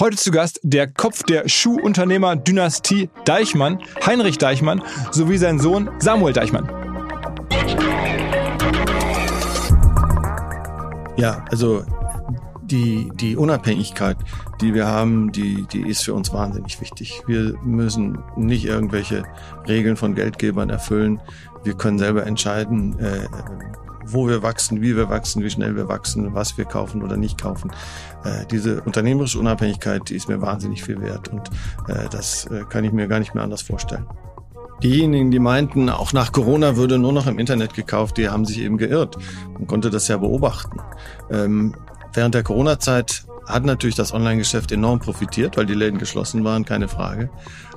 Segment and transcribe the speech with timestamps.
[0.00, 6.68] Heute zu Gast der Kopf der Schuhunternehmer-Dynastie Deichmann, Heinrich Deichmann, sowie sein Sohn Samuel Deichmann.
[11.16, 11.82] Ja, also
[12.62, 14.18] die, die Unabhängigkeit,
[14.60, 17.20] die wir haben, die, die ist für uns wahnsinnig wichtig.
[17.26, 19.24] Wir müssen nicht irgendwelche
[19.66, 21.20] Regeln von Geldgebern erfüllen.
[21.64, 23.26] Wir können selber entscheiden, äh,
[24.12, 27.40] wo wir wachsen, wie wir wachsen, wie schnell wir wachsen, was wir kaufen oder nicht
[27.40, 27.70] kaufen.
[28.24, 31.48] Äh, diese unternehmerische Unabhängigkeit, die ist mir wahnsinnig viel wert und
[31.88, 34.06] äh, das äh, kann ich mir gar nicht mehr anders vorstellen.
[34.82, 38.60] Diejenigen, die meinten, auch nach Corona würde nur noch im Internet gekauft, die haben sich
[38.60, 39.16] eben geirrt.
[39.54, 40.78] Man konnte das ja beobachten.
[41.30, 41.74] Ähm,
[42.14, 46.86] während der Corona-Zeit hat natürlich das Online-Geschäft enorm profitiert, weil die Läden geschlossen waren, keine
[46.86, 47.28] Frage.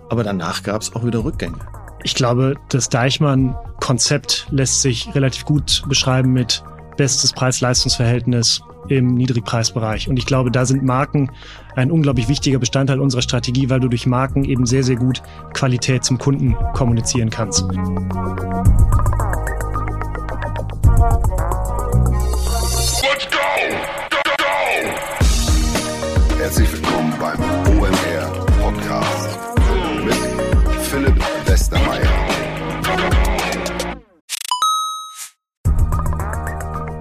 [0.09, 1.59] Aber danach gab es auch wieder Rückgänge.
[2.04, 6.64] Ich glaube, das Deichmann-Konzept lässt sich relativ gut beschreiben mit
[6.98, 10.10] bestes Preis-Leistungs-Verhältnis im Niedrigpreisbereich.
[10.10, 11.32] Und ich glaube, da sind Marken
[11.76, 15.22] ein unglaublich wichtiger Bestandteil unserer Strategie, weil du durch Marken eben sehr, sehr gut
[15.54, 17.66] Qualität zum Kunden kommunizieren kannst.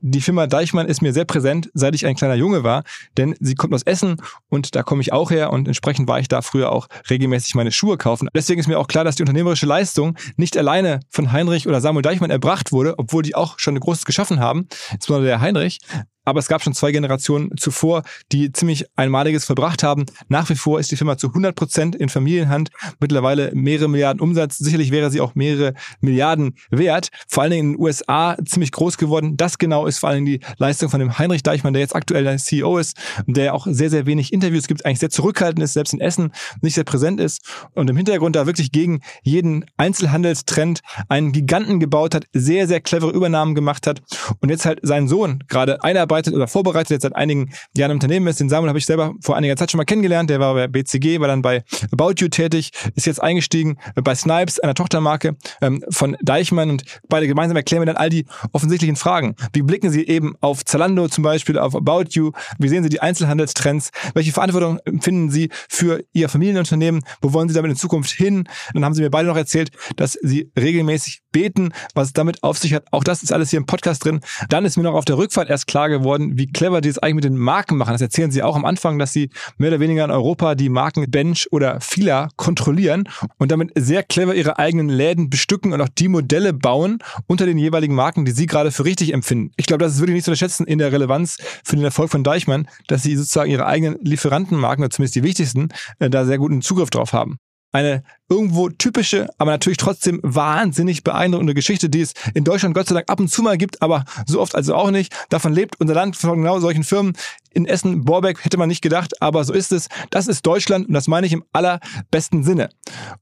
[0.00, 2.84] Die Firma Deichmann ist mir sehr präsent, seit ich ein kleiner Junge war,
[3.16, 4.16] denn sie kommt aus Essen
[4.48, 7.72] und da komme ich auch her und entsprechend war ich da früher auch regelmäßig meine
[7.72, 8.28] Schuhe kaufen.
[8.34, 12.02] Deswegen ist mir auch klar, dass die unternehmerische Leistung nicht alleine von Heinrich oder Samuel
[12.02, 15.80] Deichmann erbracht wurde, obwohl die auch schon ein Großes geschaffen haben, insbesondere der Heinrich,
[16.28, 18.02] aber es gab schon zwei Generationen zuvor,
[18.32, 20.04] die ziemlich Einmaliges verbracht haben.
[20.28, 22.68] Nach wie vor ist die Firma zu 100 Prozent in Familienhand,
[23.00, 24.58] mittlerweile mehrere Milliarden Umsatz.
[24.58, 25.72] Sicherlich wäre sie auch mehrere
[26.02, 27.08] Milliarden wert.
[27.28, 29.38] Vor allen Dingen in den USA ziemlich groß geworden.
[29.38, 32.24] Das genau ist vor allen Dingen die Leistung von dem Heinrich Deichmann, der jetzt aktuell
[32.24, 35.94] der CEO ist, der auch sehr, sehr wenig Interviews gibt, eigentlich sehr zurückhaltend ist, selbst
[35.94, 37.40] in Essen nicht sehr präsent ist
[37.72, 43.12] und im Hintergrund da wirklich gegen jeden Einzelhandelstrend einen Giganten gebaut hat, sehr, sehr clevere
[43.12, 44.02] Übernahmen gemacht hat
[44.40, 47.96] und jetzt halt seinen Sohn gerade einarbeitet vorbereitet oder vorbereitet, jetzt seit einigen Jahren im
[47.96, 48.40] Unternehmen ist.
[48.40, 50.30] Den Samuel habe ich selber vor einiger Zeit schon mal kennengelernt.
[50.30, 51.62] Der war bei BCG, war dann bei
[51.92, 57.26] About You tätig, ist jetzt eingestiegen bei Snipes, einer Tochtermarke ähm, von Deichmann und beide
[57.26, 59.34] gemeinsam erklären wir dann all die offensichtlichen Fragen.
[59.52, 62.32] Wie blicken Sie eben auf Zalando zum Beispiel, auf About You?
[62.58, 63.90] Wie sehen Sie die Einzelhandelstrends?
[64.14, 67.02] Welche Verantwortung empfinden Sie für Ihr Familienunternehmen?
[67.20, 68.48] Wo wollen Sie damit in Zukunft hin?
[68.74, 72.58] Dann haben Sie mir beide noch erzählt, dass Sie regelmäßig beten, was es damit auf
[72.58, 72.84] sich hat.
[72.90, 74.20] Auch das ist alles hier im Podcast drin.
[74.48, 76.98] Dann ist mir noch auf der Rückfahrt erst klar geworden, geworden, wie clever die es
[76.98, 77.92] eigentlich mit den Marken machen.
[77.92, 81.10] Das erzählen sie auch am Anfang, dass sie mehr oder weniger in Europa die Marken
[81.10, 86.08] Bench oder Fila kontrollieren und damit sehr clever ihre eigenen Läden bestücken und auch die
[86.08, 89.52] Modelle bauen unter den jeweiligen Marken, die sie gerade für richtig empfinden.
[89.56, 92.24] Ich glaube, das ist wirklich nicht zu unterschätzen in der Relevanz für den Erfolg von
[92.24, 95.68] Deichmann, dass sie sozusagen ihre eigenen Lieferantenmarken, oder zumindest die wichtigsten,
[95.98, 97.38] äh, da sehr guten Zugriff drauf haben
[97.72, 102.94] eine irgendwo typische, aber natürlich trotzdem wahnsinnig beeindruckende Geschichte, die es in Deutschland Gott sei
[102.94, 105.14] Dank ab und zu mal gibt, aber so oft also auch nicht.
[105.28, 107.16] Davon lebt unser Land von genau solchen Firmen.
[107.58, 109.88] In Essen-Borbeck, hätte man nicht gedacht, aber so ist es.
[110.10, 112.70] Das ist Deutschland und das meine ich im allerbesten Sinne.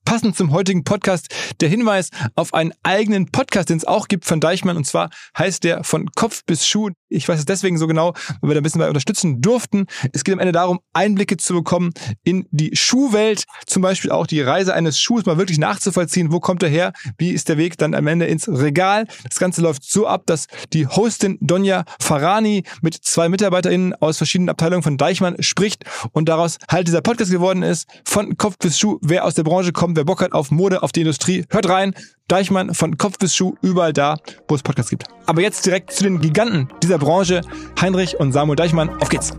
[0.04, 4.40] Passend zum heutigen Podcast der Hinweis auf einen eigenen Podcast, den es auch gibt von
[4.40, 6.90] Deichmann und zwar heißt der von Kopf bis Schuh.
[7.08, 9.86] Ich weiß es deswegen so genau, weil wir da ein bisschen bei unterstützen durften.
[10.12, 11.92] Es geht am Ende darum, Einblicke zu bekommen
[12.24, 16.30] in die Schuhwelt, zum Beispiel auch die Reise eines Schuhs mal wirklich nachzuvollziehen.
[16.30, 16.92] Wo kommt er her?
[17.16, 19.06] Wie ist der Weg dann am Ende ins Regal?
[19.24, 24.50] Das Ganze läuft so ab, dass die Hostin Donja Farani mit zwei MitarbeiterInnen aus verschiedenen
[24.50, 27.88] Abteilungen von Deichmann spricht und daraus halt dieser Podcast geworden ist.
[28.04, 28.98] Von Kopf bis Schuh.
[29.00, 31.94] Wer aus der Branche kommt, wer Bock hat auf Mode, auf die Industrie, hört rein.
[32.28, 34.16] Deichmann von Kopf bis Schuh, überall da,
[34.48, 35.04] wo es Podcasts gibt.
[35.26, 37.40] Aber jetzt direkt zu den Giganten dieser Branche,
[37.80, 38.90] Heinrich und Samuel Deichmann.
[39.00, 39.32] Auf geht's!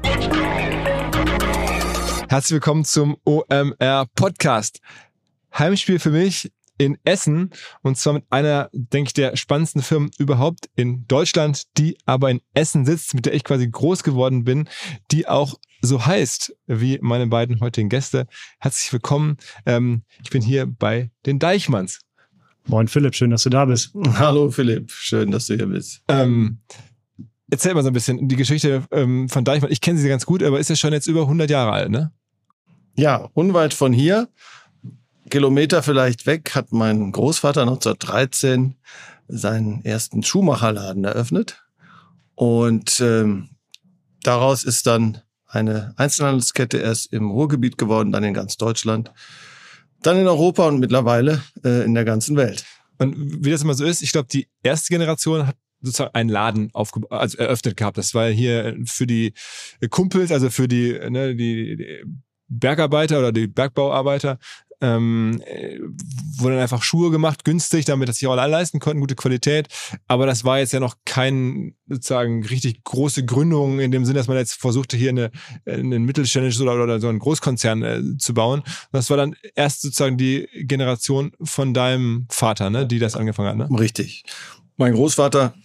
[2.30, 4.80] Herzlich willkommen zum OMR Podcast.
[5.58, 7.52] Heimspiel für mich in Essen
[7.82, 12.42] und zwar mit einer, denke ich, der spannendsten Firmen überhaupt in Deutschland, die aber in
[12.54, 14.70] Essen sitzt, mit der ich quasi groß geworden bin,
[15.12, 18.28] die auch so heißt wie meine beiden heutigen Gäste.
[18.60, 19.38] Herzlich willkommen.
[19.66, 22.00] Ähm, ich bin hier bei den Deichmanns.
[22.68, 23.94] Moin Philipp, schön, dass du da bist.
[24.20, 26.04] Hallo Philipp, schön, dass du hier bist.
[26.08, 26.60] Ähm,
[27.50, 29.72] erzähl mal so ein bisschen die Geschichte ähm, von Deichmann.
[29.72, 32.12] Ich kenne sie ganz gut, aber ist ja schon jetzt über 100 Jahre alt, ne?
[32.96, 34.28] Ja, unweit von hier,
[35.30, 38.76] Kilometer vielleicht weg, hat mein Großvater 1913
[39.28, 41.64] seinen ersten Schuhmacherladen eröffnet.
[42.36, 43.50] Und ähm,
[44.24, 49.12] daraus ist dann eine Einzelhandelskette erst im Ruhrgebiet geworden, dann in ganz Deutschland
[50.02, 52.66] dann in Europa und mittlerweile äh, in der ganzen Welt.
[53.00, 56.72] Und wie das immer so ist, ich glaube, die erste Generation hat sozusagen einen Laden
[56.74, 57.98] also eröffnet gehabt.
[57.98, 59.34] Das war hier für die
[59.90, 62.04] Kumpels, also für die, ne, die, die
[62.48, 64.40] Bergarbeiter oder die Bergbauarbeiter,
[64.82, 65.80] ähm, äh,
[66.38, 69.68] wurden einfach Schuhe gemacht, günstig, damit das sich auch alle leisten konnten, gute Qualität.
[70.08, 74.28] Aber das war jetzt ja noch kein sozusagen richtig große Gründung in dem Sinne, dass
[74.28, 75.32] man jetzt versuchte, hier eine,
[75.66, 78.64] einen mittelständisches oder, oder so einen Großkonzern äh, zu bauen.
[78.92, 83.72] Das war dann erst sozusagen die Generation von deinem Vater, ne, die das angefangen hat.
[83.72, 83.80] Ne?
[83.80, 84.24] Richtig.
[84.78, 85.56] Mein Großvater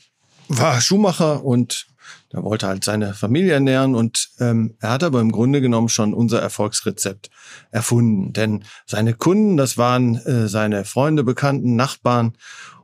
[0.48, 1.86] war Schuhmacher und
[2.32, 6.14] er wollte halt seine Familie ernähren und ähm, er hat aber im Grunde genommen schon
[6.14, 7.30] unser Erfolgsrezept
[7.70, 8.32] erfunden.
[8.32, 12.32] Denn seine Kunden, das waren äh, seine Freunde, Bekannten, Nachbarn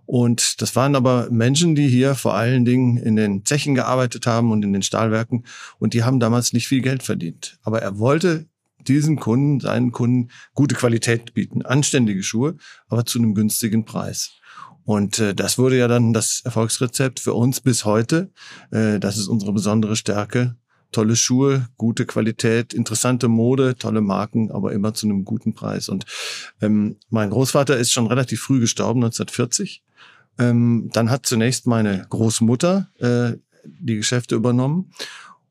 [0.04, 4.52] und das waren aber Menschen, die hier vor allen Dingen in den Zechen gearbeitet haben
[4.52, 5.44] und in den Stahlwerken
[5.78, 7.58] und die haben damals nicht viel Geld verdient.
[7.62, 8.46] Aber er wollte
[8.86, 12.56] diesen Kunden, seinen Kunden gute Qualität bieten, anständige Schuhe,
[12.88, 14.37] aber zu einem günstigen Preis.
[14.88, 18.30] Und äh, das wurde ja dann das Erfolgsrezept für uns bis heute.
[18.70, 20.56] Äh, das ist unsere besondere Stärke.
[20.92, 25.90] Tolle Schuhe, gute Qualität, interessante Mode, tolle Marken, aber immer zu einem guten Preis.
[25.90, 26.06] Und
[26.62, 29.82] ähm, mein Großvater ist schon relativ früh gestorben, 1940.
[30.38, 33.36] Ähm, dann hat zunächst meine Großmutter äh,
[33.66, 34.90] die Geschäfte übernommen.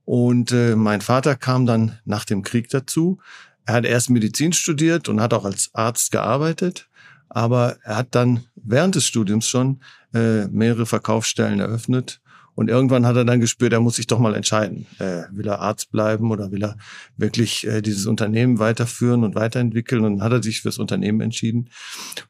[0.04, 3.20] Und äh, mein Vater kam dann nach dem Krieg dazu.
[3.68, 6.90] Er hat erst Medizin studiert und hat auch als Arzt gearbeitet.
[7.30, 9.82] Aber er hat dann während des Studiums schon
[10.14, 12.22] äh, mehrere Verkaufsstellen eröffnet.
[12.56, 14.88] Und irgendwann hat er dann gespürt, er muss sich doch mal entscheiden.
[14.98, 16.76] Äh, will er Arzt bleiben oder will er
[17.16, 20.04] wirklich äh, dieses Unternehmen weiterführen und weiterentwickeln?
[20.04, 21.70] Und dann hat er sich fürs Unternehmen entschieden.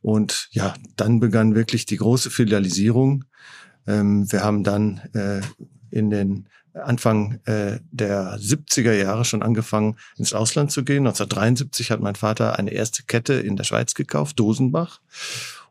[0.02, 3.24] Und ja, dann begann wirklich die große Filialisierung.
[3.88, 5.40] Ähm, wir haben dann äh,
[5.92, 6.50] in den
[6.84, 11.08] Anfang äh, der 70er Jahre schon angefangen, ins Ausland zu gehen.
[11.08, 15.00] 1973 hat mein Vater eine erste Kette in der Schweiz gekauft, Dosenbach.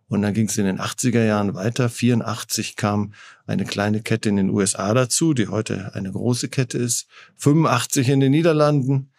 [0.08, 1.88] Und dann ging es in den 80er Jahren weiter.
[1.88, 3.12] 84 kam
[3.46, 7.06] eine kleine Kette in den USA dazu, die heute eine große Kette ist.
[7.36, 9.10] 85 in den Niederlanden,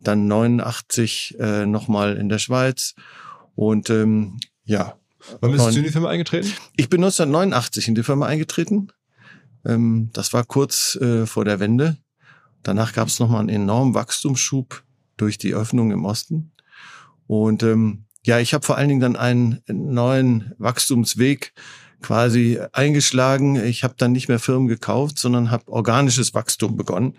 [0.00, 2.94] dann 89 äh, nochmal in der Schweiz.
[3.56, 4.96] Und ähm, ja.
[5.40, 6.52] Wann bist du in die Firma eingetreten?
[6.76, 8.92] Ich bin 1989 in die Firma eingetreten.
[9.66, 11.98] Ähm, das war kurz äh, vor der Wende.
[12.62, 14.82] Danach gab es nochmal einen enormen Wachstumsschub
[15.16, 16.52] durch die Öffnung im Osten.
[17.26, 21.52] Und ähm, ja, ich habe vor allen Dingen dann einen neuen Wachstumsweg
[22.02, 23.56] quasi eingeschlagen.
[23.56, 27.16] Ich habe dann nicht mehr Firmen gekauft, sondern habe organisches Wachstum begonnen.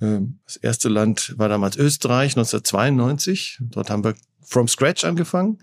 [0.00, 3.58] Ähm, das erste Land war damals Österreich, 1992.
[3.60, 5.58] Dort haben wir from scratch angefangen.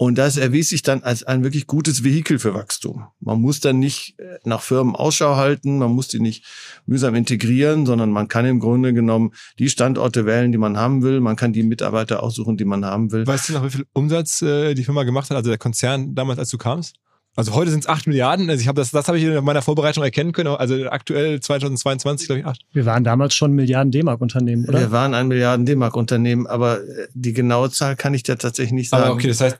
[0.00, 3.08] Und das erwies sich dann als ein wirklich gutes Vehikel für Wachstum.
[3.20, 6.46] Man muss dann nicht äh, nach Firmen Ausschau halten, man muss die nicht
[6.86, 11.20] mühsam integrieren, sondern man kann im Grunde genommen die Standorte wählen, die man haben will.
[11.20, 13.26] Man kann die Mitarbeiter aussuchen, die man haben will.
[13.26, 16.38] Weißt du noch, wie viel Umsatz äh, die Firma gemacht hat, also der Konzern damals,
[16.38, 16.96] als du kamst?
[17.36, 18.50] Also heute sind es 8 Milliarden.
[18.50, 20.48] Also ich habe das, das habe ich in meiner Vorbereitung erkennen können.
[20.48, 22.60] Also aktuell 2022 glaube ich 8.
[22.72, 24.80] Wir waren damals schon ein Milliarden D-Mark-Unternehmen, oder?
[24.80, 28.90] Wir waren ein Milliarden D-Mark-Unternehmen, aber äh, die genaue Zahl kann ich dir tatsächlich nicht
[28.90, 29.04] sagen.
[29.04, 29.58] Aber okay, das heißt,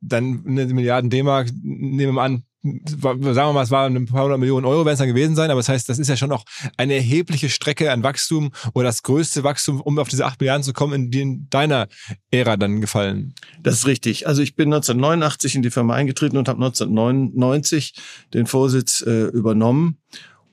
[0.00, 4.38] dann eine Milliarden D-Mark, nehmen wir an, sagen wir mal, es waren ein paar hundert
[4.38, 6.44] Millionen Euro, werden es dann gewesen sein, aber das heißt, das ist ja schon noch
[6.78, 10.72] eine erhebliche Strecke an Wachstum oder das größte Wachstum, um auf diese acht Milliarden zu
[10.72, 11.88] kommen, in die in deiner
[12.30, 13.34] Ära dann gefallen.
[13.62, 14.26] Das ist richtig.
[14.26, 17.94] Also ich bin 1989 in die Firma eingetreten und habe 1999
[18.32, 19.98] den Vorsitz äh, übernommen.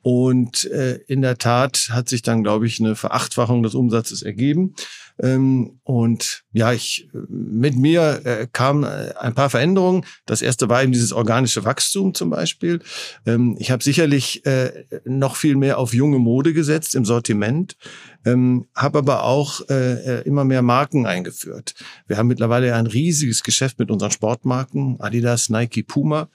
[0.03, 4.73] Und äh, in der Tat hat sich dann, glaube ich, eine Verachtfachung des Umsatzes ergeben.
[5.21, 10.03] Ähm, und ja, ich mit mir äh, kamen äh, ein paar Veränderungen.
[10.25, 12.79] Das erste war eben dieses organische Wachstum zum Beispiel.
[13.25, 17.77] Ähm, ich habe sicherlich äh, noch viel mehr auf junge Mode gesetzt im Sortiment,
[18.25, 21.75] ähm, habe aber auch äh, äh, immer mehr Marken eingeführt.
[22.07, 26.29] Wir haben mittlerweile ein riesiges Geschäft mit unseren Sportmarken, Adidas, Nike, Puma.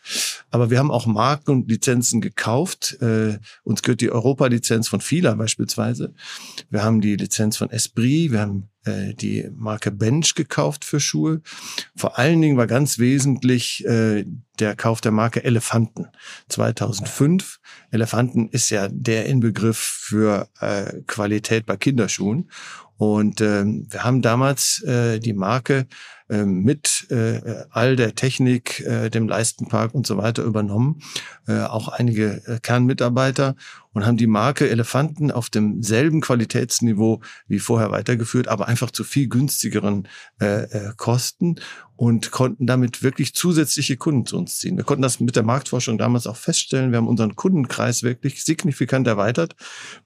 [0.50, 2.99] Aber wir haben auch Marken und Lizenzen gekauft.
[3.00, 6.14] Äh, uns gehört die Europa-Lizenz von Fila beispielsweise.
[6.71, 11.43] Wir haben die Lizenz von Esprit, wir haben äh, die Marke Bench gekauft für Schuhe.
[11.95, 14.25] Vor allen Dingen war ganz wesentlich äh,
[14.59, 16.07] der Kauf der Marke Elefanten
[16.49, 17.61] 2005.
[17.90, 22.50] Elefanten ist ja der Inbegriff für äh, Qualität bei Kinderschuhen.
[22.99, 25.87] Und ähm, wir haben damals äh, die Marke
[26.31, 31.02] äh, mit äh, all der Technik, äh, dem Leistenpark und so weiter übernommen,
[31.47, 33.55] äh, auch einige äh, Kernmitarbeiter
[33.97, 39.26] und haben die Marke Elefanten auf demselben Qualitätsniveau wie vorher weitergeführt, aber einfach zu viel
[39.26, 40.07] günstigeren
[40.38, 41.55] äh, äh, Kosten
[41.97, 44.76] und konnten damit wirklich zusätzliche Kunden zu uns ziehen.
[44.76, 46.91] Wir konnten das mit der Marktforschung damals auch feststellen.
[46.91, 49.57] Wir haben unseren Kundenkreis wirklich signifikant erweitert,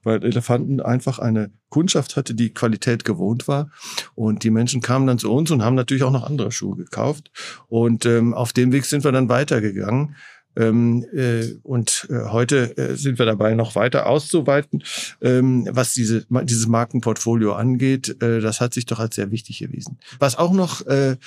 [0.03, 3.71] weil Elefanten einfach eine Kundschaft hatte, die Qualität gewohnt war.
[4.15, 7.29] Und die Menschen kamen dann zu uns und haben natürlich auch noch andere Schuhe gekauft.
[7.67, 10.15] Und ähm, auf dem Weg sind wir dann weitergegangen.
[10.55, 14.83] Ähm, äh, und äh, heute äh, sind wir dabei, noch weiter auszuweiten,
[15.21, 18.21] ähm, was diese, dieses Markenportfolio angeht.
[18.21, 19.97] Äh, das hat sich doch als sehr wichtig erwiesen.
[20.19, 21.17] Was auch noch, äh, äh,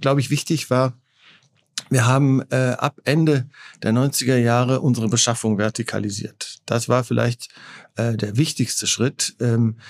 [0.00, 0.94] glaube ich, wichtig war,
[1.90, 3.46] wir haben äh, ab Ende
[3.82, 6.58] der 90er Jahre unsere Beschaffung vertikalisiert.
[6.66, 7.50] Das war vielleicht
[7.96, 9.36] äh, der wichtigste Schritt.
[9.40, 9.80] Ähm, äh,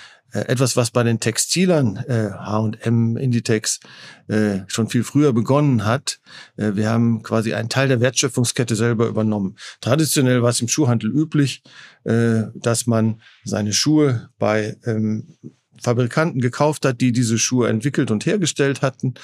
[0.41, 3.81] etwas, was bei den Textilern äh, H&M, Inditex
[4.29, 6.21] äh, schon viel früher begonnen hat.
[6.57, 9.57] Äh, wir haben quasi einen Teil der Wertschöpfungskette selber übernommen.
[9.81, 11.63] Traditionell war es im Schuhhandel üblich,
[12.05, 15.37] äh, dass man seine Schuhe bei ähm,
[15.83, 19.15] Fabrikanten gekauft hat, die diese Schuhe entwickelt und hergestellt hatten.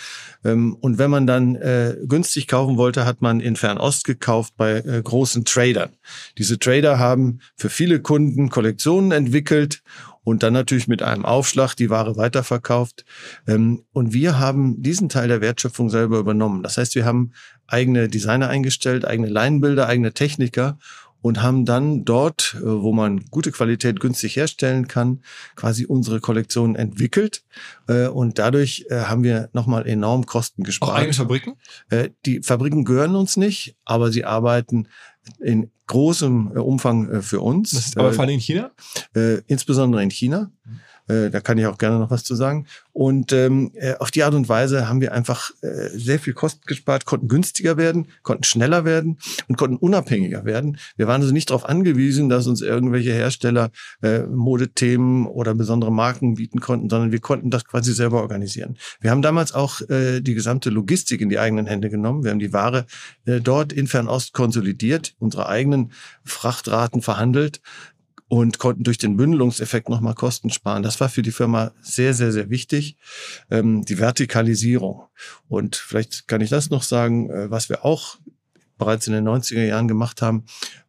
[0.45, 4.79] Ähm, und wenn man dann äh, günstig kaufen wollte, hat man in Fernost gekauft bei
[4.79, 5.91] äh, großen Tradern.
[6.39, 9.83] Diese Trader haben für viele Kunden Kollektionen entwickelt
[10.23, 13.05] und dann natürlich mit einem Aufschlag die Ware weiterverkauft.
[13.47, 16.63] Ähm, und wir haben diesen Teil der Wertschöpfung selber übernommen.
[16.63, 17.33] Das heißt, wir haben
[17.67, 20.79] eigene Designer eingestellt, eigene Leinbilder, eigene Techniker
[21.23, 25.23] und haben dann dort, äh, wo man gute Qualität günstig herstellen kann,
[25.57, 27.45] quasi unsere Kollektion entwickelt.
[27.89, 30.93] Äh, und dadurch äh, haben wir nochmal enorm Kosten gespart.
[30.93, 31.57] Auch eigene Fabriken?
[32.27, 34.89] Die Fabriken gehören uns nicht, aber sie arbeiten
[35.39, 37.97] in großem Umfang für uns.
[37.97, 38.71] Aber vor allem in China?
[39.47, 40.51] Insbesondere in China.
[41.11, 42.67] Äh, da kann ich auch gerne noch was zu sagen.
[42.93, 46.63] Und ähm, äh, auf die Art und Weise haben wir einfach äh, sehr viel Kosten
[46.67, 50.79] gespart, konnten günstiger werden, konnten schneller werden und konnten unabhängiger werden.
[50.97, 53.71] Wir waren also nicht darauf angewiesen, dass uns irgendwelche Hersteller
[54.03, 58.77] äh, Modethemen oder besondere Marken bieten konnten, sondern wir konnten das quasi selber organisieren.
[59.01, 62.25] Wir haben damals auch äh, die gesamte Logistik in die eigenen Hände genommen.
[62.25, 62.87] Wir haben die Ware
[63.25, 65.93] äh, dort in Fernost konsolidiert, unsere eigenen
[66.25, 67.61] Frachtraten verhandelt,
[68.31, 70.85] und konnten durch den Bündelungseffekt nochmal Kosten sparen.
[70.85, 72.97] Das war für die Firma sehr, sehr, sehr wichtig,
[73.51, 75.03] ähm, die Vertikalisierung.
[75.49, 78.19] Und vielleicht kann ich das noch sagen, äh, was wir auch
[78.79, 80.45] bereits in den 90er Jahren gemacht haben,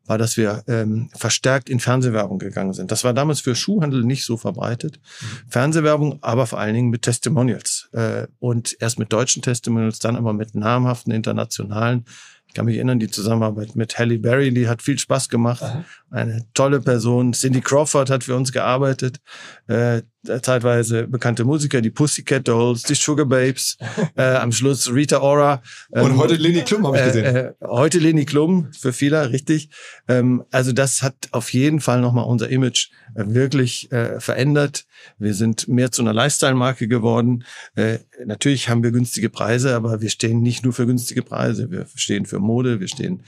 [0.05, 2.91] war, dass wir ähm, verstärkt in Fernsehwerbung gegangen sind.
[2.91, 4.99] Das war damals für Schuhhandel nicht so verbreitet.
[4.99, 5.49] Mhm.
[5.49, 7.89] Fernsehwerbung, aber vor allen Dingen mit Testimonials.
[7.91, 12.05] Äh, und erst mit deutschen Testimonials, dann aber mit namhaften internationalen
[12.51, 15.63] ich kann mich erinnern, die Zusammenarbeit mit Halle Berry, die hat viel Spaß gemacht.
[15.63, 15.85] Aha.
[16.11, 17.31] Eine tolle Person.
[17.31, 19.21] Cindy Crawford hat für uns gearbeitet.
[19.67, 23.77] Äh, zeitweise bekannte Musiker, die Pussycat Dolls, die Sugar Babes,
[24.15, 25.63] äh, am Schluss Rita Ora.
[25.93, 27.25] Ähm, Und heute Leni Klum habe ich gesehen.
[27.25, 29.69] Äh, äh, heute Leni Klum für viele, richtig.
[30.07, 34.85] Ähm, also das hat auf jeden Fall nochmal unser Image äh, wirklich äh, verändert.
[35.17, 37.43] Wir sind mehr zu einer Lifestyle-Marke geworden.
[37.75, 41.71] Äh, natürlich haben wir günstige Preise, aber wir stehen nicht nur für günstige Preise.
[41.71, 43.23] Wir stehen für Mode, wir stehen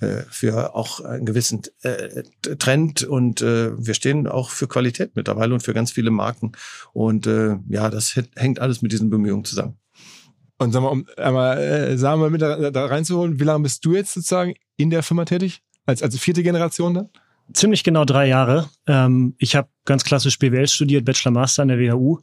[0.00, 2.22] äh, für auch einen gewissen äh,
[2.58, 6.52] Trend und äh, wir stehen auch für Qualität mittlerweile und für ganz viele Marken.
[6.92, 9.78] Und äh, ja, das hängt alles mit diesen Bemühungen zusammen.
[10.58, 13.84] Und sag mal, um einmal äh, sagen wir mit da, da reinzuholen, wie lange bist
[13.84, 15.62] du jetzt sozusagen in der Firma tätig?
[15.86, 17.08] Als, als vierte Generation dann?
[17.52, 18.68] Ziemlich genau drei Jahre.
[18.86, 22.18] Ähm, ich habe ganz klassisch BWL studiert, Bachelor Master an der WHU.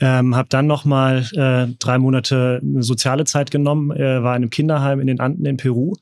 [0.00, 4.50] Ähm, habe dann noch mal äh, drei Monate soziale Zeit genommen, äh, war in einem
[4.50, 5.94] Kinderheim in den Anden in Peru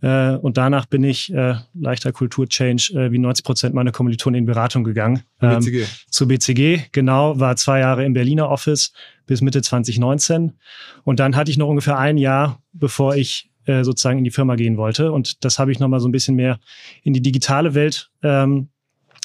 [0.00, 4.46] Äh, und danach bin ich äh, leichter Kulturchange äh, wie 90 Prozent meiner Kommilitonen in
[4.46, 5.22] Beratung gegangen.
[5.40, 5.86] Ähm, BCG.
[6.10, 8.92] Zu BCG, genau, war zwei Jahre im Berliner Office
[9.26, 10.52] bis Mitte 2019.
[11.04, 14.54] Und dann hatte ich noch ungefähr ein Jahr, bevor ich äh, sozusagen in die Firma
[14.54, 15.12] gehen wollte.
[15.12, 16.58] Und das habe ich nochmal so ein bisschen mehr
[17.02, 18.68] in die digitale Welt ähm,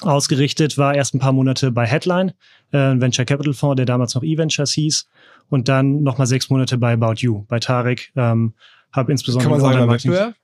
[0.02, 2.34] ausgerichtet, war erst ein paar Monate bei Headline,
[2.72, 5.08] äh, Venture Capital Fonds, der damals noch eVentures hieß.
[5.50, 8.12] Und dann nochmal sechs Monate bei About You, bei Tarek.
[8.16, 8.54] Ähm,
[8.94, 10.36] habe insbesondere Kann man sagen, Wettbewerb?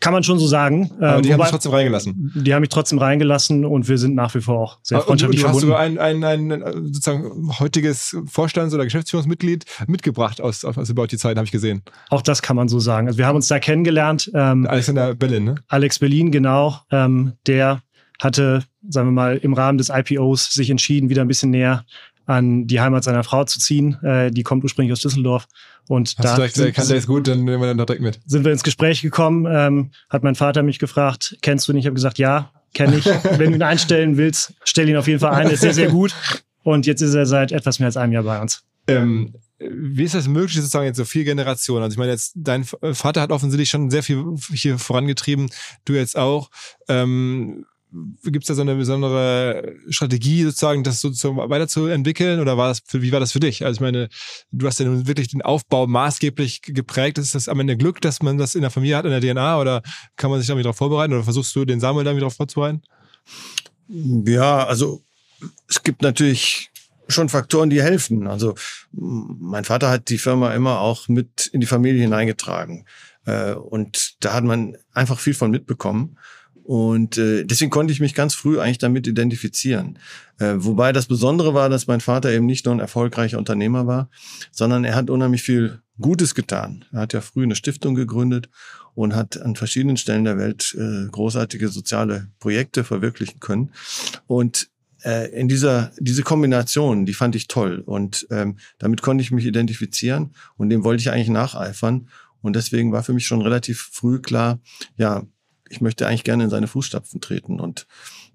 [0.00, 0.92] Kann man schon so sagen.
[1.00, 2.32] Aber die haben mich trotzdem reingelassen.
[2.36, 5.50] Die haben mich trotzdem reingelassen und wir sind nach wie vor auch sehr freundschaftlich und,
[5.50, 5.80] und du verbunden.
[5.80, 11.18] hast sogar ein, ein, ein sozusagen heutiges Vorstands- oder Geschäftsführungsmitglied mitgebracht aus, aus About die
[11.18, 11.82] Zeit, habe ich gesehen.
[12.10, 13.08] Auch das kann man so sagen.
[13.08, 14.30] Also wir haben uns da kennengelernt.
[14.34, 15.54] Ähm, Alexander Berlin, ne?
[15.66, 16.76] Alex Berlin, genau.
[16.92, 17.82] Ähm, der
[18.20, 21.84] hatte, sagen wir mal, im Rahmen des IPOs sich entschieden, wieder ein bisschen näher
[22.28, 23.94] an die Heimat seiner Frau zu ziehen.
[24.02, 25.48] Äh, die kommt ursprünglich aus Düsseldorf.
[25.88, 28.20] Und Hast da du direkt, kann der ist gut, dann nehmen wir dann direkt mit.
[28.26, 31.78] Sind wir ins Gespräch gekommen, ähm, hat mein Vater mich gefragt, kennst du ihn?
[31.78, 33.06] Ich habe gesagt, ja, kenne ich.
[33.38, 36.14] Wenn du ihn einstellen willst, stell ihn auf jeden Fall ein, ist sehr, sehr gut.
[36.62, 38.62] Und jetzt ist er seit etwas mehr als einem Jahr bei uns.
[38.88, 41.82] Ähm, wie ist das möglich, sozusagen jetzt so vier Generationen?
[41.82, 45.48] Also ich meine jetzt, dein Vater hat offensichtlich schon sehr viel hier vorangetrieben,
[45.86, 46.50] du jetzt auch.
[46.88, 47.64] Ähm,
[48.24, 52.40] Gibt es da so eine besondere Strategie, sozusagen, das sozusagen weiterzuentwickeln?
[52.40, 53.64] Oder war das, für, wie war das für dich?
[53.64, 54.08] Also ich meine,
[54.50, 57.18] du hast ja nun wirklich den Aufbau maßgeblich geprägt.
[57.18, 59.58] Ist das am Ende Glück, dass man das in der Familie hat, in der DNA?
[59.58, 59.82] Oder
[60.16, 61.14] kann man sich damit darauf vorbereiten?
[61.14, 62.82] Oder versuchst du, den Samuel damit darauf vorzubereiten?
[63.88, 65.02] Ja, also
[65.68, 66.70] es gibt natürlich
[67.08, 68.26] schon Faktoren, die helfen.
[68.26, 68.54] Also
[68.92, 72.86] mein Vater hat die Firma immer auch mit in die Familie hineingetragen.
[73.24, 76.18] Äh, und da hat man einfach viel von mitbekommen.
[76.68, 79.98] Und äh, deswegen konnte ich mich ganz früh eigentlich damit identifizieren.
[80.38, 84.10] Äh, wobei das Besondere war, dass mein Vater eben nicht nur ein erfolgreicher Unternehmer war,
[84.50, 86.84] sondern er hat unheimlich viel Gutes getan.
[86.92, 88.50] Er hat ja früh eine Stiftung gegründet
[88.94, 93.72] und hat an verschiedenen Stellen der Welt äh, großartige soziale Projekte verwirklichen können.
[94.26, 94.68] Und
[95.04, 99.46] äh, in dieser diese Kombination, die fand ich toll und ähm, damit konnte ich mich
[99.46, 102.10] identifizieren und dem wollte ich eigentlich nacheifern.
[102.42, 104.60] Und deswegen war für mich schon relativ früh klar,
[104.98, 105.24] ja,
[105.70, 107.60] ich möchte eigentlich gerne in seine Fußstapfen treten.
[107.60, 107.86] Und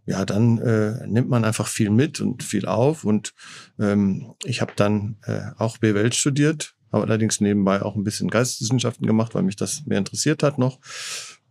[0.05, 3.03] ja, dann äh, nimmt man einfach viel mit und viel auf.
[3.03, 3.33] Und
[3.79, 9.07] ähm, ich habe dann äh, auch BWL studiert, habe allerdings nebenbei auch ein bisschen Geisteswissenschaften
[9.07, 10.79] gemacht, weil mich das mehr interessiert hat noch.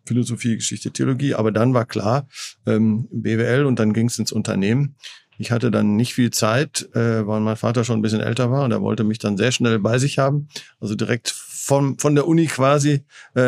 [0.04, 1.34] Philosophie, Geschichte, Theologie.
[1.34, 2.28] Aber dann war klar,
[2.66, 4.96] ähm, BWL und dann ging es ins Unternehmen.
[5.38, 8.64] Ich hatte dann nicht viel Zeit, äh, weil mein Vater schon ein bisschen älter war
[8.64, 10.48] und er wollte mich dann sehr schnell bei sich haben.
[10.78, 13.04] Also direkt von, von der Uni quasi
[13.36, 13.40] äh,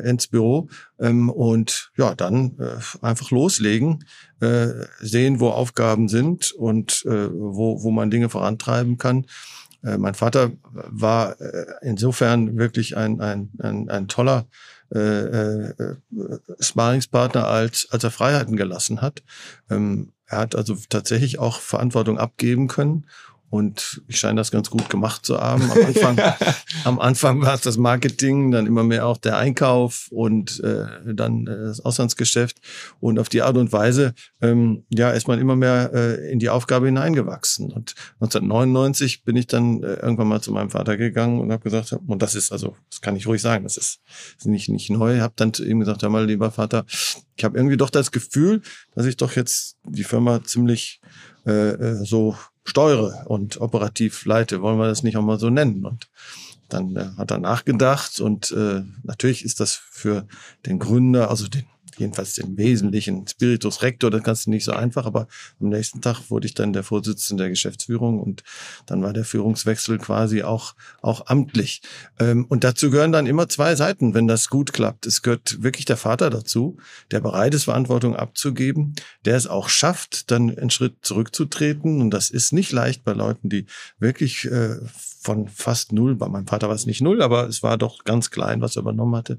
[0.00, 4.04] äh, ins Büro ähm, und ja, dann äh, einfach loslegen,
[4.40, 9.26] äh, sehen, wo Aufgaben sind und äh, wo, wo man Dinge vorantreiben kann.
[9.84, 14.48] Äh, mein Vater war äh, insofern wirklich ein, ein, ein, ein toller
[14.92, 15.94] äh, äh,
[16.58, 19.22] Sparingspartner, als, als er Freiheiten gelassen hat.
[19.70, 23.06] Ähm, er hat also tatsächlich auch Verantwortung abgeben können
[23.50, 25.68] und ich scheine das ganz gut gemacht zu haben.
[25.70, 26.18] Am Anfang,
[26.84, 31.48] am Anfang war es das Marketing, dann immer mehr auch der Einkauf und äh, dann
[31.48, 32.58] äh, das Auslandsgeschäft.
[33.00, 36.48] Und auf die Art und Weise ähm, ja, ist man immer mehr äh, in die
[36.48, 37.72] Aufgabe hineingewachsen.
[37.72, 41.92] Und 1999 bin ich dann äh, irgendwann mal zu meinem Vater gegangen und habe gesagt,
[41.92, 43.98] und das ist, also, das kann ich ruhig sagen, das ist,
[44.38, 45.18] ist nicht, nicht neu.
[45.20, 46.84] Habe dann zu ihm gesagt, hör mal, lieber Vater,
[47.36, 48.62] ich habe irgendwie doch das Gefühl,
[48.94, 51.00] dass ich doch jetzt die Firma ziemlich
[51.46, 52.36] äh, äh so
[52.70, 55.84] steuere und operativ leite, wollen wir das nicht auch mal so nennen.
[55.84, 56.08] Und
[56.68, 60.26] dann äh, hat er nachgedacht und äh, natürlich ist das für
[60.66, 61.66] den Gründer, also den
[62.00, 65.28] jedenfalls den wesentlichen Spiritus Rector, das kannst du nicht so einfach, aber
[65.60, 68.42] am nächsten Tag wurde ich dann der Vorsitzende der Geschäftsführung und
[68.86, 71.82] dann war der Führungswechsel quasi auch, auch amtlich.
[72.18, 75.06] Ähm, und dazu gehören dann immer zwei Seiten, wenn das gut klappt.
[75.06, 76.78] Es gehört wirklich der Vater dazu,
[77.10, 82.00] der bereit ist, Verantwortung abzugeben, der es auch schafft, dann einen Schritt zurückzutreten.
[82.00, 83.66] Und das ist nicht leicht bei Leuten, die
[83.98, 84.76] wirklich äh,
[85.20, 88.30] von fast null, bei meinem Vater war es nicht null, aber es war doch ganz
[88.30, 89.36] klein, was er übernommen hatte,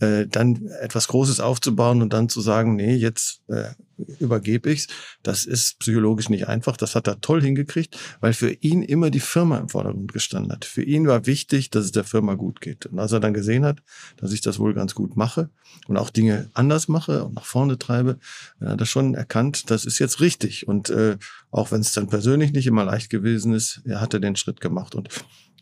[0.00, 3.74] äh, dann etwas Großes aufzubauen und dann zu sagen, nee, jetzt äh,
[4.18, 4.86] übergebe ich's.
[5.22, 6.76] Das ist psychologisch nicht einfach.
[6.76, 10.64] Das hat er toll hingekriegt, weil für ihn immer die Firma im Vordergrund gestanden hat.
[10.64, 12.86] Für ihn war wichtig, dass es der Firma gut geht.
[12.86, 13.82] Und als er dann gesehen hat,
[14.16, 15.50] dass ich das wohl ganz gut mache
[15.86, 18.18] und auch Dinge anders mache und nach vorne treibe,
[18.58, 20.66] dann hat er schon erkannt, das ist jetzt richtig.
[20.66, 21.18] Und äh,
[21.50, 24.94] auch wenn es dann persönlich nicht immer leicht gewesen ist, er hatte den Schritt gemacht.
[24.94, 25.08] Und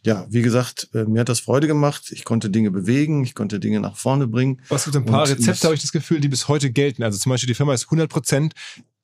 [0.04, 2.10] ja, wie gesagt, äh, mir hat das Freude gemacht.
[2.10, 4.60] Ich konnte Dinge bewegen, ich konnte Dinge nach vorne bringen.
[4.68, 7.02] Was gibt ein paar und Rezepte, habe ich das Gefühl, die bis heute gelten.
[7.02, 8.54] Also zum Beispiel die Firma ist 100 Prozent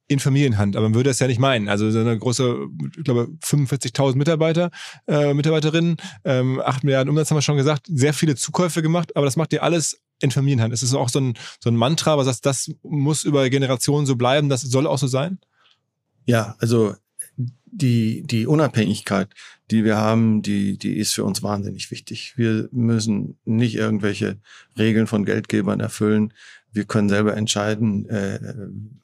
[0.06, 1.68] in Familienhand, aber man würde es ja nicht meinen.
[1.68, 2.66] Also so eine große,
[2.96, 4.70] ich glaube 45.000 Mitarbeiter,
[5.06, 9.24] äh, Mitarbeiterinnen, ähm, 8 Milliarden Umsatz haben wir schon gesagt, sehr viele Zukäufe gemacht, aber
[9.24, 10.74] das macht ihr alles in Familienhand.
[10.74, 14.16] Ist das auch so ein, so ein Mantra, was heißt, das muss über Generationen so
[14.16, 15.38] bleiben, das soll auch so sein?
[16.26, 16.94] Ja, also
[17.66, 19.28] die, die Unabhängigkeit,
[19.70, 22.34] die wir haben, die, die ist für uns wahnsinnig wichtig.
[22.36, 24.38] Wir müssen nicht irgendwelche
[24.78, 26.32] Regeln von Geldgebern erfüllen.
[26.74, 28.38] Wir können selber entscheiden, äh,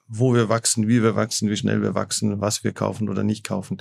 [0.09, 3.45] wo wir wachsen, wie wir wachsen, wie schnell wir wachsen, was wir kaufen oder nicht
[3.45, 3.79] kaufen.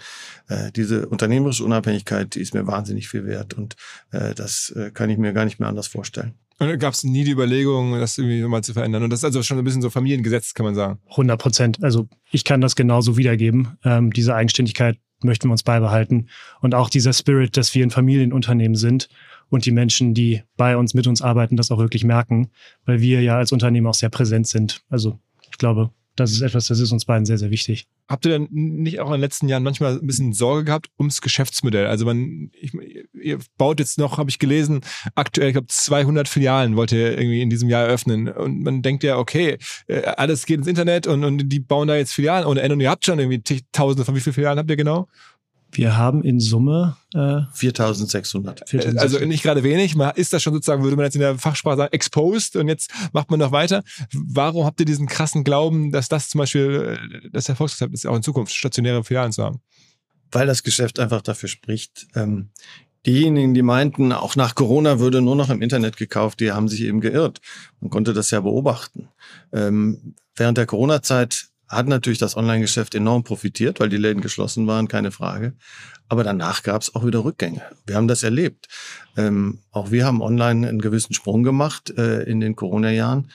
[0.48, 3.76] Äh, diese unternehmerische Unabhängigkeit, die ist mir wahnsinnig viel wert und
[4.12, 6.36] äh, das äh, kann ich mir gar nicht mehr anders vorstellen.
[6.60, 9.04] Und gab es nie die Überlegung, das irgendwie mal zu verändern.
[9.04, 11.00] Und das ist also schon ein bisschen so Familiengesetz, kann man sagen.
[11.12, 11.84] 100 Prozent.
[11.84, 13.78] Also ich kann das genauso wiedergeben.
[13.86, 16.28] Ähm, diese Eigenständigkeit möchten wir uns beibehalten.
[16.60, 19.08] Und auch dieser Spirit, dass wir ein Familienunternehmen sind
[19.50, 22.50] und die Menschen, die bei uns, mit uns arbeiten, das auch wirklich merken,
[22.86, 24.82] weil wir ja als Unternehmen auch sehr präsent sind.
[24.90, 27.88] Also ich glaube, das ist etwas, das ist uns beiden sehr, sehr wichtig.
[28.10, 31.22] Habt ihr denn nicht auch in den letzten Jahren manchmal ein bisschen Sorge gehabt ums
[31.22, 31.88] Geschäftsmodell?
[31.88, 32.74] Also man, ich,
[33.14, 34.82] ihr baut jetzt noch, habe ich gelesen,
[35.16, 38.28] aktuell, ich glaube 200 Filialen wollt ihr irgendwie in diesem Jahr eröffnen.
[38.28, 39.58] Und man denkt ja, okay,
[39.88, 42.82] äh, alles geht ins Internet und, und die bauen da jetzt Filialen ohne Ende und
[42.82, 45.08] ihr habt schon irgendwie tausende von wie viele Filialen habt ihr genau?
[45.72, 48.74] Wir haben in Summe äh, 4600.
[48.98, 49.96] Also nicht gerade wenig.
[49.96, 52.92] Man ist das schon sozusagen, würde man jetzt in der Fachsprache sagen, exposed und jetzt
[53.14, 53.84] macht man noch weiter.
[54.14, 58.16] Warum habt ihr diesen krassen Glauben, dass das zum Beispiel äh, das Erfolgsrezept ist, auch
[58.16, 59.62] in Zukunft stationäre Filialen zu haben?
[60.32, 62.08] Weil das Geschäft einfach dafür spricht.
[62.16, 62.50] Ähm,
[63.06, 66.82] diejenigen, die meinten, auch nach Corona würde nur noch im Internet gekauft, die haben sich
[66.82, 67.42] eben geirrt.
[67.80, 69.10] Man konnte das ja beobachten.
[69.52, 74.88] Ähm, während der Corona-Zeit hat natürlich das Online-Geschäft enorm profitiert, weil die Läden geschlossen waren,
[74.88, 75.54] keine Frage.
[76.08, 77.62] Aber danach gab es auch wieder Rückgänge.
[77.86, 78.68] Wir haben das erlebt.
[79.16, 83.30] Ähm, auch wir haben online einen gewissen Sprung gemacht äh, in den Corona-Jahren.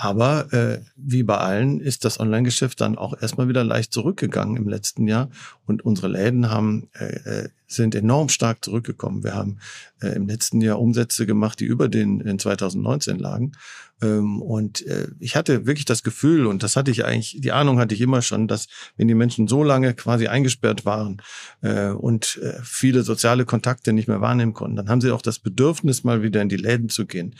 [0.00, 4.68] Aber äh, wie bei allen ist das Online-Geschäft dann auch erstmal wieder leicht zurückgegangen im
[4.68, 5.28] letzten Jahr.
[5.66, 9.24] Und unsere Läden haben, äh, äh sind enorm stark zurückgekommen.
[9.24, 9.58] Wir haben
[10.00, 13.52] äh, im letzten Jahr Umsätze gemacht, die über den in 2019 lagen.
[14.00, 17.78] Ähm, und äh, ich hatte wirklich das Gefühl, und das hatte ich eigentlich, die Ahnung
[17.78, 21.22] hatte ich immer schon, dass wenn die Menschen so lange quasi eingesperrt waren
[21.62, 25.38] äh, und äh, viele soziale Kontakte nicht mehr wahrnehmen konnten, dann haben sie auch das
[25.38, 27.34] Bedürfnis, mal wieder in die Läden zu gehen.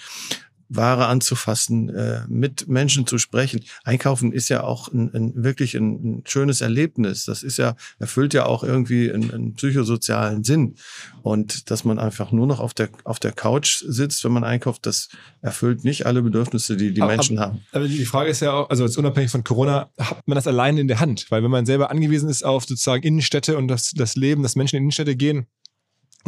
[0.69, 3.65] Ware anzufassen, äh, mit Menschen zu sprechen.
[3.85, 7.25] Einkaufen ist ja auch ein, ein wirklich ein, ein, schönes Erlebnis.
[7.25, 10.77] Das ist ja, erfüllt ja auch irgendwie einen, einen, psychosozialen Sinn.
[11.23, 14.85] Und dass man einfach nur noch auf der, auf der Couch sitzt, wenn man einkauft,
[14.85, 15.09] das
[15.41, 17.63] erfüllt nicht alle Bedürfnisse, die die aber, Menschen haben.
[17.73, 20.81] Aber die Frage ist ja auch, also jetzt unabhängig von Corona, hat man das alleine
[20.81, 21.27] in der Hand?
[21.31, 24.77] Weil wenn man selber angewiesen ist auf sozusagen Innenstädte und das, das Leben, dass Menschen
[24.77, 25.47] in Innenstädte gehen,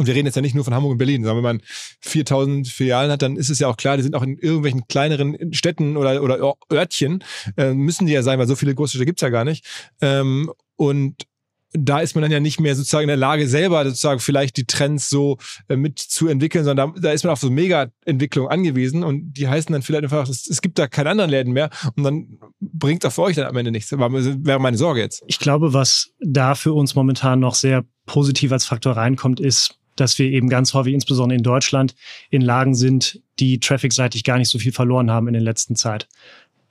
[0.01, 1.61] und wir reden jetzt ja nicht nur von Hamburg und Berlin, sondern wenn man
[2.01, 5.53] 4000 Filialen hat, dann ist es ja auch klar, die sind auch in irgendwelchen kleineren
[5.53, 7.23] Städten oder, oder Örtchen,
[7.55, 9.63] äh, müssen die ja sein, weil so viele Großstädte gibt's ja gar nicht.
[10.01, 11.27] Ähm, und
[11.73, 14.65] da ist man dann ja nicht mehr sozusagen in der Lage, selber sozusagen vielleicht die
[14.65, 15.37] Trends so
[15.69, 19.83] äh, mitzuentwickeln, sondern da, da ist man auf so Mega-Entwicklung angewiesen und die heißen dann
[19.83, 23.21] vielleicht einfach, es, es gibt da keine anderen Läden mehr und dann bringt auch für
[23.21, 23.91] euch dann am Ende nichts.
[23.91, 25.23] Wäre meine Sorge jetzt.
[25.27, 30.17] Ich glaube, was da für uns momentan noch sehr positiv als Faktor reinkommt, ist, dass
[30.19, 31.95] wir eben ganz häufig, insbesondere in Deutschland,
[32.29, 36.07] in Lagen sind, die trafficseitig gar nicht so viel verloren haben in der letzten Zeit.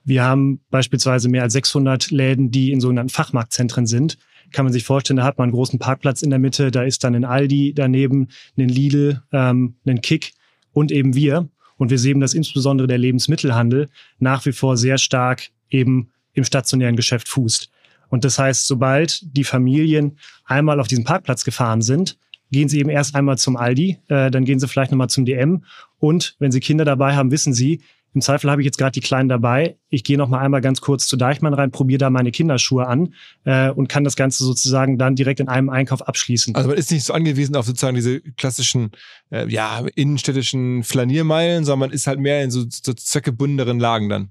[0.05, 4.19] Wir haben beispielsweise mehr als 600 Läden, die in sogenannten Fachmarktzentren sind.
[4.53, 7.05] Kann man sich vorstellen, da hat man einen großen Parkplatz in der Mitte, da ist
[7.05, 10.33] dann ein Aldi daneben, ein Lidl, ähm, ein Kick
[10.73, 11.49] und eben wir.
[11.77, 16.97] Und wir sehen, dass insbesondere der Lebensmittelhandel nach wie vor sehr stark eben im stationären
[16.97, 17.71] Geschäft fußt.
[18.09, 22.19] Und das heißt, sobald die Familien einmal auf diesen Parkplatz gefahren sind,
[22.51, 25.65] gehen Sie eben erst einmal zum Aldi, äh, dann gehen Sie vielleicht nochmal zum DM
[25.99, 27.81] und wenn Sie Kinder dabei haben, wissen Sie,
[28.13, 29.77] im Zweifel habe ich jetzt gerade die Kleinen dabei.
[29.89, 33.15] Ich gehe noch mal einmal ganz kurz zu Deichmann rein, probiere da meine Kinderschuhe an
[33.45, 36.55] äh, und kann das Ganze sozusagen dann direkt in einem Einkauf abschließen.
[36.57, 38.91] Also man ist nicht so angewiesen auf sozusagen diese klassischen,
[39.31, 44.31] äh, ja, innenstädtischen Flaniermeilen, sondern man ist halt mehr in so, so zweckgebundeneren Lagen dann.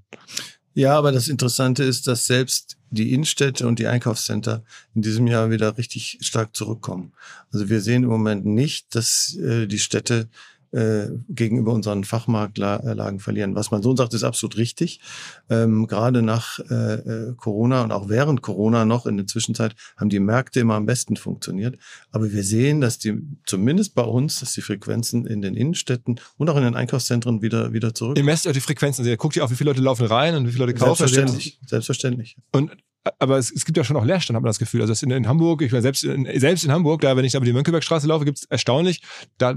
[0.74, 5.50] Ja, aber das Interessante ist, dass selbst die Innenstädte und die Einkaufscenter in diesem Jahr
[5.50, 7.12] wieder richtig stark zurückkommen.
[7.52, 10.28] Also wir sehen im Moment nicht, dass äh, die Städte
[10.72, 13.54] äh, gegenüber unseren Fachmarktlagen verlieren.
[13.54, 15.00] Was mein Sohn sagt, ist absolut richtig.
[15.48, 20.10] Ähm, gerade nach äh, äh, Corona und auch während Corona noch in der Zwischenzeit haben
[20.10, 21.78] die Märkte immer am besten funktioniert.
[22.10, 26.50] Aber wir sehen, dass die, zumindest bei uns, dass die Frequenzen in den Innenstädten und
[26.50, 28.16] auch in den Einkaufszentren wieder, wieder zurück.
[28.16, 29.04] Ihr messt auch die Frequenzen.
[29.04, 30.98] Ihr guckt ja auch, wie viele Leute laufen rein und wie viele Leute kaufen.
[30.98, 31.58] Selbstverständlich.
[31.66, 32.36] Selbstverständlich.
[32.52, 32.70] Und
[33.18, 34.82] aber es, es gibt ja schon auch Leerstand, hat man das Gefühl.
[34.82, 37.46] Also in, in Hamburg, ich war selbst in, selbst in Hamburg, da wenn ich aber
[37.46, 39.02] die Mönckebergstraße laufe, gibt es erstaunlich,
[39.38, 39.54] da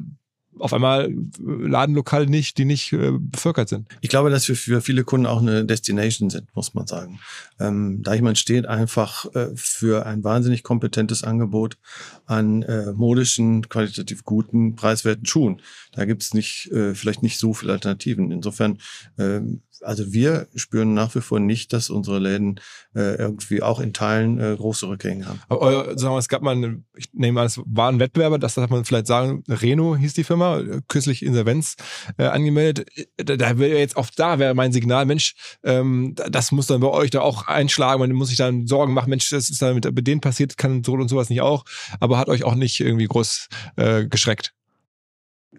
[0.59, 3.87] auf einmal Ladenlokale nicht, die nicht äh, bevölkert sind.
[4.01, 7.19] Ich glaube, dass wir für viele Kunden auch eine Destination sind, muss man sagen.
[7.59, 11.77] Ähm, Deichmann steht einfach äh, für ein wahnsinnig kompetentes Angebot
[12.25, 15.61] an äh, modischen, qualitativ guten, preiswerten Schuhen.
[15.91, 18.31] Da gibt's nicht, äh, vielleicht nicht so viele Alternativen.
[18.31, 18.79] Insofern
[19.17, 22.59] ähm, also wir spüren nach wie vor nicht, dass unsere Läden
[22.95, 25.41] äh, irgendwie auch in Teilen äh, große Rückgänge haben.
[25.49, 28.39] Aber euer, sagen wir, es gab mal, eine, ich nehme an, es war ein Wettbewerber,
[28.39, 30.42] das darf man vielleicht sagen, Reno hieß die Firma,
[30.87, 31.75] kürzlich Insolvenz
[32.17, 32.87] äh, angemeldet.
[33.17, 36.87] Da, da wäre jetzt auch da wäre mein Signal, Mensch, ähm, das muss dann bei
[36.87, 39.91] euch da auch einschlagen, man muss sich dann Sorgen machen, Mensch, das ist dann mit,
[39.93, 41.65] mit denen passiert, kann so und sowas nicht auch,
[41.99, 44.53] aber hat euch auch nicht irgendwie groß äh, geschreckt.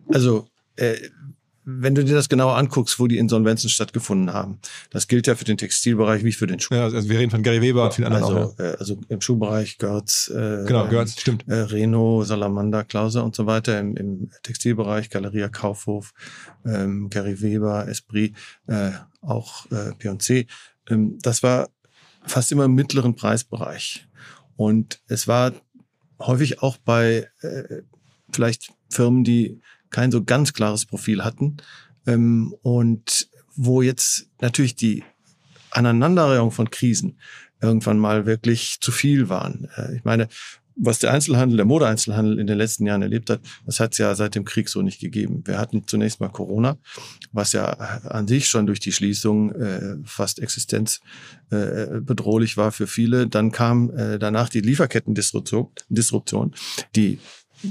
[0.09, 0.97] Also äh,
[1.65, 4.59] wenn du dir das genauer anguckst, wo die Insolvenzen stattgefunden haben,
[4.91, 6.75] das gilt ja für den Textilbereich wie für den Schuh.
[6.75, 8.59] Ja, also wir reden von Gary Weber und vielen anderen also, auch.
[8.59, 8.73] Ja.
[8.73, 11.49] Äh, also im Schuhbereich Götz, äh, genau, Götz, stimmt.
[11.49, 13.79] Äh, Reno, Salamander, Klauser und so weiter.
[13.81, 16.13] Im, im Textilbereich Galeria Kaufhof,
[16.67, 18.35] ähm, Gary Weber, Esprit,
[18.67, 18.91] äh,
[19.23, 20.47] auch äh, P&C.
[20.91, 21.71] Ähm, das war
[22.27, 24.07] fast immer im mittleren Preisbereich.
[24.57, 25.53] Und es war
[26.21, 27.83] häufig auch bei äh,
[28.33, 29.61] vielleicht Firmen, die
[29.95, 31.59] kein so ganz klares Profil hatten
[32.05, 35.05] ähm, und wo jetzt natürlich die
[35.71, 37.21] Aneinanderreihung von Krisen
[37.63, 39.69] irgendwann mal wirklich zu viel waren.
[39.77, 40.27] Äh, ich meine,
[40.75, 44.13] was der Einzelhandel, der Modeeinzelhandel in den letzten Jahren erlebt hat, das hat es ja
[44.17, 45.45] seit dem Krieg so nicht gegeben.
[45.45, 46.77] Wir hatten zunächst mal Corona,
[47.31, 53.29] was ja an sich schon durch die Schließung äh, fast existenzbedrohlich äh, war für viele.
[53.29, 56.53] Dann kam äh, danach die Lieferkettendisruption, Disruption,
[56.97, 57.21] die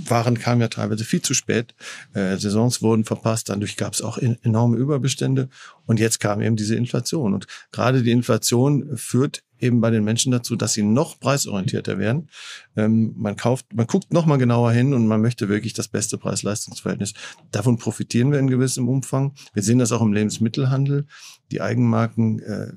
[0.08, 1.76] waren kamen ja teilweise viel zu spät.
[2.14, 5.50] Äh, Saisons wurden verpasst, dadurch gab es auch in, enorme Überbestände
[5.86, 7.34] und jetzt kam eben diese Inflation.
[7.34, 12.30] Und gerade die Inflation führt eben bei den Menschen dazu, dass sie noch preisorientierter werden.
[12.76, 16.18] Ähm, man kauft, man guckt noch mal genauer hin und man möchte wirklich das beste
[16.18, 17.14] Preis-Leistungs-Verhältnis.
[17.52, 19.34] Davon profitieren wir in gewissem Umfang.
[19.54, 21.08] Wir sehen das auch im Lebensmittelhandel.
[21.54, 22.74] Die Eigenmarken äh,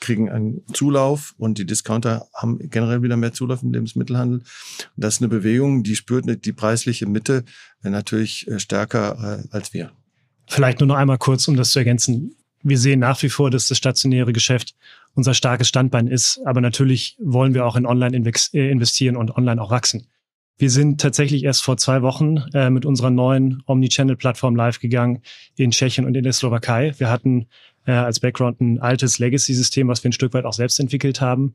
[0.00, 4.38] kriegen einen Zulauf und die Discounter haben generell wieder mehr Zulauf im Lebensmittelhandel.
[4.38, 4.44] Und
[4.96, 7.44] das ist eine Bewegung, die spürt die preisliche Mitte
[7.82, 9.90] äh, natürlich äh, stärker äh, als wir.
[10.46, 13.68] Vielleicht nur noch einmal kurz, um das zu ergänzen wir sehen nach wie vor, dass
[13.68, 14.74] das stationäre Geschäft
[15.14, 16.40] unser starkes Standbein ist.
[16.44, 18.16] Aber natürlich wollen wir auch in Online
[18.52, 20.06] äh, investieren und online auch wachsen.
[20.58, 25.22] Wir sind tatsächlich erst vor zwei Wochen äh, mit unserer neuen Omnichannel-Plattform live gegangen
[25.56, 26.94] in Tschechien und in der Slowakei.
[26.98, 27.46] Wir hatten
[27.88, 31.54] äh, als Background ein altes Legacy-System, was wir ein Stück weit auch selbst entwickelt haben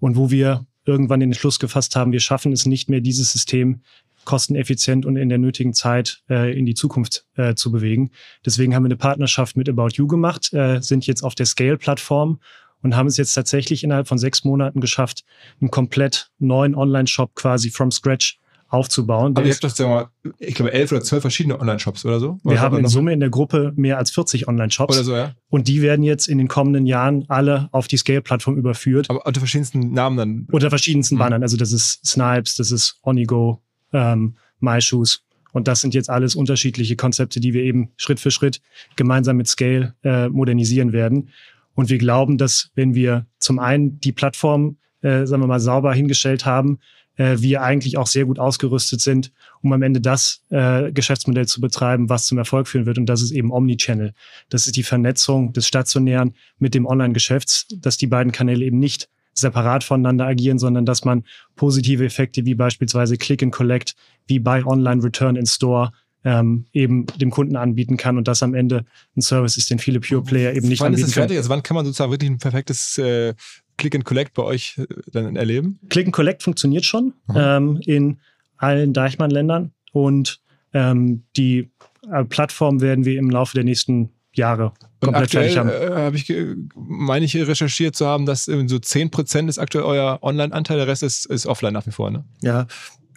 [0.00, 3.82] und wo wir irgendwann den Entschluss gefasst haben, wir schaffen es nicht mehr, dieses System
[4.24, 8.10] kosteneffizient und in der nötigen Zeit äh, in die Zukunft äh, zu bewegen.
[8.46, 12.40] Deswegen haben wir eine Partnerschaft mit About You gemacht, äh, sind jetzt auf der Scale-Plattform
[12.82, 15.24] und haben es jetzt tatsächlich innerhalb von sechs Monaten geschafft,
[15.60, 18.38] einen komplett neuen Online-Shop quasi from scratch
[18.74, 19.36] aufzubauen.
[19.36, 20.08] Aber ihr habt das ja mal,
[20.38, 22.38] ich glaube, elf oder zwölf verschiedene Online-Shops oder so?
[22.44, 24.96] Oder wir haben in Summe in der Gruppe mehr als 40 Online-Shops.
[24.96, 25.32] Oder so, ja.
[25.48, 29.08] Und die werden jetzt in den kommenden Jahren alle auf die Scale-Plattform überführt.
[29.08, 30.48] Aber unter verschiedensten Namen dann?
[30.50, 31.20] Unter verschiedensten mhm.
[31.20, 31.42] Bannern.
[31.42, 35.22] Also das ist Snipes, das ist Onigo, ähm, MyShoes.
[35.52, 38.60] Und das sind jetzt alles unterschiedliche Konzepte, die wir eben Schritt für Schritt
[38.96, 41.30] gemeinsam mit Scale äh, modernisieren werden.
[41.74, 45.94] Und wir glauben, dass wenn wir zum einen die Plattform, äh, sagen wir mal, sauber
[45.94, 46.78] hingestellt haben,
[47.16, 51.60] äh, wir eigentlich auch sehr gut ausgerüstet sind, um am Ende das äh, Geschäftsmodell zu
[51.60, 52.98] betreiben, was zum Erfolg führen wird.
[52.98, 54.14] Und das ist eben Omnichannel.
[54.48, 59.08] Das ist die Vernetzung des Stationären mit dem Online-Geschäfts, dass die beiden Kanäle eben nicht
[59.34, 61.24] separat voneinander agieren, sondern dass man
[61.56, 63.94] positive Effekte wie beispielsweise Click and Collect,
[64.26, 65.90] wie Buy Online, Return in Store
[66.24, 70.00] ähm, eben dem Kunden anbieten kann und das am Ende ein Service ist, den viele
[70.00, 71.36] Pure Player eben nicht wann anbieten ist es fertig?
[71.36, 73.34] Also wann kann man sozusagen wirklich ein perfektes äh,
[73.76, 75.78] Click and Collect bei euch äh, dann erleben?
[75.88, 78.18] Click and Collect funktioniert schon ähm, in
[78.56, 80.40] allen Deichmann-Ländern und
[80.72, 81.70] ähm, die
[82.10, 85.68] äh, Plattform werden wir im Laufe der nächsten Jahre komplett aktuell, fertig haben.
[85.68, 86.32] Äh, habe ich,
[86.74, 91.26] meine ich, recherchiert zu haben, dass so 10% ist aktuell euer Online-Anteil, der Rest ist,
[91.26, 92.24] ist offline nach wie vor, ne?
[92.40, 92.66] Ja,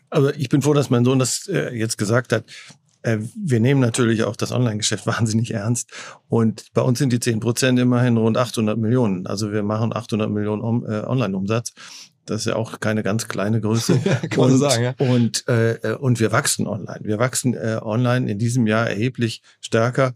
[0.09, 2.45] also ich bin froh, dass mein Sohn das äh, jetzt gesagt hat.
[3.01, 5.91] Äh, wir nehmen natürlich auch das Online-Geschäft wahnsinnig ernst.
[6.27, 9.27] Und bei uns sind die 10% immerhin rund 800 Millionen.
[9.27, 11.73] Also wir machen 800 Millionen äh, Online-Umsatz.
[12.25, 13.99] Das ist ja auch keine ganz kleine Größe.
[14.29, 14.93] Kann man und, so sagen, ja.
[14.97, 16.99] Und, äh, und wir wachsen online.
[17.03, 20.13] Wir wachsen äh, online in diesem Jahr erheblich stärker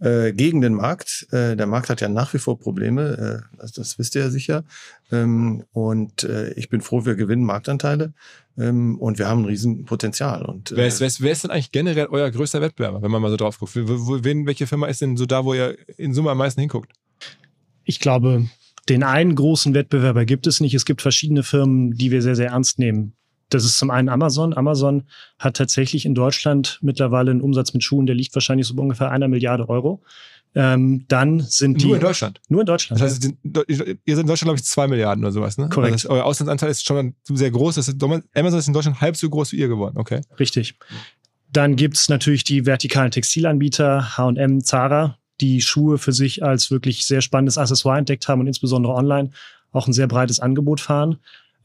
[0.00, 1.26] äh, gegen den Markt.
[1.30, 4.30] Äh, der Markt hat ja nach wie vor Probleme, äh, das, das wisst ihr ja
[4.30, 4.64] sicher.
[5.10, 8.12] Ähm, und äh, ich bin froh, wir gewinnen Marktanteile
[8.56, 10.44] ähm, und wir haben ein Riesenpotenzial.
[10.44, 13.10] Und, äh, wer, ist, wer, ist, wer ist denn eigentlich generell euer größter Wettbewerber, wenn
[13.10, 13.72] man mal so drauf guckt?
[13.74, 16.92] Wen, welche Firma ist denn so da, wo ihr in Summe am meisten hinguckt?
[17.84, 18.48] Ich glaube,
[18.88, 20.74] den einen großen Wettbewerber gibt es nicht.
[20.74, 23.14] Es gibt verschiedene Firmen, die wir sehr, sehr ernst nehmen.
[23.50, 24.54] Das ist zum einen Amazon.
[24.54, 25.04] Amazon
[25.38, 29.10] hat tatsächlich in Deutschland mittlerweile einen Umsatz mit Schuhen, der liegt wahrscheinlich so bei ungefähr
[29.10, 30.02] einer Milliarde Euro.
[30.54, 31.86] Ähm, dann sind die.
[31.86, 32.40] Nur in Deutschland.
[32.48, 33.00] Nur in Deutschland.
[33.00, 35.68] Das heißt, ihr seid in Deutschland, glaube ich, zwei Milliarden oder sowas, ne?
[35.68, 35.92] Korrekt.
[35.92, 37.76] Also euer Auslandsanteil ist schon sehr groß.
[37.76, 40.22] Ist, Amazon ist in Deutschland halb so groß wie ihr geworden, okay?
[40.38, 40.74] Richtig.
[41.52, 47.20] Dann gibt's natürlich die vertikalen Textilanbieter, H&M, Zara, die Schuhe für sich als wirklich sehr
[47.20, 49.30] spannendes Accessoire entdeckt haben und insbesondere online
[49.72, 51.18] auch ein sehr breites Angebot fahren.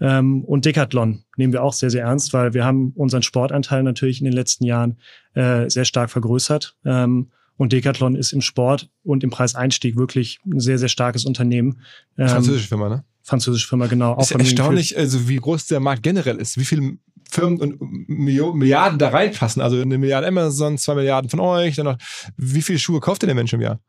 [0.04, 4.20] Ähm, und Decathlon nehmen wir auch sehr, sehr ernst, weil wir haben unseren Sportanteil natürlich
[4.20, 4.98] in den letzten Jahren
[5.34, 6.76] äh, sehr stark vergrößert.
[6.84, 11.80] Ähm, und Decathlon ist im Sport und im Preiseinstieg wirklich ein sehr, sehr starkes Unternehmen.
[12.18, 13.06] Ähm, Französische Firma, ne?
[13.22, 14.20] Französische Firma, genau.
[14.20, 16.98] Ist ja erstaunlich, also wie groß der Markt generell ist, wie viele
[17.30, 19.62] Firmen und Milliarden da reinpassen.
[19.62, 21.98] Also eine Milliarde Amazon, zwei Milliarden von euch, dann noch.
[22.36, 23.80] Wie viele Schuhe kauft ihr der Mensch im Jahr?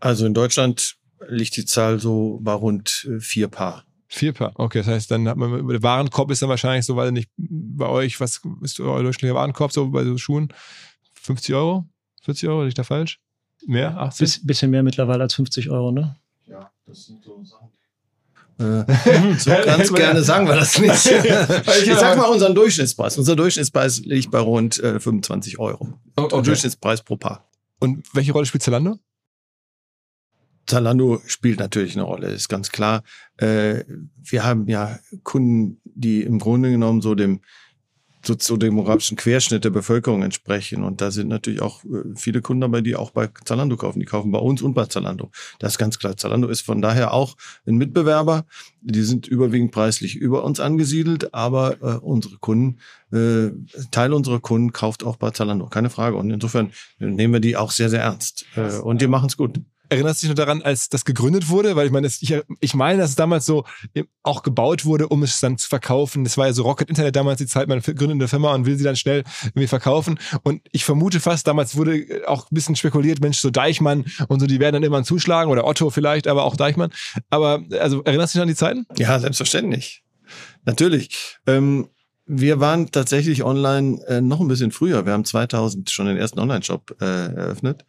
[0.00, 0.96] Also in Deutschland
[1.28, 3.84] liegt die Zahl so bei rund äh, vier Paar.
[4.06, 4.78] Vier Paar, okay.
[4.78, 8.20] Das heißt, dann hat man, der Warenkorb ist dann wahrscheinlich so, weil nicht bei euch,
[8.20, 10.52] was ist euer durchschnittlicher Warenkorb so bei so Schuhen?
[11.14, 11.86] 50 Euro?
[12.22, 12.60] 40 Euro?
[12.60, 13.18] Liege ich da falsch?
[13.66, 13.96] Mehr?
[13.98, 14.18] 80?
[14.18, 16.16] Biss, bisschen mehr mittlerweile als 50 Euro, ne?
[16.46, 17.68] Ja, das sind so Sachen.
[18.58, 20.92] Äh, so ganz gerne sagen wir das nicht.
[20.92, 23.18] ich sag mal unseren Durchschnittspreis.
[23.18, 25.94] Unser Durchschnittspreis liegt bei rund äh, 25 Euro.
[26.16, 26.42] Okay.
[26.42, 27.48] Durchschnittspreis pro Paar.
[27.80, 28.98] Und welche Rolle spielt Zalando?
[30.66, 33.02] Zalando spielt natürlich eine Rolle, ist ganz klar.
[33.36, 33.84] Äh,
[34.22, 37.40] wir haben ja Kunden, die im Grunde genommen so dem
[38.26, 40.82] soziodemografischen Querschnitt der Bevölkerung entsprechen.
[40.82, 44.00] Und da sind natürlich auch äh, viele Kunden dabei, die auch bei Zalando kaufen.
[44.00, 45.30] Die kaufen bei uns und bei Zalando.
[45.58, 46.16] Das ist ganz klar.
[46.16, 48.46] Zalando ist von daher auch ein Mitbewerber.
[48.80, 52.78] Die sind überwiegend preislich über uns angesiedelt, aber äh, unsere Kunden,
[53.12, 53.50] äh,
[53.90, 55.66] Teil unserer Kunden kauft auch bei Zalando.
[55.66, 56.16] Keine Frage.
[56.16, 58.46] Und insofern nehmen wir die auch sehr, sehr ernst.
[58.56, 59.60] Äh, und die machen es gut.
[59.94, 61.76] Erinnerst du dich noch daran, als das gegründet wurde?
[61.76, 63.64] Weil ich meine, ich, ich meine, dass es damals so
[64.24, 66.24] auch gebaut wurde, um es dann zu verkaufen.
[66.24, 68.76] Das war ja so Rocket Internet damals die Zeit, man gründet eine Firma und will
[68.76, 70.18] sie dann schnell irgendwie verkaufen.
[70.42, 74.46] Und ich vermute fast, damals wurde auch ein bisschen spekuliert, Mensch, so Deichmann und so,
[74.46, 76.90] die werden dann immer zuschlagen oder Otto vielleicht, aber auch Deichmann.
[77.30, 78.86] Aber also erinnerst du dich an die Zeiten?
[78.96, 80.02] Ja, selbstverständlich.
[80.64, 81.38] Natürlich.
[81.46, 81.88] Ähm
[82.26, 85.04] wir waren tatsächlich online äh, noch ein bisschen früher.
[85.04, 87.84] Wir haben 2000 schon den ersten Online-Shop äh, eröffnet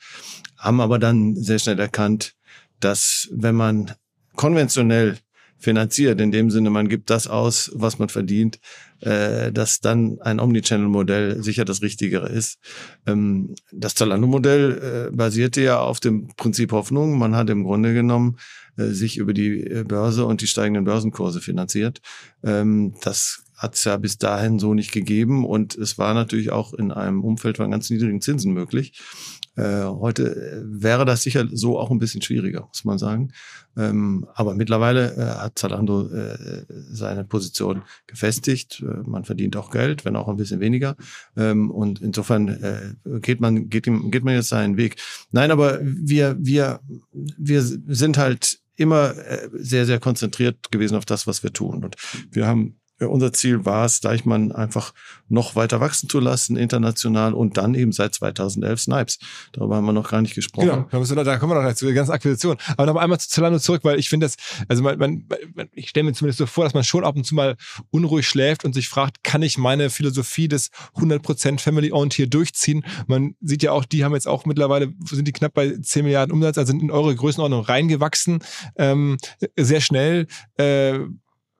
[0.57, 2.33] haben aber dann sehr schnell erkannt,
[2.79, 3.91] dass wenn man
[4.35, 5.17] konventionell
[5.57, 8.59] finanziert, in dem Sinne, man gibt das aus, was man verdient,
[8.99, 12.59] äh, dass dann ein Omnichannel-Modell sicher das Richtigere ist.
[13.07, 17.17] Ähm, das Zalando-Modell äh, basierte ja auf dem Prinzip Hoffnung.
[17.17, 18.37] Man hat im Grunde genommen
[18.77, 22.01] äh, sich über die äh, Börse und die steigenden Börsenkurse finanziert.
[22.43, 26.73] Ähm, das hat es ja bis dahin so nicht gegeben und es war natürlich auch
[26.73, 28.93] in einem Umfeld von ganz niedrigen Zinsen möglich.
[29.55, 33.31] Äh, heute äh, wäre das sicher so auch ein bisschen schwieriger, muss man sagen.
[33.77, 38.83] Ähm, aber mittlerweile äh, hat Zalando äh, seine Position gefestigt.
[38.85, 40.97] Äh, man verdient auch Geld, wenn auch ein bisschen weniger.
[41.37, 44.97] Ähm, und insofern äh, geht man geht, geht man jetzt seinen Weg.
[45.31, 46.81] Nein, aber wir wir
[47.13, 49.13] wir sind halt immer
[49.53, 51.85] sehr sehr konzentriert gewesen auf das, was wir tun.
[51.85, 51.95] Und
[52.29, 54.93] wir haben unser Ziel war es, Deichmann einfach
[55.27, 59.19] noch weiter wachsen zu lassen, international und dann eben seit 2011 Snipes.
[59.51, 60.67] Darüber haben wir noch gar nicht gesprochen.
[60.67, 62.57] Genau, da kommen wir noch zu der ganzen Akquisition.
[62.77, 65.25] Aber noch einmal zu Zalando zurück, weil ich finde das, also man, man,
[65.73, 67.57] ich stelle mir zumindest so vor, dass man schon ab und zu mal
[67.91, 72.85] unruhig schläft und sich fragt, kann ich meine Philosophie des 100% Family-Owned hier durchziehen?
[73.07, 76.33] Man sieht ja auch, die haben jetzt auch mittlerweile, sind die knapp bei 10 Milliarden
[76.33, 78.39] Umsatz, also sind in eure Größenordnung reingewachsen,
[78.77, 79.17] ähm,
[79.57, 80.27] sehr schnell.
[80.57, 80.99] Äh,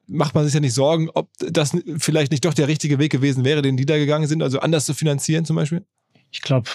[0.08, 3.44] macht man sich ja nicht Sorgen, ob das vielleicht nicht doch der richtige Weg gewesen
[3.44, 5.86] wäre, den die da gegangen sind, also anders zu finanzieren zum Beispiel?
[6.32, 6.70] Ich glaube,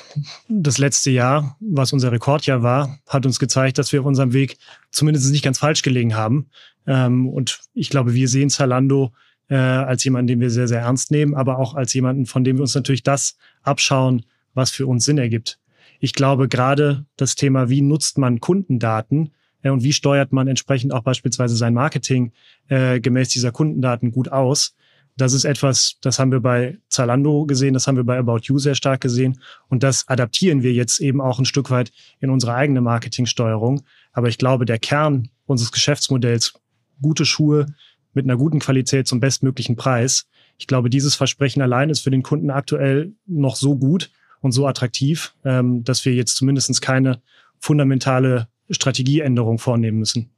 [0.48, 4.56] das letzte Jahr, was unser Rekordjahr war, hat uns gezeigt, dass wir auf unserem Weg
[4.90, 6.48] zumindest nicht ganz falsch gelegen haben.
[6.86, 9.12] Ähm, und ich glaube, wir sehen Zalando
[9.48, 12.56] äh, als jemanden, den wir sehr, sehr ernst nehmen, aber auch als jemanden, von dem
[12.56, 15.58] wir uns natürlich das abschauen, was für uns Sinn ergibt.
[15.98, 21.02] Ich glaube, gerade das Thema, wie nutzt man Kundendaten, und wie steuert man entsprechend auch
[21.02, 22.32] beispielsweise sein Marketing
[22.68, 24.74] äh, gemäß dieser Kundendaten gut aus.
[25.16, 28.58] Das ist etwas, das haben wir bei Zalando gesehen, das haben wir bei About You
[28.58, 32.54] sehr stark gesehen und das adaptieren wir jetzt eben auch ein Stück weit in unsere
[32.54, 33.82] eigene Marketingsteuerung.
[34.12, 36.54] Aber ich glaube, der Kern unseres Geschäftsmodells,
[37.02, 37.66] gute Schuhe
[38.14, 40.26] mit einer guten Qualität zum bestmöglichen Preis,
[40.60, 44.66] ich glaube, dieses Versprechen allein ist für den Kunden aktuell noch so gut und so
[44.66, 47.22] attraktiv, ähm, dass wir jetzt zumindest keine
[47.58, 50.30] fundamentale Strategieänderung vornehmen müssen.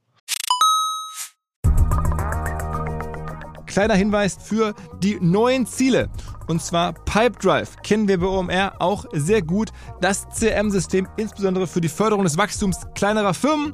[3.65, 6.09] Kleiner Hinweis für die neuen Ziele.
[6.47, 7.69] und zwar Pipedrive.
[7.83, 9.69] Kennen wir bei OMR auch sehr gut.
[10.01, 13.73] Das CRM-System insbesondere für die Förderung des Wachstums kleinerer Firmen.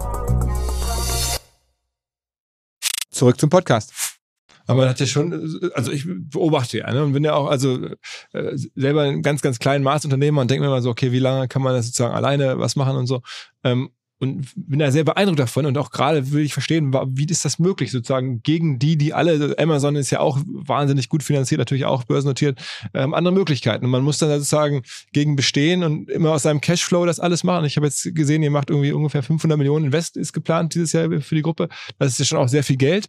[3.11, 3.93] Zurück zum Podcast.
[4.67, 5.33] Aber man hat ja schon,
[5.73, 7.87] also ich beobachte ja, ne, und bin ja auch also
[8.31, 11.47] äh, selber ein ganz, ganz kleinen Maßunternehmer und denke mir immer so, okay, wie lange
[11.47, 13.21] kann man das sozusagen alleine was machen und so.
[13.63, 13.89] Ähm,
[14.21, 17.57] und bin da sehr beeindruckt davon und auch gerade will ich verstehen, wie ist das
[17.57, 21.85] möglich sozusagen gegen die, die alle, also Amazon ist ja auch wahnsinnig gut finanziert, natürlich
[21.85, 22.59] auch börsennotiert,
[22.93, 23.83] ähm, andere Möglichkeiten.
[23.83, 27.65] Und man muss dann sozusagen gegen bestehen und immer aus seinem Cashflow das alles machen.
[27.65, 31.09] Ich habe jetzt gesehen, ihr macht irgendwie ungefähr 500 Millionen Invest ist geplant dieses Jahr
[31.21, 31.67] für die Gruppe.
[31.97, 33.07] Das ist ja schon auch sehr viel Geld.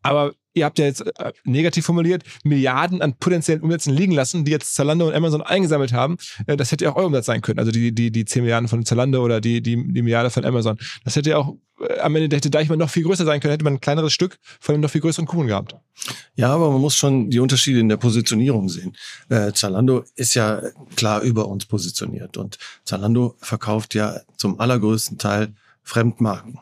[0.00, 4.50] Aber ihr habt ja jetzt äh, negativ formuliert, Milliarden an potenziellen Umsätzen liegen lassen, die
[4.50, 6.16] jetzt Zalando und Amazon eingesammelt haben.
[6.46, 7.58] Äh, das hätte ja auch euer Umsatz sein können.
[7.58, 10.78] Also die, die, die 10 Milliarden von Zalando oder die, die, die Milliarde von Amazon.
[11.04, 13.64] Das hätte ja auch äh, am Ende hätte Deichmann noch viel größer sein können, hätte
[13.64, 15.74] man ein kleineres Stück von einem noch viel größeren Kuchen gehabt.
[16.34, 18.96] Ja, aber man muss schon die Unterschiede in der Positionierung sehen.
[19.28, 20.62] Äh, Zalando ist ja
[20.96, 26.58] klar über uns positioniert und Zalando verkauft ja zum allergrößten Teil Fremdmarken.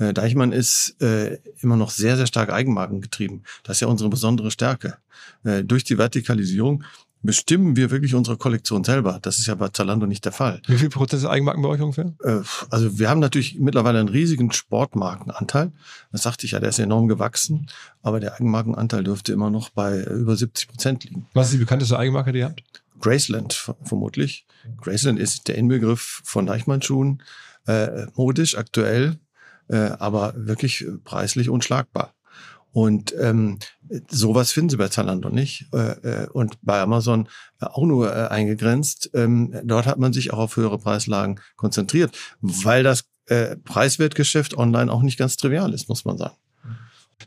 [0.00, 3.44] Äh, Deichmann ist äh, immer noch sehr, sehr stark eigenmarkengetrieben.
[3.62, 4.96] Das ist ja unsere besondere Stärke.
[5.44, 6.82] Äh, durch die Vertikalisierung
[7.22, 9.18] bestimmen wir wirklich unsere Kollektion selber.
[9.20, 10.62] Das ist ja bei Zalando nicht der Fall.
[10.66, 12.14] Wie viel Prozent ist Eigenmarken bei euch ungefähr?
[12.24, 12.40] Äh,
[12.70, 15.70] also wir haben natürlich mittlerweile einen riesigen Sportmarkenanteil.
[16.12, 17.68] Das sagte ich ja, der ist enorm gewachsen.
[18.02, 21.26] Aber der Eigenmarkenanteil dürfte immer noch bei über 70 Prozent liegen.
[21.34, 22.62] Was ist die bekannteste Eigenmarke, die ihr habt?
[23.00, 24.46] Graceland vermutlich.
[24.80, 27.22] Graceland ist der Inbegriff von Deichmann-Schuhen.
[27.66, 29.18] Äh, modisch, aktuell,
[29.76, 32.14] aber wirklich preislich unschlagbar.
[32.72, 33.58] Und ähm,
[34.08, 39.10] sowas finden Sie bei Zalando nicht äh, äh und bei Amazon auch nur äh, eingegrenzt.
[39.14, 44.92] Ähm, dort hat man sich auch auf höhere Preislagen konzentriert, weil das äh, Preiswertgeschäft online
[44.92, 46.36] auch nicht ganz trivial ist, muss man sagen.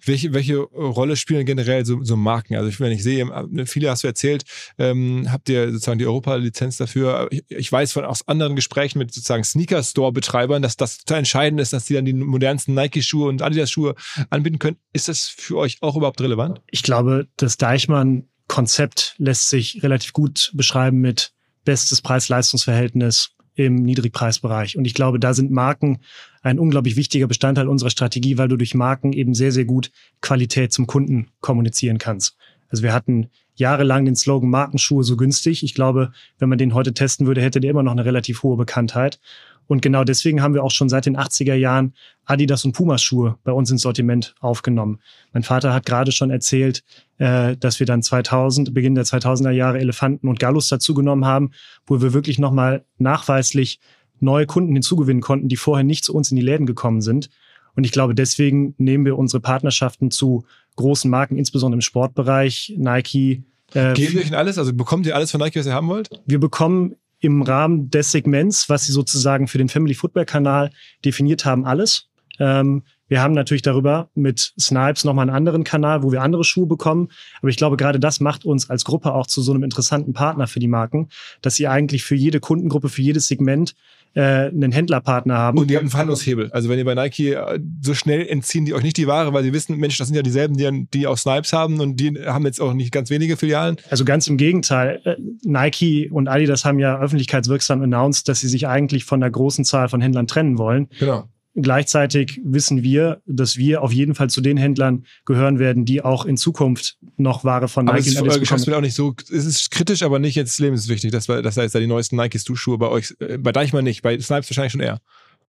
[0.05, 2.55] Welche, welche Rolle spielen generell so, so Marken?
[2.55, 3.27] Also ich, wenn ich sehe,
[3.65, 4.43] viele hast du erzählt,
[4.77, 7.27] ähm, habt ihr sozusagen die Europa-Lizenz dafür.
[7.31, 11.73] Ich, ich, weiß von aus anderen Gesprächen mit sozusagen Sneaker-Store-Betreibern, dass das total entscheidend ist,
[11.73, 13.95] dass die dann die modernsten Nike-Schuhe und Adidas-Schuhe
[14.29, 14.77] anbieten können.
[14.93, 16.61] Ist das für euch auch überhaupt relevant?
[16.69, 21.33] Ich glaube, das Deichmann-Konzept lässt sich relativ gut beschreiben mit
[21.65, 24.77] bestes Preis-Leistungs-Verhältnis, im Niedrigpreisbereich.
[24.77, 25.99] Und ich glaube, da sind Marken
[26.43, 29.91] ein unglaublich wichtiger Bestandteil unserer Strategie, weil du durch Marken eben sehr, sehr gut
[30.21, 32.35] Qualität zum Kunden kommunizieren kannst.
[32.69, 35.63] Also wir hatten jahrelang den Slogan Markenschuhe so günstig.
[35.63, 38.57] Ich glaube, wenn man den heute testen würde, hätte der immer noch eine relativ hohe
[38.57, 39.19] Bekanntheit.
[39.67, 41.93] Und genau deswegen haben wir auch schon seit den 80er Jahren
[42.25, 44.99] Adidas und Pumas Schuhe bei uns ins Sortiment aufgenommen.
[45.31, 46.83] Mein Vater hat gerade schon erzählt,
[47.17, 51.51] äh, dass wir dann 2000, Beginn der 2000er Jahre Elefanten und Gallus dazugenommen haben,
[51.85, 53.79] wo wir wirklich nochmal nachweislich
[54.19, 57.29] neue Kunden hinzugewinnen konnten, die vorher nicht zu uns in die Läden gekommen sind.
[57.75, 60.45] Und ich glaube, deswegen nehmen wir unsere Partnerschaften zu
[60.75, 63.43] großen Marken, insbesondere im Sportbereich, Nike,
[63.73, 64.57] äh, Geben euch denn alles?
[64.57, 66.09] Also bekommt ihr alles von Nike, was ihr haben wollt?
[66.25, 70.71] Wir bekommen im Rahmen des Segments, was sie sozusagen für den Family Football Kanal
[71.05, 72.09] definiert haben, alles.
[72.39, 72.83] Ähm,
[73.13, 77.09] wir haben natürlich darüber mit Snipes nochmal einen anderen Kanal, wo wir andere Schuhe bekommen.
[77.41, 80.47] Aber ich glaube, gerade das macht uns als Gruppe auch zu so einem interessanten Partner
[80.47, 81.09] für die Marken,
[81.43, 83.75] dass sie eigentlich für jede Kundengruppe, für jedes Segment
[84.15, 85.59] äh, einen Händlerpartner haben.
[85.59, 86.49] Und die haben einen Verhandlungshebel.
[86.53, 89.43] Also wenn ihr bei Nike äh, so schnell entziehen die euch nicht die Ware, weil
[89.43, 92.45] sie wissen, Mensch, das sind ja dieselben, die, die auch Snipes haben und die haben
[92.47, 93.77] jetzt auch nicht ganz wenige Filialen.
[93.91, 95.01] Also ganz im Gegenteil.
[95.03, 99.65] Äh, Nike und Adidas haben ja öffentlichkeitswirksam announced, dass sie sich eigentlich von der großen
[99.65, 100.89] Zahl von Händlern trennen wollen.
[100.99, 101.25] Genau.
[101.55, 106.25] Gleichzeitig wissen wir, dass wir auf jeden Fall zu den Händlern gehören werden, die auch
[106.25, 109.69] in Zukunft noch Ware von Nike aber es ist Geschäftsmodell auch nicht so, es ist
[109.69, 113.15] kritisch, aber nicht jetzt lebenswichtig, dass, dass da jetzt da die neuesten Nike-Schuhe bei euch,
[113.19, 114.99] äh, bei Deichmann nicht, bei Snipes wahrscheinlich schon eher.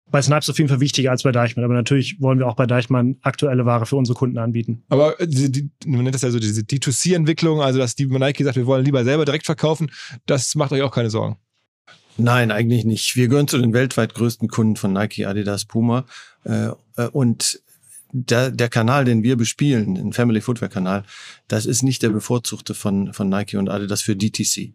[0.10, 2.66] Bei Snipes auf jeden Fall wichtiger als bei Deichmann, aber natürlich wollen wir auch bei
[2.66, 4.84] Deichmann aktuelle Ware für unsere Kunden anbieten.
[4.89, 8.43] Aber äh, die, die, man nennt das ja so diese D2C-Entwicklung, also dass die Nike
[8.43, 9.91] sagt, wir wollen lieber selber direkt verkaufen,
[10.26, 11.38] das macht euch auch keine Sorgen.
[12.18, 13.16] Nein, eigentlich nicht.
[13.16, 16.05] Wir gehören zu den weltweit größten Kunden von Nike, Adidas, Puma.
[16.43, 17.62] Äh, äh, und
[18.14, 21.03] der, der Kanal, den wir bespielen, den Family Footwear Kanal,
[21.47, 24.74] das ist nicht der bevorzugte von, von Nike und Adidas für DTC.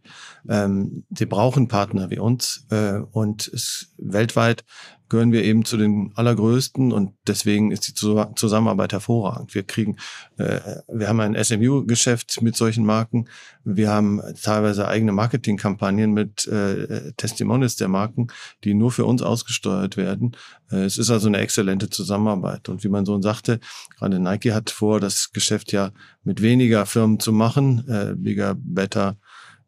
[0.49, 4.65] Ähm, sie brauchen Partner wie uns äh, und es, weltweit
[5.09, 9.55] gehören wir eben zu den allergrößten und deswegen ist die Zusammenarbeit hervorragend.
[9.55, 9.97] Wir kriegen,
[10.37, 13.29] äh, wir haben ein SMU-Geschäft mit solchen Marken.
[13.65, 18.29] Wir haben teilweise eigene Marketingkampagnen mit äh, Testimonials der Marken,
[18.65, 20.37] die nur für uns ausgesteuert werden.
[20.71, 22.69] Äh, es ist also eine exzellente Zusammenarbeit.
[22.69, 23.61] Und wie man so sagte,
[23.97, 25.93] gerade Nike hat vor, das Geschäft ja
[26.25, 29.17] mit weniger Firmen zu machen, äh, bigger, better.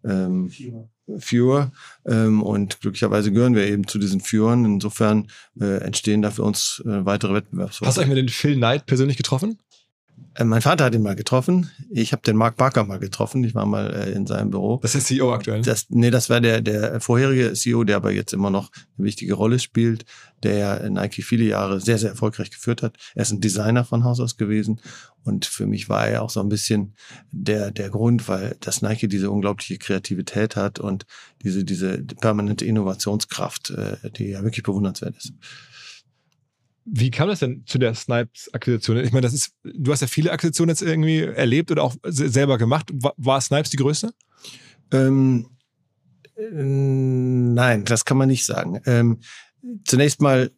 [0.04, 0.50] Ähm,
[1.16, 1.72] Viewer
[2.06, 4.64] ähm, und glücklicherweise gehören wir eben zu diesen Viewern.
[4.64, 5.28] Insofern
[5.60, 7.88] äh, entstehen da für uns äh, weitere Wettbewerbsvorteile.
[7.88, 9.58] Hast du eigentlich mit den Phil Knight persönlich getroffen?
[10.38, 11.70] Äh, mein Vater hat ihn mal getroffen.
[11.90, 13.42] Ich habe den Mark Barker mal getroffen.
[13.44, 14.78] Ich war mal äh, in seinem Büro.
[14.82, 15.62] Das ist der CEO aktuell.
[15.62, 19.34] Das, nee, das war der, der vorherige CEO, der aber jetzt immer noch eine wichtige
[19.34, 20.04] Rolle spielt,
[20.42, 22.96] der Nike viele Jahre sehr, sehr erfolgreich geführt hat.
[23.14, 24.80] Er ist ein Designer von Haus aus gewesen.
[25.24, 26.94] Und für mich war er auch so ein bisschen
[27.32, 31.04] der, der Grund, weil das Nike diese unglaubliche Kreativität hat und
[31.42, 35.32] diese, diese permanente Innovationskraft, äh, die ja wirklich bewundernswert ist.
[36.90, 38.98] Wie kam das denn zu der Snipes-Akquisition?
[38.98, 42.58] Ich meine, das ist, du hast ja viele Akquisitionen jetzt irgendwie erlebt oder auch selber
[42.58, 42.90] gemacht.
[42.92, 44.12] War, war Snipes die größte?
[44.92, 45.50] Ähm,
[46.36, 48.80] äh, nein, das kann man nicht sagen.
[48.86, 49.20] Ähm,
[49.84, 50.50] zunächst mal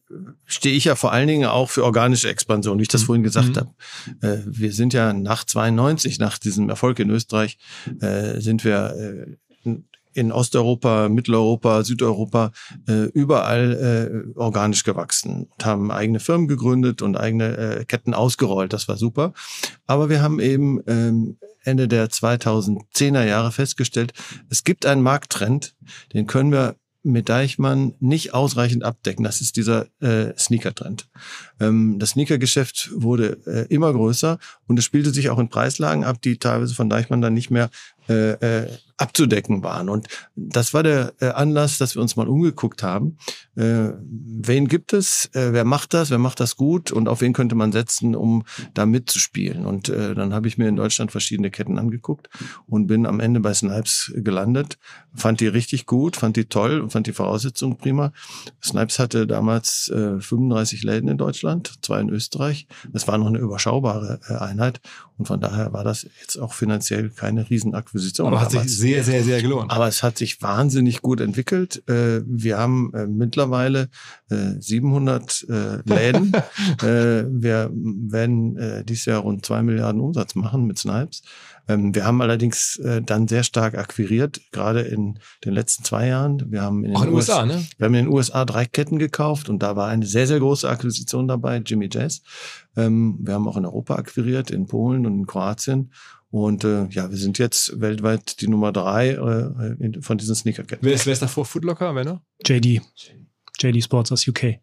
[0.45, 3.07] stehe ich ja vor allen Dingen auch für organische Expansion, wie ich das mhm.
[3.07, 3.57] vorhin gesagt mhm.
[3.57, 3.75] habe.
[4.21, 7.59] Äh, wir sind ja nach 92, nach diesem Erfolg in Österreich,
[8.01, 9.37] äh, sind wir äh,
[10.13, 12.53] in Osteuropa, Mitteleuropa, Südeuropa
[12.89, 18.73] äh, überall äh, organisch gewachsen und haben eigene Firmen gegründet und eigene äh, Ketten ausgerollt.
[18.73, 19.33] Das war super.
[19.87, 24.13] Aber wir haben eben ähm, Ende der 2010er Jahre festgestellt,
[24.49, 25.75] es gibt einen Markttrend,
[26.13, 29.25] den können wir mit Deichmann nicht ausreichend abdecken.
[29.25, 31.09] Das ist dieser äh, Sneaker-Trend.
[31.59, 36.21] Ähm, das Sneaker-Geschäft wurde äh, immer größer und es spielte sich auch in Preislagen ab,
[36.21, 37.71] die teilweise von Deichmann dann nicht mehr
[38.09, 38.69] äh, äh,
[39.01, 39.89] abzudecken waren.
[39.89, 43.17] Und das war der äh, Anlass, dass wir uns mal umgeguckt haben.
[43.61, 45.27] Äh, wen gibt es?
[45.35, 46.09] Äh, wer macht das?
[46.11, 46.93] Wer macht das gut?
[46.93, 49.67] Und auf wen könnte man setzen, um da mitzuspielen?
[49.67, 52.31] Und äh, dann habe ich mir in Deutschland verschiedene Ketten angeguckt
[52.67, 54.79] und bin am Ende bei Snipes gelandet.
[55.15, 58.13] Fand die richtig gut, fand die toll und fand die Voraussetzungen prima.
[58.63, 62.67] Snipes hatte damals äh, 35 Läden in Deutschland, zwei in Österreich.
[62.91, 64.81] Das war noch eine überschaubare äh, Einheit.
[65.19, 68.29] Und von daher war das jetzt auch finanziell keine Riesenakquisition.
[68.29, 69.71] Aber hat sich sehr, sehr, sehr gelohnt.
[69.71, 71.87] Aber es hat sich wahnsinnig gut entwickelt.
[71.91, 73.50] Äh, wir haben äh, mittlerweile
[74.29, 76.33] 700 äh, Läden.
[76.81, 81.23] wir werden dieses Jahr rund zwei Milliarden Umsatz machen mit Snipes.
[81.69, 86.51] Ähm, wir haben allerdings dann sehr stark akquiriert, gerade in den letzten zwei Jahren.
[86.51, 87.65] Wir haben in den, Auch in USA, ne?
[87.77, 90.69] Wir haben in den USA drei Ketten gekauft und da war eine sehr, sehr große
[90.69, 92.23] Akquisition dabei, Jimmy Jazz.
[92.77, 95.93] Ähm, wir haben auch in Europa akquiriert, in Polen und in Kroatien.
[96.31, 100.87] Und äh, ja, wir sind jetzt weltweit die Nummer drei äh, von diesen Sneakerketten.
[100.87, 102.21] Wer ist, wer ist davor Footlocker, wer noch?
[102.45, 102.81] JD.
[102.95, 103.30] JD
[103.83, 104.57] Sports aus UK.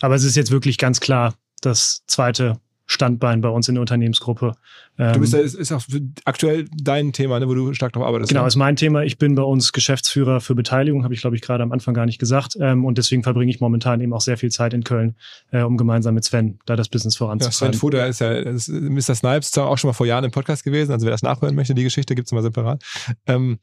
[0.00, 4.52] Aber es ist jetzt wirklich ganz klar das zweite Standbein bei uns in der Unternehmensgruppe.
[4.98, 5.82] Du bist ja, ähm, ist, ist auch
[6.24, 8.28] aktuell dein Thema, ne, wo du stark drauf arbeitest.
[8.28, 8.48] Genau, ne?
[8.48, 9.02] ist mein Thema.
[9.02, 12.04] Ich bin bei uns Geschäftsführer für Beteiligung, habe ich, glaube ich, gerade am Anfang gar
[12.04, 12.56] nicht gesagt.
[12.60, 15.16] Ähm, und deswegen verbringe ich momentan eben auch sehr viel Zeit in Köln,
[15.50, 17.72] äh, um gemeinsam mit Sven da das Business voranzutreiben.
[17.72, 19.14] Ja, Sven Fuder ist ja ist Mr.
[19.14, 20.92] Snipes, auch schon mal vor Jahren im Podcast gewesen.
[20.92, 22.82] Also wer das nachhören möchte, die Geschichte gibt's immer separat.
[23.26, 23.58] Ähm,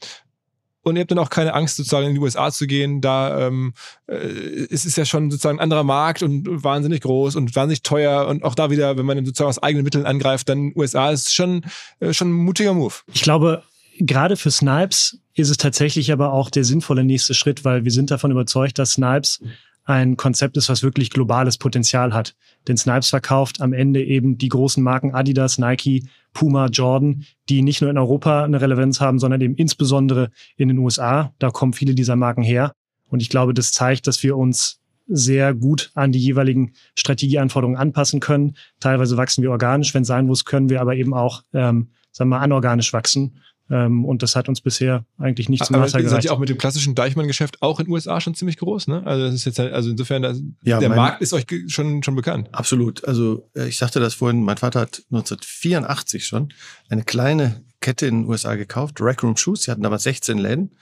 [0.83, 3.01] und ihr habt dann auch keine Angst, sozusagen in die USA zu gehen.
[3.01, 3.73] Da ähm,
[4.07, 8.27] äh, es ist ja schon sozusagen ein anderer Markt und wahnsinnig groß und wahnsinnig teuer.
[8.27, 11.65] Und auch da wieder, wenn man sozusagen aus eigenen Mitteln angreift, dann USA ist schon,
[11.99, 12.93] äh, schon ein mutiger Move.
[13.13, 13.63] Ich glaube,
[13.99, 18.11] gerade für Snipes ist es tatsächlich aber auch der sinnvolle nächste Schritt, weil wir sind
[18.11, 19.41] davon überzeugt, dass Snipes
[19.89, 22.35] ein Konzept ist, was wirklich globales Potenzial hat.
[22.67, 27.81] Denn Snipes verkauft am Ende eben die großen Marken Adidas, Nike, Puma, Jordan, die nicht
[27.81, 31.33] nur in Europa eine Relevanz haben, sondern eben insbesondere in den USA.
[31.39, 32.71] Da kommen viele dieser Marken her.
[33.07, 38.19] Und ich glaube, das zeigt, dass wir uns sehr gut an die jeweiligen Strategieanforderungen anpassen
[38.19, 38.55] können.
[38.79, 42.37] Teilweise wachsen wir organisch, wenn sein muss, können wir aber eben auch, ähm, sagen wir
[42.37, 43.39] mal, anorganisch wachsen.
[43.69, 46.23] Ähm, und das hat uns bisher eigentlich nicht zum Nachteil gereicht.
[46.23, 49.05] Seid ihr auch mit dem klassischen Deichmann-Geschäft auch in den USA schon ziemlich groß, ne?
[49.05, 52.15] Also das ist jetzt halt, also insofern, das, ja, der Markt ist euch schon, schon
[52.15, 52.49] bekannt.
[52.51, 53.05] Absolut.
[53.05, 56.53] Also äh, ich sagte das vorhin, mein Vater hat 1984 schon
[56.89, 59.63] eine kleine Kette in den USA gekauft, Rack Room Shoes.
[59.63, 60.75] Sie hatten damals 16 Läden.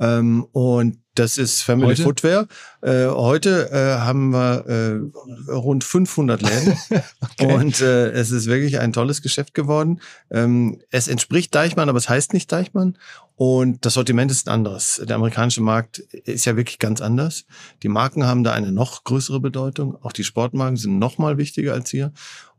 [0.00, 2.02] Ähm, und das ist Family heute?
[2.04, 2.46] Footwear.
[2.80, 6.78] Äh, heute äh, haben wir äh, rund 500 Läden.
[7.20, 7.52] okay.
[7.52, 10.00] Und äh, es ist wirklich ein tolles Geschäft geworden.
[10.30, 12.96] Ähm, es entspricht Deichmann, aber es heißt nicht Deichmann.
[13.34, 15.02] Und das Sortiment ist ein anderes.
[15.04, 17.44] Der amerikanische Markt ist ja wirklich ganz anders.
[17.82, 19.96] Die Marken haben da eine noch größere Bedeutung.
[20.02, 22.12] Auch die Sportmarken sind noch mal wichtiger als hier.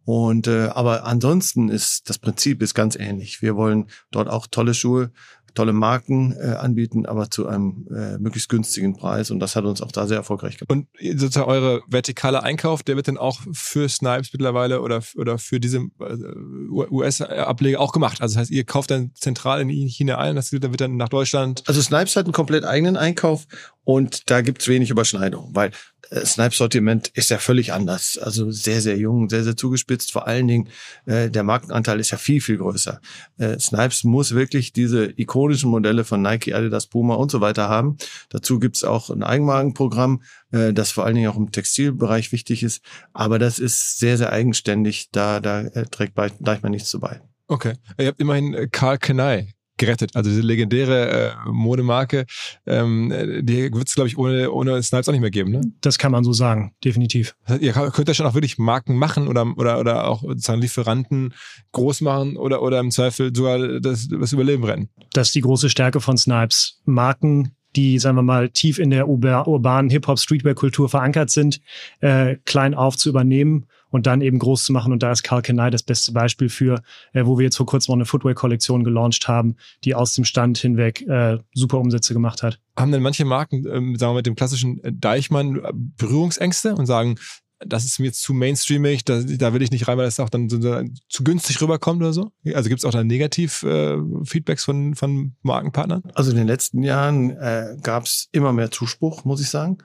[0.06, 3.42] Und äh, aber ansonsten ist das Prinzip ist ganz ähnlich.
[3.42, 5.12] Wir wollen dort auch tolle Schuhe
[5.54, 9.32] tolle Marken äh, anbieten, aber zu einem äh, möglichst günstigen Preis.
[9.32, 10.72] Und das hat uns auch da sehr erfolgreich gemacht.
[10.72, 10.88] Und
[11.20, 15.80] sozusagen eure vertikale Einkauf, der wird dann auch für Snipes mittlerweile oder, oder für diese
[16.00, 18.22] äh, US-Ableger auch gemacht.
[18.22, 21.64] Also das heißt, ihr kauft dann zentral in China ein, das wird dann nach Deutschland.
[21.68, 23.46] Also Snipes hat einen komplett eigenen Einkauf
[23.90, 25.72] und da gibt's wenig Überschneidung, weil
[26.12, 28.20] äh, Snipes Sortiment ist ja völlig anders.
[28.20, 30.12] Also sehr, sehr jung, sehr, sehr zugespitzt.
[30.12, 30.70] Vor allen Dingen,
[31.08, 33.02] äh, der Markenanteil ist ja viel, viel größer.
[33.40, 37.98] Äh, Snipes muss wirklich diese ikonischen Modelle von Nike, Adidas, Puma und so weiter haben.
[38.30, 40.22] Dazu gibt's auch ein Eigenmarkenprogramm,
[40.52, 42.84] äh, das vor allen Dingen auch im Textilbereich wichtig ist.
[43.14, 45.10] Aber das ist sehr, sehr eigenständig.
[45.12, 47.22] Da, da äh, trägt Deichmann nichts zu bei.
[47.48, 47.74] Okay.
[47.98, 50.16] Ihr habt immerhin äh, Karl Kenai gerettet.
[50.16, 52.26] Also diese legendäre äh, Modemarke,
[52.68, 53.12] ähm,
[53.42, 55.62] die wird es, glaube ich, ohne, ohne Snipes auch nicht mehr geben, ne?
[55.82, 57.36] Das kann man so sagen, definitiv.
[57.60, 61.34] Ihr könnt ja schon auch wirklich Marken machen oder, oder, oder auch sozusagen Lieferanten
[61.72, 64.90] groß machen oder, oder im Zweifel sogar das, das Überleben retten.
[65.14, 66.82] Das ist die große Stärke von Snipes.
[66.86, 71.62] Marken, die, sagen wir mal, tief in der urbanen Hip-Hop-Streetwear-Kultur verankert sind,
[72.02, 74.92] äh, klein auf zu übernehmen und dann eben groß zu machen.
[74.92, 76.82] Und da ist Carl Kenai das beste Beispiel für,
[77.14, 80.58] äh, wo wir jetzt vor kurzem auch eine Footwear-Kollektion gelauncht haben, die aus dem Stand
[80.58, 82.60] hinweg äh, super Umsätze gemacht hat.
[82.78, 87.18] Haben denn manche Marken, ähm, sagen wir mit dem klassischen Deichmann, äh, Berührungsängste und sagen,
[87.66, 90.30] das ist mir jetzt zu mainstreamig, da, da will ich nicht rein, weil das auch
[90.30, 92.32] dann so, so, zu günstig rüberkommt oder so?
[92.54, 96.04] Also gibt es auch da Negativ-Feedbacks äh, von, von Markenpartnern?
[96.14, 99.80] Also in den letzten Jahren äh, gab es immer mehr Zuspruch, muss ich sagen,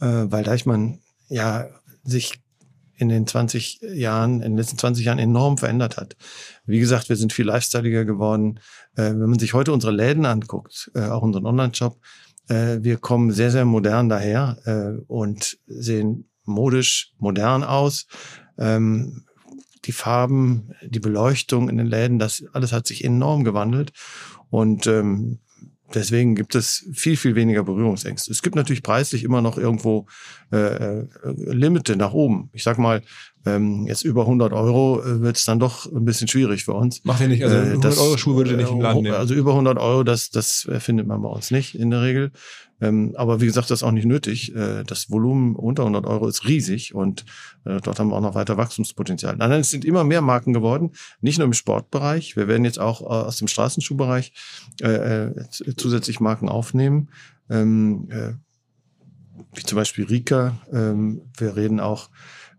[0.00, 1.66] äh, weil Deichmann ja
[2.04, 2.40] sich
[2.96, 6.16] in den 20 Jahren, in den letzten 20 Jahren enorm verändert hat.
[6.64, 8.60] Wie gesagt, wir sind viel lifestyleiger geworden.
[8.94, 11.98] Äh, wenn man sich heute unsere Läden anguckt, äh, auch unseren Online-Shop,
[12.48, 18.06] äh, wir kommen sehr, sehr modern daher äh, und sehen modisch modern aus.
[18.58, 19.24] Ähm,
[19.84, 23.92] die Farben, die Beleuchtung in den Läden, das alles hat sich enorm gewandelt.
[24.50, 25.40] Und ähm,
[25.94, 28.32] Deswegen gibt es viel, viel weniger Berührungsängste.
[28.32, 30.06] Es gibt natürlich preislich immer noch irgendwo
[30.52, 32.50] äh, äh Limite nach oben.
[32.52, 33.02] Ich sag mal,
[33.46, 37.04] ähm, jetzt über 100 Euro äh, wird es dann doch ein bisschen schwierig für uns.
[37.04, 39.14] Macht ihr nicht, also 100 äh, Euro Schuhe würdet ihr nicht im Laden nehmen?
[39.14, 42.32] Also über 100 Euro, das, das findet man bei uns nicht in der Regel.
[42.80, 44.54] Ähm, aber wie gesagt, das ist auch nicht nötig.
[44.54, 47.24] Äh, das Volumen unter 100 Euro ist riesig und
[47.64, 49.36] äh, dort haben wir auch noch weiter Wachstumspotenzial.
[49.36, 50.90] Nein, es sind immer mehr Marken geworden,
[51.20, 52.36] nicht nur im Sportbereich.
[52.36, 54.32] Wir werden jetzt auch äh, aus dem Straßenschuhbereich
[54.82, 57.08] äh, äh zusätzlich Marken aufnehmen.
[57.48, 58.32] Ähm, äh,
[59.54, 60.58] wie zum Beispiel Rika.
[60.72, 62.10] Ähm, wir reden auch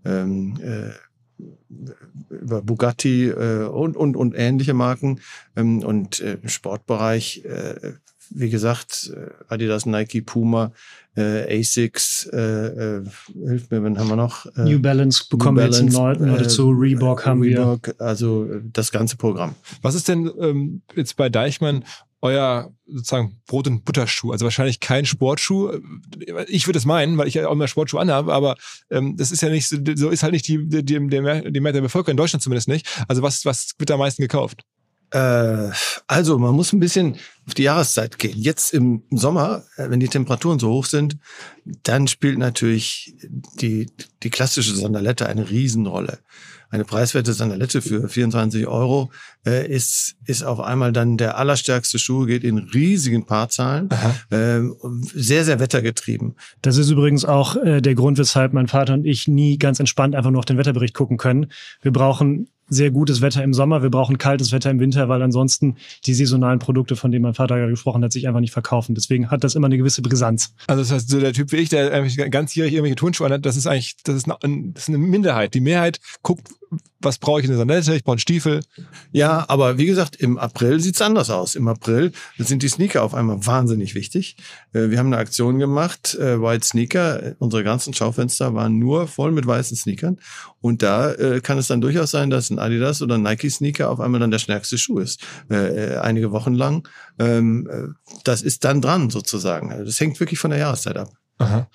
[0.07, 0.91] ähm, äh,
[2.33, 5.19] über Bugatti äh, und, und, und ähnliche Marken.
[5.55, 7.93] Ähm, und äh, im Sportbereich äh,
[8.29, 10.71] wie gesagt, äh, Adidas, Nike, Puma,
[11.15, 13.03] äh, Asics, äh, äh,
[13.33, 14.45] hilft mir, wenn haben wir noch?
[14.57, 17.87] Äh, New Balance bekommen New Balance, wir jetzt neu, neu dazu, äh, Reebok haben Reebok,
[17.87, 18.01] wir.
[18.01, 19.55] Also das ganze Programm.
[19.81, 21.83] Was ist denn ähm, jetzt bei Deichmann
[22.22, 24.32] euer sozusagen Brot- und Butterschuh?
[24.32, 25.80] Also wahrscheinlich kein Sportschuh.
[26.47, 28.55] Ich würde es meinen, weil ich ja auch immer Sportschuh anhabe, aber
[28.89, 31.53] ähm, das ist ja nicht so, so ist halt nicht die, die, die, die Mehrheit
[31.53, 32.88] der Bevölkerung in Deutschland zumindest nicht.
[33.07, 34.63] Also was, was wird am meisten gekauft?
[35.11, 35.70] Äh,
[36.07, 38.38] also man muss ein bisschen auf die Jahreszeit gehen.
[38.38, 41.18] Jetzt im Sommer, äh, wenn die Temperaturen so hoch sind,
[41.84, 43.15] dann spielt natürlich
[43.55, 43.89] die,
[44.24, 46.20] die klassische Sandalette eine Riesenrolle.
[46.70, 49.11] Eine preiswerte Sandalette für 24 Euro
[49.45, 53.89] äh, ist, ist auf einmal dann der allerstärkste Schuh, geht in riesigen Paarzahlen,
[54.30, 54.59] äh,
[55.13, 56.36] sehr, sehr wettergetrieben.
[56.61, 60.15] Das ist übrigens auch äh, der Grund, weshalb mein Vater und ich nie ganz entspannt
[60.15, 61.51] einfach nur auf den Wetterbericht gucken können.
[61.82, 65.78] Wir brauchen sehr gutes Wetter im Sommer, wir brauchen kaltes Wetter im Winter, weil ansonsten
[66.05, 68.95] die saisonalen Produkte, von denen mein Vater gerade gesprochen hat, sich einfach nicht verkaufen.
[68.95, 70.53] Deswegen hat das immer eine gewisse Brisanz.
[70.68, 71.89] Also das heißt, so der Typ wie ich, der
[72.30, 75.53] ganzjährig irgendwelche Turnschuhe hat, das ist eigentlich, das ist, eine, das ist eine Minderheit.
[75.53, 76.49] Die Mehrheit guckt,
[76.99, 77.95] was brauche ich in der Sandalette?
[77.95, 78.61] Ich brauche einen Stiefel.
[79.11, 81.55] Ja, aber wie gesagt, im April sieht's anders aus.
[81.55, 84.38] Im April sind die Sneaker auf einmal wahnsinnig wichtig.
[84.74, 87.36] Äh, wir haben eine Aktion gemacht, äh, White Sneaker.
[87.39, 90.18] Unsere ganzen Schaufenster waren nur voll mit weißen Sneakern.
[90.59, 93.89] Und da äh, kann es dann durchaus sein, dass ein Adidas oder ein Nike Sneaker
[93.89, 95.22] auf einmal dann der stärkste Schuh ist.
[95.49, 96.88] Einige Wochen lang.
[97.20, 99.72] Ähm, das ist dann dran sozusagen.
[99.72, 101.09] Also das hängt wirklich von der Jahreszeit ab.
[101.38, 101.68] Aha.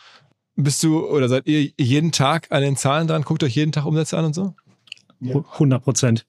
[0.55, 3.23] Bist du oder seid ihr jeden Tag an den Zahlen dran?
[3.23, 4.55] Guckt euch jeden Tag Umsätze an und so?
[5.23, 6.27] 100 Prozent.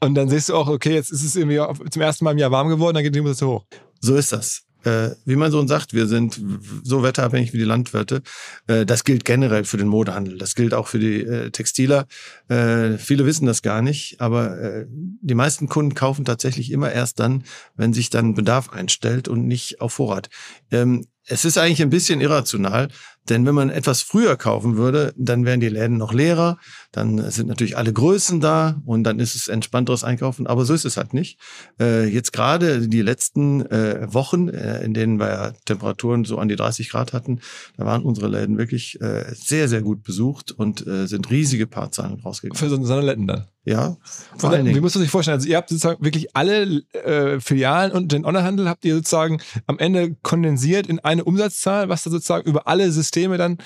[0.00, 2.50] Und dann siehst du auch, okay, jetzt ist es irgendwie zum ersten Mal im Jahr
[2.50, 3.64] warm geworden, dann geht die Umsätze hoch.
[4.00, 4.64] So ist das.
[4.84, 6.40] Äh, wie mein Sohn sagt, wir sind
[6.82, 8.22] so wetterabhängig wie die Landwirte.
[8.66, 10.36] Äh, das gilt generell für den Modehandel.
[10.36, 12.06] Das gilt auch für die äh, Textiler.
[12.48, 17.18] Äh, viele wissen das gar nicht, aber äh, die meisten Kunden kaufen tatsächlich immer erst
[17.18, 17.44] dann,
[17.76, 20.28] wenn sich dann Bedarf einstellt und nicht auf Vorrat.
[20.70, 22.88] Ähm, es ist eigentlich ein bisschen irrational,
[23.28, 26.58] Denn wenn man etwas früher kaufen würde, dann wären die Läden noch leerer,
[26.92, 30.46] dann sind natürlich alle Größen da und dann ist es entspannteres Einkaufen.
[30.46, 31.38] Aber so ist es halt nicht.
[31.80, 36.56] Äh, jetzt gerade die letzten äh, Wochen, äh, in denen wir Temperaturen so an die
[36.56, 37.40] 30 Grad hatten,
[37.76, 38.98] da waren unsere Läden wirklich
[39.32, 42.58] sehr, sehr gut besucht und sind riesige Paarzahlen rausgegangen.
[42.58, 43.46] Für so eine Läden dann.
[43.64, 43.96] Ja,
[44.36, 44.76] vor allen Dingen.
[44.76, 45.36] Wie muss man sich vorstellen?
[45.36, 49.78] Also ihr habt sozusagen wirklich alle äh, Filialen und den Onlinehandel habt ihr sozusagen am
[49.78, 53.58] Ende kondensiert in eine Umsatzzahl, was da sozusagen über alle Systeme dann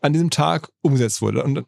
[0.00, 1.44] an diesem Tag umgesetzt wurde.
[1.44, 1.64] Und,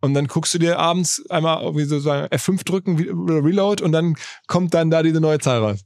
[0.00, 4.14] und dann guckst du dir abends einmal irgendwie sozusagen F5 drücken, Reload und dann
[4.46, 5.80] kommt dann da diese neue Zahl raus.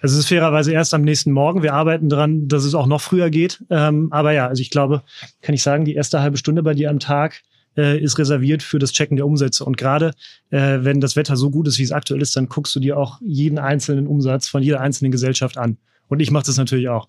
[0.00, 1.62] Also es ist fairerweise erst am nächsten Morgen.
[1.62, 3.64] Wir arbeiten daran, dass es auch noch früher geht.
[3.70, 5.02] Ähm, aber ja, also ich glaube,
[5.40, 7.42] kann ich sagen, die erste halbe Stunde bei dir am Tag
[7.76, 9.64] äh, ist reserviert für das Checken der Umsätze.
[9.64, 10.12] Und gerade
[10.50, 12.98] äh, wenn das Wetter so gut ist, wie es aktuell ist, dann guckst du dir
[12.98, 15.78] auch jeden einzelnen Umsatz von jeder einzelnen Gesellschaft an.
[16.08, 17.08] Und ich mache das natürlich auch.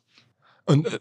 [0.66, 1.00] Und äh,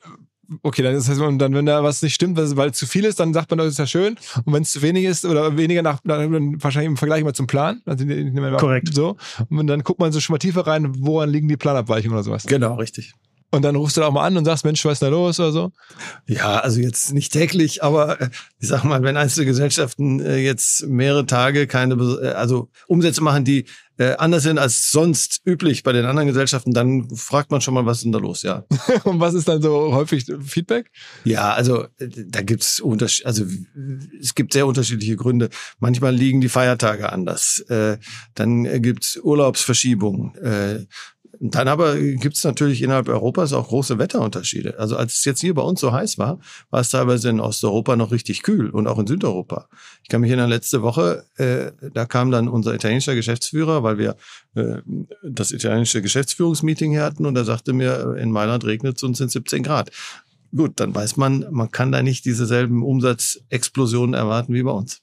[0.62, 3.04] okay, dann ist das, und dann, wenn da was nicht stimmt, weil es zu viel
[3.04, 4.16] ist, dann sagt man, das ist ja schön.
[4.44, 7.46] Und wenn es zu wenig ist oder weniger nach, dann wahrscheinlich im Vergleich mal zum
[7.46, 7.80] Plan.
[7.84, 8.04] Also,
[8.58, 8.94] Korrekt.
[8.94, 9.16] So.
[9.48, 12.44] Und dann guckt man so schon mal tiefer rein, woran liegen die Planabweichungen oder sowas.
[12.46, 13.14] Genau, richtig.
[13.54, 15.38] Und dann rufst du da auch mal an und sagst, Mensch, was ist da los
[15.38, 15.72] oder so?
[16.26, 20.86] Ja, also jetzt nicht täglich, aber äh, ich sag mal, wenn einzelne Gesellschaften äh, jetzt
[20.86, 23.66] mehrere Tage keine, äh, also Umsätze machen, die
[24.18, 27.98] anders sind als sonst üblich bei den anderen Gesellschaften, dann fragt man schon mal, was
[27.98, 28.64] ist denn da los, ja.
[29.04, 30.90] und was ist dann so häufig Feedback?
[31.22, 33.44] Ja, also da gibt's Unterschied, also
[34.20, 35.50] es gibt sehr unterschiedliche Gründe.
[35.78, 37.64] Manchmal liegen die Feiertage anders.
[38.34, 40.88] Dann gibt's Urlaubsverschiebungen.
[41.44, 44.78] Dann aber gibt es natürlich innerhalb Europas auch große Wetterunterschiede.
[44.78, 46.38] Also als es jetzt hier bei uns so heiß war,
[46.70, 49.66] war es teilweise in Osteuropa noch richtig kühl und auch in Südeuropa.
[50.04, 54.14] Ich kann mich erinnern, letzte Woche, äh, da kam dann unser italienischer Geschäftsführer, weil wir
[54.54, 54.82] äh,
[55.24, 59.32] das italienische Geschäftsführungsmeeting hier hatten und er sagte mir, in Mailand regnet es und sind
[59.32, 59.90] 17 Grad.
[60.54, 65.00] Gut, dann weiß man, man kann da nicht dieselben Umsatzexplosionen erwarten wie bei uns.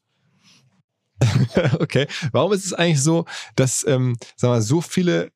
[1.80, 2.08] okay.
[2.32, 3.26] Warum ist es eigentlich so,
[3.58, 5.32] dass ähm, sagen wir, so viele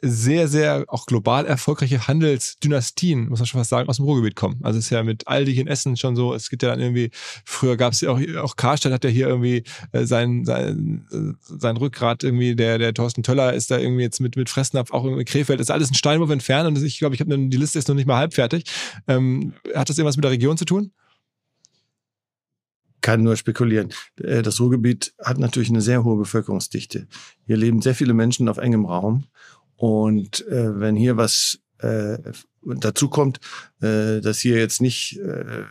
[0.00, 4.60] sehr, sehr auch global erfolgreiche Handelsdynastien, muss man schon fast sagen, aus dem Ruhrgebiet kommen.
[4.62, 7.10] Also es ist ja mit Aldi in Essen schon so, es gibt ja dann irgendwie,
[7.44, 11.32] früher gab es ja auch, auch Karstadt hat ja hier irgendwie äh, sein, sein, äh,
[11.40, 15.04] sein Rückgrat irgendwie, der, der Thorsten Töller ist da irgendwie jetzt mit, mit Fressnapf, auch
[15.04, 17.88] irgendwie Krefeld, ist alles ein Steinwurf entfernt und ich glaube, ich habe die Liste ist
[17.88, 18.64] noch nicht mal halb fertig.
[19.08, 20.92] Ähm, hat das irgendwas mit der Region zu tun?
[23.00, 23.92] kann nur spekulieren.
[24.20, 27.06] Äh, das Ruhrgebiet hat natürlich eine sehr hohe Bevölkerungsdichte.
[27.46, 29.24] Hier leben sehr viele Menschen auf engem Raum
[29.78, 32.18] und äh, wenn hier was äh,
[32.62, 33.40] dazu kommt,
[33.80, 35.62] äh, dass hier jetzt nicht äh,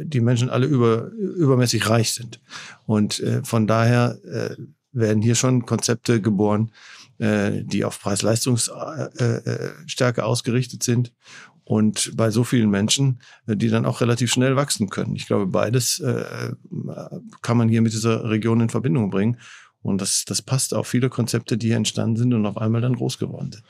[0.00, 2.40] die Menschen alle über, übermäßig reich sind.
[2.86, 4.54] Und äh, von daher äh,
[4.92, 6.70] werden hier schon Konzepte geboren,
[7.18, 11.12] äh, die auf Preis-Leistungsstärke äh, ausgerichtet sind.
[11.64, 15.16] Und bei so vielen Menschen, äh, die dann auch relativ schnell wachsen können.
[15.16, 16.52] Ich glaube, beides äh,
[17.42, 19.38] kann man hier mit dieser Region in Verbindung bringen.
[19.86, 22.96] Und das, das passt auf viele Konzepte, die hier entstanden sind und auf einmal dann
[22.96, 23.64] groß geworden sind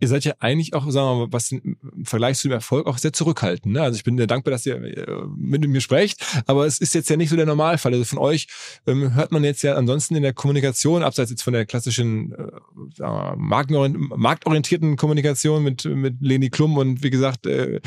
[0.00, 2.98] ihr seid ja eigentlich auch, sagen wir mal, was im Vergleich zu dem Erfolg auch
[2.98, 3.74] sehr zurückhaltend.
[3.74, 3.82] Ne?
[3.82, 5.06] Also ich bin dir dankbar, dass ihr äh,
[5.36, 7.92] mit mir sprecht, aber es ist jetzt ja nicht so der Normalfall.
[7.92, 8.46] Also von euch
[8.86, 13.36] ähm, hört man jetzt ja ansonsten in der Kommunikation, abseits jetzt von der klassischen äh,
[13.36, 17.80] marktorientierten Kommunikation mit, mit Leni Klum und wie gesagt, äh,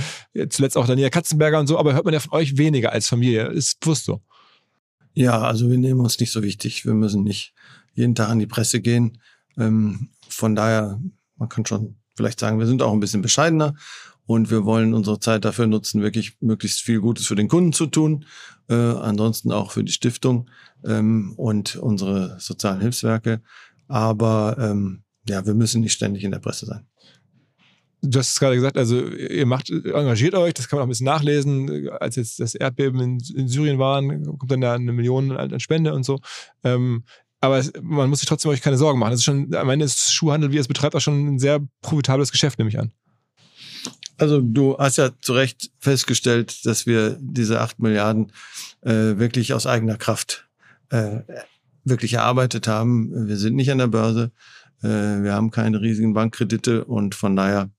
[0.49, 3.47] zuletzt auch Daniela Katzenberger und so, aber hört man ja von euch weniger als Familie.
[3.47, 4.21] Ist bewusst so.
[5.13, 6.85] Ja, also wir nehmen uns nicht so wichtig.
[6.85, 7.53] Wir müssen nicht
[7.93, 9.19] jeden Tag an die Presse gehen.
[9.57, 10.99] Ähm, von daher,
[11.35, 13.75] man kann schon vielleicht sagen, wir sind auch ein bisschen bescheidener
[14.25, 17.87] und wir wollen unsere Zeit dafür nutzen, wirklich möglichst viel Gutes für den Kunden zu
[17.87, 18.25] tun,
[18.69, 20.49] äh, ansonsten auch für die Stiftung
[20.85, 23.41] ähm, und unsere sozialen Hilfswerke.
[23.87, 26.85] Aber ähm, ja, wir müssen nicht ständig in der Presse sein.
[28.03, 30.89] Du hast es gerade gesagt, also ihr macht, engagiert euch, das kann man auch ein
[30.89, 31.89] bisschen nachlesen.
[31.89, 35.93] Als jetzt das Erdbeben in, in Syrien waren, kommt dann da eine Million an Spende
[35.93, 36.19] und so.
[36.63, 37.03] Ähm,
[37.41, 39.11] aber man muss sich trotzdem euch keine Sorgen machen.
[39.11, 42.31] Das ist schon, am Ende ist Schuhhandel, wie es betreibt, auch schon ein sehr profitables
[42.31, 42.91] Geschäft, nehme ich an.
[44.17, 48.31] Also du hast ja zu Recht festgestellt, dass wir diese acht Milliarden
[48.81, 50.47] äh, wirklich aus eigener Kraft
[50.89, 51.21] äh,
[51.83, 53.27] wirklich erarbeitet haben.
[53.27, 54.31] Wir sind nicht an der Börse,
[54.83, 57.71] äh, wir haben keine riesigen Bankkredite und von daher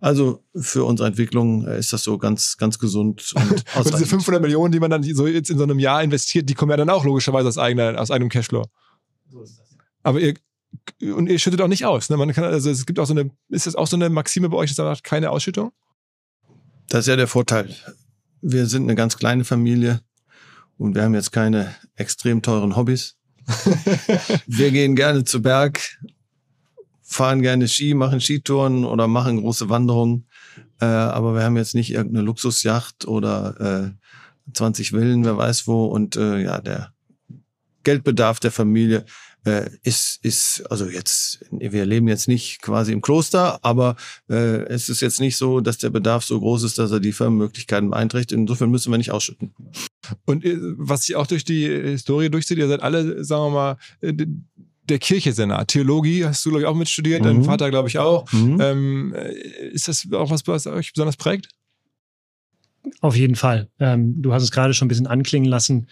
[0.00, 3.32] also für unsere Entwicklung äh, ist das so ganz, ganz gesund.
[3.34, 6.48] Und, und diese 500 Millionen, die man dann so jetzt in so einem Jahr investiert,
[6.48, 8.64] die kommen ja dann auch logischerweise aus, eigener, aus eigenem Cashflow.
[9.30, 9.76] So ist das.
[10.02, 10.34] Aber ihr,
[11.14, 12.08] und ihr schüttet auch nicht aus.
[12.08, 12.16] Ne?
[12.16, 14.56] Man kann, also es gibt auch so eine, ist das auch so eine Maxime bei
[14.56, 15.72] euch, dass ihr sagt, keine Ausschüttung?
[16.88, 17.74] Das ist ja der Vorteil.
[18.40, 20.00] Wir sind eine ganz kleine Familie
[20.78, 23.16] und wir haben jetzt keine extrem teuren Hobbys.
[24.46, 25.98] wir gehen gerne zu Berg
[27.10, 30.26] fahren gerne Ski, machen Skitouren oder machen große Wanderungen.
[30.80, 33.92] Äh, aber wir haben jetzt nicht irgendeine Luxusjacht oder
[34.54, 35.86] 20 Villen, wer weiß wo.
[35.86, 36.92] Und äh, ja, der
[37.82, 39.04] Geldbedarf der Familie
[39.44, 43.96] äh, ist, ist, also jetzt, wir leben jetzt nicht quasi im Kloster, aber
[44.28, 47.12] äh, es ist jetzt nicht so, dass der Bedarf so groß ist, dass er die
[47.12, 48.38] Firmenmöglichkeiten beeinträchtigt.
[48.38, 49.54] Insofern müssen wir nicht ausschütten.
[50.26, 53.76] Und äh, was sich auch durch die Historie durchzieht, ihr seid alle, sagen wir mal,
[54.02, 54.26] äh,
[54.90, 55.64] der Kirche sehr nah.
[55.64, 57.26] Theologie hast du, glaube ich, auch mitstudiert, mhm.
[57.26, 58.30] dein Vater, glaube ich, auch.
[58.32, 58.58] Mhm.
[58.60, 61.48] Ähm, äh, ist das auch was, was euch besonders prägt?
[63.00, 63.68] Auf jeden Fall.
[63.78, 65.86] Ähm, du hast es gerade schon ein bisschen anklingen lassen.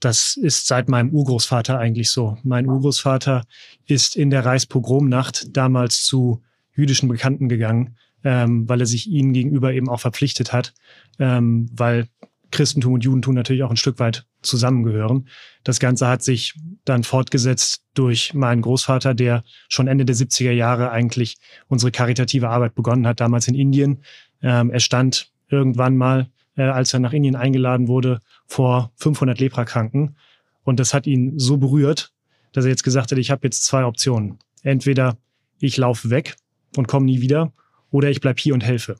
[0.00, 2.38] Das ist seit meinem Urgroßvater eigentlich so.
[2.42, 3.44] Mein Urgroßvater
[3.86, 6.42] ist in der Reichspogromnacht damals zu
[6.74, 10.72] jüdischen Bekannten gegangen, ähm, weil er sich ihnen gegenüber eben auch verpflichtet hat,
[11.18, 12.08] ähm, weil
[12.50, 15.28] Christentum und Judentum natürlich auch ein Stück weit zusammengehören.
[15.64, 20.90] Das Ganze hat sich dann fortgesetzt durch meinen Großvater, der schon Ende der 70er Jahre
[20.90, 21.36] eigentlich
[21.68, 24.02] unsere karitative Arbeit begonnen hat, damals in Indien.
[24.42, 30.16] Ähm, er stand irgendwann mal, äh, als er nach Indien eingeladen wurde, vor 500 Leprakranken.
[30.62, 32.12] Und das hat ihn so berührt,
[32.52, 34.38] dass er jetzt gesagt hat, ich habe jetzt zwei Optionen.
[34.62, 35.16] Entweder
[35.60, 36.36] ich laufe weg
[36.76, 37.52] und komme nie wieder
[37.90, 38.96] oder ich bleib hier und helfe.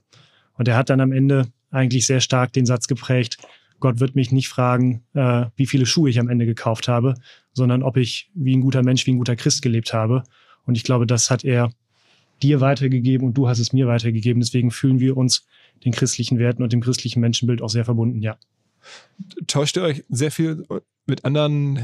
[0.54, 3.38] Und er hat dann am Ende eigentlich sehr stark den Satz geprägt,
[3.80, 7.14] Gott wird mich nicht fragen, äh, wie viele Schuhe ich am Ende gekauft habe,
[7.52, 10.22] sondern ob ich wie ein guter Mensch, wie ein guter Christ gelebt habe.
[10.64, 11.70] Und ich glaube, das hat er
[12.42, 14.40] dir weitergegeben und du hast es mir weitergegeben.
[14.40, 15.46] Deswegen fühlen wir uns
[15.84, 18.36] den christlichen Werten und dem christlichen Menschenbild auch sehr verbunden, ja.
[19.46, 20.64] Tauscht ihr euch sehr viel
[21.06, 21.80] mit anderen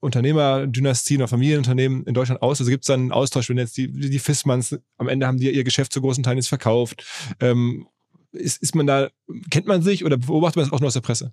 [0.00, 2.60] Unternehmerdynastien oder Familienunternehmen in Deutschland aus?
[2.60, 5.50] Also gibt es dann einen Austausch, wenn jetzt die, die Fissmanns am Ende haben die
[5.50, 7.04] ihr Geschäft zu großen Teilen jetzt verkauft
[7.40, 7.86] ähm,
[8.34, 9.08] ist, ist man da,
[9.50, 11.32] kennt man sich oder beobachtet man das auch nur aus der Presse?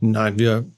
[0.00, 0.70] Nein, wir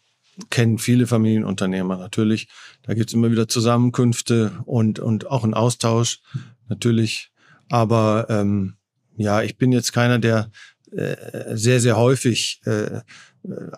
[0.51, 2.49] kennen viele Familienunternehmer natürlich.
[2.83, 6.21] Da gibt es immer wieder Zusammenkünfte und, und auch einen Austausch
[6.69, 7.31] natürlich.
[7.69, 8.75] Aber ähm,
[9.17, 10.51] ja, ich bin jetzt keiner, der
[10.91, 13.01] äh, sehr, sehr häufig äh,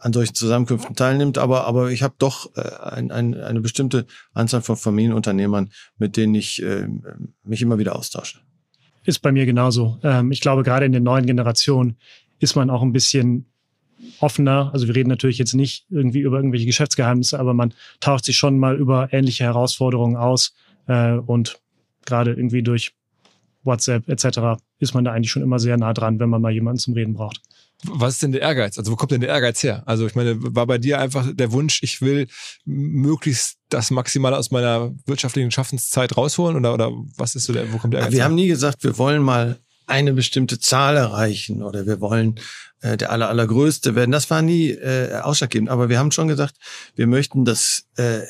[0.01, 4.63] an solchen Zusammenkünften teilnimmt, aber, aber ich habe doch äh, ein, ein, eine bestimmte Anzahl
[4.63, 6.87] von Familienunternehmern, mit denen ich äh,
[7.45, 8.41] mich immer wieder austausche.
[9.05, 9.99] Ist bei mir genauso.
[10.03, 11.97] Ähm, ich glaube, gerade in der neuen Generation
[12.41, 13.47] ist man auch ein bisschen
[14.21, 14.71] offener.
[14.73, 18.59] Also wir reden natürlich jetzt nicht irgendwie über irgendwelche Geschäftsgeheimnisse, aber man tauscht sich schon
[18.59, 20.55] mal über ähnliche Herausforderungen aus.
[20.87, 21.59] Äh, und
[22.05, 22.93] gerade irgendwie durch
[23.65, 24.61] WhatsApp etc.
[24.79, 27.15] ist man da eigentlich schon immer sehr nah dran, wenn man mal jemanden zum Reden
[27.15, 27.41] braucht.
[27.87, 28.79] Was ist denn der Ehrgeiz?
[28.79, 29.83] Also wo kommt denn der Ehrgeiz her?
[29.87, 32.29] Also ich meine, war bei dir einfach der Wunsch, ich will
[32.65, 37.79] möglichst das Maximale aus meiner wirtschaftlichen Schaffenszeit rausholen oder, oder was ist so der, wo
[37.79, 38.25] kommt der Ehrgeiz Wir her?
[38.27, 42.41] haben nie gesagt, wir wollen mal eine bestimmte Zahl erreichen oder wir wollen
[42.81, 44.11] äh, der aller, allergrößte werden.
[44.11, 45.71] Das war nie äh, ausschlaggebend.
[45.71, 46.57] Aber wir haben schon gesagt,
[46.95, 48.21] wir möchten das äh,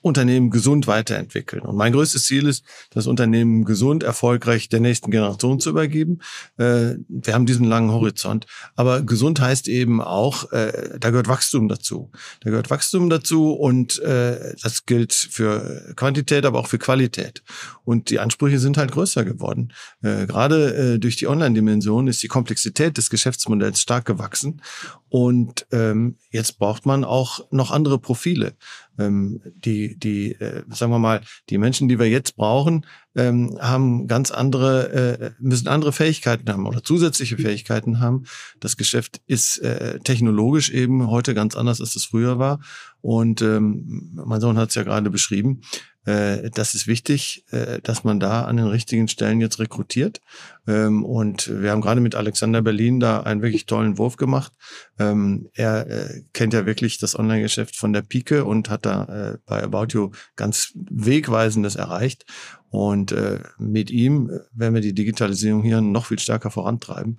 [0.00, 1.62] Unternehmen gesund weiterentwickeln.
[1.62, 6.20] Und mein größtes Ziel ist, das Unternehmen gesund, erfolgreich der nächsten Generation zu übergeben.
[6.56, 8.46] Äh, wir haben diesen langen Horizont.
[8.76, 12.12] Aber gesund heißt eben auch, äh, da gehört Wachstum dazu.
[12.40, 17.42] Da gehört Wachstum dazu und äh, das gilt für Quantität, aber auch für Qualität.
[17.84, 19.72] Und die Ansprüche sind halt größer geworden.
[20.02, 24.62] Gerade durch die Online-Dimension ist die Komplexität des Geschäftsmodells stark gewachsen.
[25.08, 28.54] Und ähm, jetzt braucht man auch noch andere Profile
[28.98, 32.84] ähm, die, die, äh, sagen wir mal, die Menschen, die wir jetzt brauchen,
[33.14, 38.24] ähm, haben ganz andere, äh, müssen andere Fähigkeiten haben oder zusätzliche Fähigkeiten haben.
[38.60, 42.60] Das Geschäft ist äh, technologisch eben heute ganz anders, als es früher war.
[43.00, 45.62] Und ähm, mein Sohn hat es ja gerade beschrieben.
[46.08, 50.22] Äh, das ist wichtig, äh, dass man da an den richtigen Stellen jetzt rekrutiert.
[50.66, 54.52] Ähm, und wir haben gerade mit Alexander Berlin da einen wirklich tollen Wurf gemacht.
[54.98, 59.62] Ähm, er äh, kennt ja wirklich das Online-Geschäft von der Pike und hat da bei
[59.62, 62.24] About You ganz Wegweisendes erreicht.
[62.70, 63.14] Und
[63.58, 67.18] mit ihm werden wir die Digitalisierung hier noch viel stärker vorantreiben.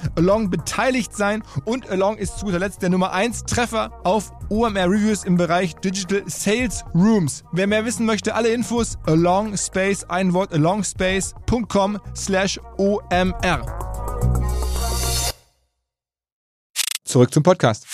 [0.15, 4.89] Along beteiligt sein und Along ist zu guter Letzt der Nummer 1 Treffer auf OMR
[4.89, 7.43] Reviews im Bereich Digital Sales Rooms.
[7.51, 13.65] Wer mehr wissen möchte, alle Infos Along Space, ein Wort alongspace.com slash OMR.
[17.03, 17.85] Zurück zum Podcast.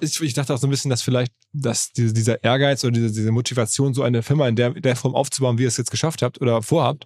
[0.00, 3.94] Ich, dachte auch so ein bisschen, dass vielleicht, dass diese, dieser Ehrgeiz oder diese, Motivation,
[3.94, 6.60] so eine Firma in der, der Form aufzubauen, wie ihr es jetzt geschafft habt oder
[6.62, 7.04] vorhabt,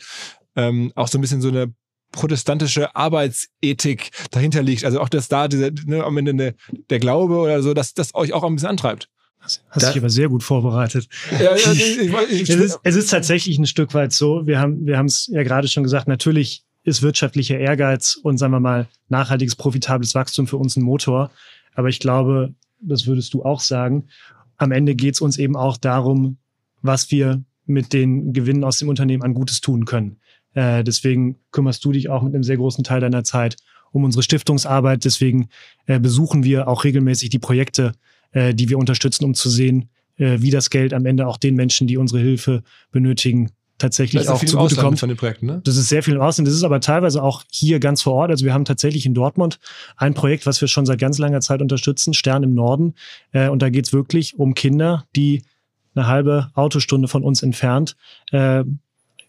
[0.57, 1.75] ähm, auch so ein bisschen so eine
[2.13, 4.85] protestantische Arbeitsethik dahinter liegt.
[4.85, 6.55] Also auch, dass da diese, ne, am Ende ne,
[6.91, 9.09] der Glaube oder so, dass das euch auch ein bisschen antreibt.
[9.41, 11.09] Hast da, dich aber sehr gut vorbereitet.
[11.33, 14.47] Ja, ja, ich, ich, es, ist, es ist tatsächlich ein Stück weit so.
[14.47, 16.09] Wir haben, wir haben es ja gerade schon gesagt.
[16.09, 21.31] Natürlich ist wirtschaftlicher Ehrgeiz und sagen wir mal nachhaltiges, profitables Wachstum für uns ein Motor.
[21.75, 24.09] Aber ich glaube, das würdest du auch sagen,
[24.57, 26.37] am Ende geht es uns eben auch darum,
[26.83, 30.19] was wir mit den Gewinnen aus dem Unternehmen an Gutes tun können.
[30.55, 33.57] Äh, deswegen kümmerst du dich auch mit einem sehr großen Teil deiner Zeit
[33.93, 35.05] um unsere Stiftungsarbeit.
[35.05, 35.49] Deswegen
[35.87, 37.93] äh, besuchen wir auch regelmäßig die Projekte,
[38.33, 41.55] äh, die wir unterstützen, um zu sehen, äh, wie das Geld am Ende auch den
[41.55, 45.01] Menschen, die unsere Hilfe benötigen, tatsächlich auch zugutekommt.
[45.01, 45.61] Von den Projekten, ne?
[45.65, 46.47] Das ist sehr viel im Ausland.
[46.47, 48.31] Das ist aber teilweise auch hier ganz vor Ort.
[48.31, 49.59] Also wir haben tatsächlich in Dortmund
[49.97, 52.95] ein Projekt, was wir schon seit ganz langer Zeit unterstützen, Stern im Norden.
[53.33, 55.43] Äh, und da geht's wirklich um Kinder, die
[55.95, 57.97] eine halbe Autostunde von uns entfernt
[58.31, 58.63] äh,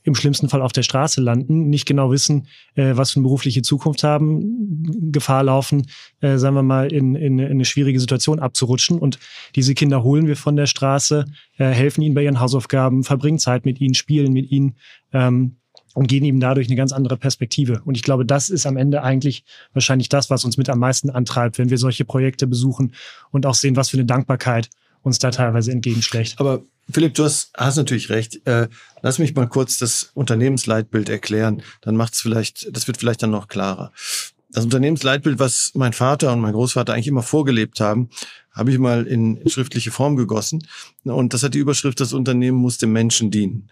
[0.04, 3.62] im schlimmsten Fall auf der Straße landen, nicht genau wissen, äh, was für eine berufliche
[3.62, 5.88] Zukunft haben, Gefahr laufen,
[6.22, 9.00] äh, sagen wir mal, in, in, in eine schwierige Situation abzurutschen.
[9.00, 9.20] Und
[9.56, 11.26] diese Kinder holen wir von der Straße,
[11.58, 14.76] äh, helfen ihnen bei ihren Hausaufgaben, verbringen Zeit mit ihnen, spielen mit ihnen.
[15.14, 15.58] Ähm,
[15.94, 17.82] und gehen ihm dadurch eine ganz andere Perspektive.
[17.84, 19.44] Und ich glaube, das ist am Ende eigentlich
[19.74, 22.94] wahrscheinlich das, was uns mit am meisten antreibt, wenn wir solche Projekte besuchen
[23.32, 24.70] und auch sehen, was für eine Dankbarkeit
[25.04, 26.36] uns da teilweise entgegenschlägt.
[26.38, 28.46] Aber Philipp, du hast, hast natürlich recht.
[28.46, 28.68] Äh,
[29.02, 31.64] lass mich mal kurz das Unternehmensleitbild erklären.
[31.82, 33.92] Dann macht es vielleicht, das wird vielleicht dann noch klarer.
[34.50, 38.10] Das Unternehmensleitbild, was mein Vater und mein Großvater eigentlich immer vorgelebt haben,
[38.52, 40.68] habe ich mal in schriftliche Form gegossen.
[41.04, 43.70] Und das hat die Überschrift, das Unternehmen muss dem Menschen dienen.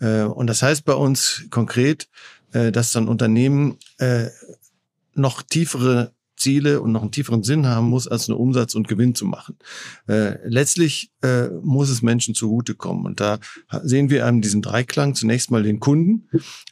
[0.00, 2.08] Äh, und das heißt bei uns konkret,
[2.52, 4.28] äh, dass dann Unternehmen äh,
[5.14, 6.12] noch tiefere
[6.42, 9.56] Ziele und noch einen tieferen Sinn haben muss, als nur Umsatz und Gewinn zu machen.
[10.08, 13.06] Äh, letztlich äh, muss es Menschen zugutekommen.
[13.06, 13.38] Und da
[13.82, 16.28] sehen wir einem diesen Dreiklang zunächst mal den Kunden.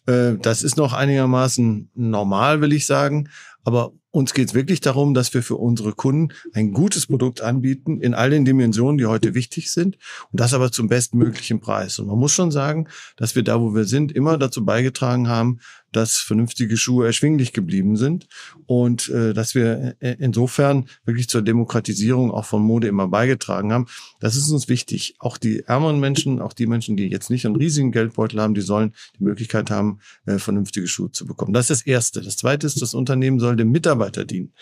[0.06, 3.28] Äh, das ist noch einigermaßen normal, will ich sagen.
[3.62, 8.00] Aber uns geht es wirklich darum, dass wir für unsere Kunden ein gutes Produkt anbieten
[8.00, 9.98] in all den Dimensionen, die heute wichtig sind
[10.32, 11.98] und das aber zum bestmöglichen Preis.
[11.98, 15.60] Und man muss schon sagen, dass wir da, wo wir sind, immer dazu beigetragen haben,
[15.92, 18.28] dass vernünftige Schuhe erschwinglich geblieben sind
[18.66, 23.86] und äh, dass wir äh, insofern wirklich zur Demokratisierung auch von Mode immer beigetragen haben.
[24.20, 25.16] Das ist uns wichtig.
[25.18, 28.60] Auch die ärmeren Menschen, auch die Menschen, die jetzt nicht einen riesigen Geldbeutel haben, die
[28.60, 31.52] sollen die Möglichkeit haben, äh, vernünftige Schuhe zu bekommen.
[31.52, 32.20] Das ist das Erste.
[32.20, 34.52] Das Zweite ist, das Unternehmen soll dem Mitarbeiter dienen.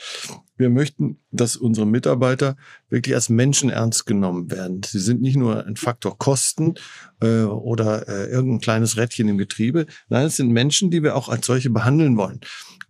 [0.56, 2.56] Wir möchten, dass unsere Mitarbeiter
[2.90, 4.80] wirklich als Menschen ernst genommen werden.
[4.84, 6.74] Sie sind nicht nur ein Faktor Kosten
[7.20, 9.86] äh, oder äh, irgendein kleines Rädchen im Getriebe.
[10.08, 12.40] Nein, es sind Menschen, die wir auch als solche behandeln wollen.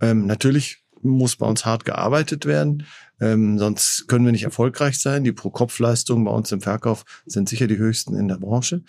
[0.00, 2.84] Ähm, natürlich muss bei uns hart gearbeitet werden.
[3.20, 5.24] Ähm, sonst können wir nicht erfolgreich sein.
[5.24, 8.82] Die Pro-Kopf-Leistungen bei uns im Verkauf sind sicher die höchsten in der Branche.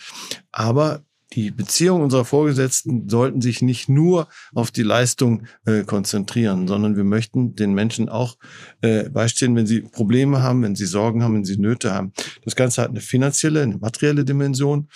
[0.52, 6.96] Aber die Beziehungen unserer Vorgesetzten sollten sich nicht nur auf die Leistung äh, konzentrieren, sondern
[6.96, 8.38] wir möchten den Menschen auch
[8.82, 12.14] äh, beistehen, wenn sie Probleme haben, wenn sie Sorgen haben, wenn sie Nöte haben.
[12.44, 14.90] Das Ganze hat eine finanzielle, eine materielle Dimension.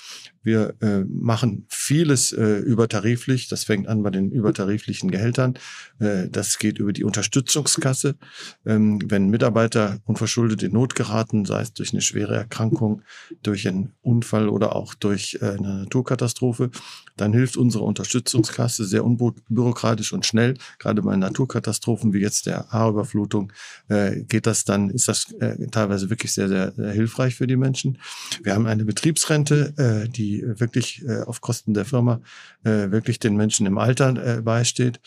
[0.43, 3.47] Wir äh, machen vieles äh, übertariflich.
[3.47, 5.55] Das fängt an bei den übertariflichen Gehältern.
[5.99, 8.15] Äh, das geht über die Unterstützungskasse.
[8.65, 13.01] Ähm, wenn Mitarbeiter unverschuldet in Not geraten, sei es durch eine schwere Erkrankung,
[13.41, 16.71] durch einen Unfall oder auch durch äh, eine Naturkatastrophe,
[17.15, 20.55] dann hilft unsere Unterstützungskasse sehr unbürokratisch und schnell.
[20.79, 23.53] Gerade bei Naturkatastrophen wie jetzt der Ahrüberflutung
[23.87, 27.55] äh, geht das dann, ist das äh, teilweise wirklich sehr, sehr, sehr hilfreich für die
[27.55, 27.99] Menschen.
[28.41, 32.21] Wir haben eine Betriebsrente, äh, die die wirklich äh, auf Kosten der Firma
[32.63, 34.99] äh, wirklich den Menschen im Alter äh, beisteht.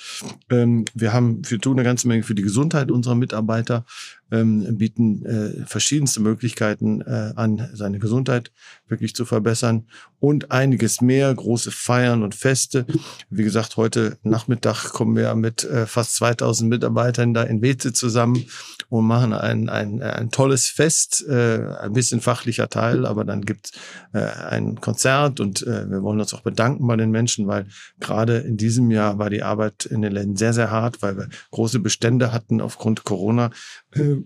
[0.50, 3.84] Ähm, wir haben, wir tun eine ganze Menge für die Gesundheit unserer Mitarbeiter.
[4.30, 8.50] Ähm, bieten äh, verschiedenste Möglichkeiten äh, an, seine Gesundheit
[8.88, 9.86] wirklich zu verbessern
[10.18, 12.86] und einiges mehr, große Feiern und Feste.
[13.30, 18.46] Wie gesagt, heute Nachmittag kommen wir mit äh, fast 2000 Mitarbeitern da in Weze zusammen
[18.88, 23.72] und machen ein, ein, ein tolles Fest, äh, ein bisschen fachlicher Teil, aber dann gibt
[24.12, 27.66] äh, ein Konzert und äh, wir wollen uns auch bedanken bei den Menschen, weil
[28.00, 31.28] gerade in diesem Jahr war die Arbeit in den Läden sehr, sehr hart, weil wir
[31.50, 33.50] große Bestände hatten aufgrund Corona,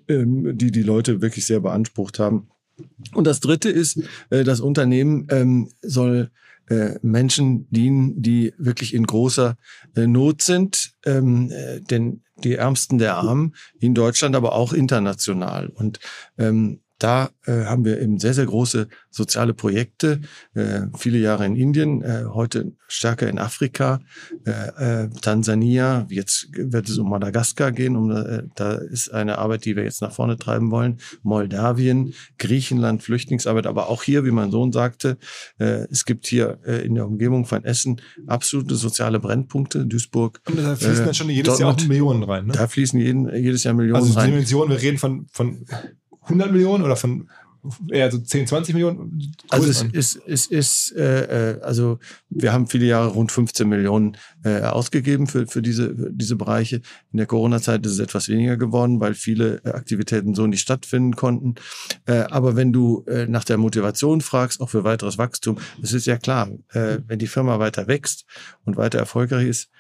[0.07, 2.49] äh, die die Leute wirklich sehr beansprucht haben.
[3.15, 6.31] Und das Dritte ist, äh, das Unternehmen ähm, soll
[6.69, 9.57] äh, Menschen dienen, die wirklich in großer
[9.97, 15.69] äh, Not sind, ähm, äh, denn die Ärmsten der Armen in Deutschland, aber auch international.
[15.69, 15.99] Und
[16.39, 20.21] ähm, da äh, haben wir eben sehr, sehr große soziale Projekte,
[20.55, 24.01] äh, viele Jahre in Indien, äh, heute stärker in Afrika,
[24.45, 29.65] äh, äh, Tansania, jetzt wird es um Madagaskar gehen, um, äh, da ist eine Arbeit,
[29.65, 34.51] die wir jetzt nach vorne treiben wollen, Moldawien, Griechenland, Flüchtlingsarbeit, aber auch hier, wie mein
[34.51, 35.17] Sohn sagte,
[35.59, 40.41] äh, es gibt hier äh, in der Umgebung von Essen absolute soziale Brennpunkte, Duisburg.
[40.47, 42.53] Und da fließen äh, dann schon jedes Dortmund, Jahr auch Millionen rein, ne?
[42.53, 44.31] Da fließen jeden, jedes Jahr Millionen also rein.
[44.31, 45.65] Dimension, wir reden von, von
[46.23, 47.29] 100 Millionen oder von
[47.91, 49.35] eher so 10, 20 Millionen?
[49.49, 51.99] Also es ist, es ist äh, äh, also
[52.31, 56.81] wir haben viele Jahre rund 15 Millionen äh, ausgegeben für, für, diese, für diese Bereiche.
[57.13, 61.17] In der Corona-Zeit ist es etwas weniger geworden, weil viele äh, Aktivitäten so nicht stattfinden
[61.17, 61.57] konnten.
[62.07, 66.07] Äh, aber wenn du äh, nach der Motivation fragst, auch für weiteres Wachstum, es ist
[66.07, 68.25] ja klar, äh, wenn die Firma weiter wächst
[68.65, 69.71] und weiter erfolgreich ist,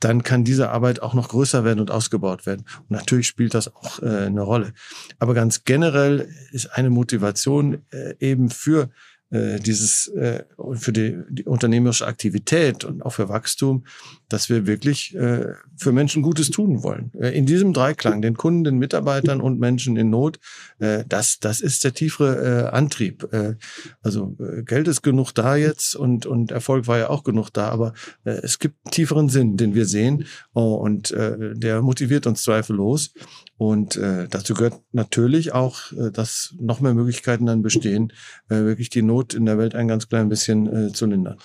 [0.00, 2.64] dann kann diese Arbeit auch noch größer werden und ausgebaut werden.
[2.80, 4.72] Und natürlich spielt das auch äh, eine Rolle.
[5.18, 8.90] Aber ganz generell ist eine Motivation äh, eben für
[9.30, 10.44] äh, dieses äh,
[10.74, 13.84] für die, die unternehmerische Aktivität und auch für Wachstum,
[14.28, 17.12] dass wir wirklich äh, für Menschen Gutes tun wollen.
[17.18, 20.38] Äh, in diesem Dreiklang, den Kunden, den Mitarbeitern und Menschen in Not,
[20.78, 23.28] äh, das, das ist der tiefere äh, Antrieb.
[23.32, 23.54] Äh,
[24.02, 27.68] also äh, Geld ist genug da jetzt und, und Erfolg war ja auch genug da,
[27.68, 27.92] aber
[28.24, 30.24] äh, es gibt einen tieferen Sinn, den wir sehen
[30.54, 33.12] oh, und äh, der motiviert uns zweifellos.
[33.58, 38.12] Und äh, dazu gehört natürlich auch, äh, dass noch mehr Möglichkeiten dann bestehen,
[38.50, 41.38] äh, wirklich die Not in der Welt ein ganz klein bisschen äh, zu lindern.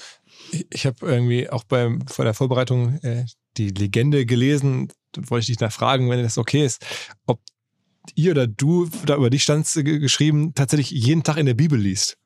[0.69, 3.25] Ich, habe irgendwie auch beim vor der Vorbereitung äh,
[3.57, 6.85] die Legende gelesen, wollte ich dich nachfragen, wenn das okay ist,
[7.25, 7.39] ob
[8.15, 12.17] ihr oder du, da über dich stand geschrieben, tatsächlich jeden Tag in der Bibel liest.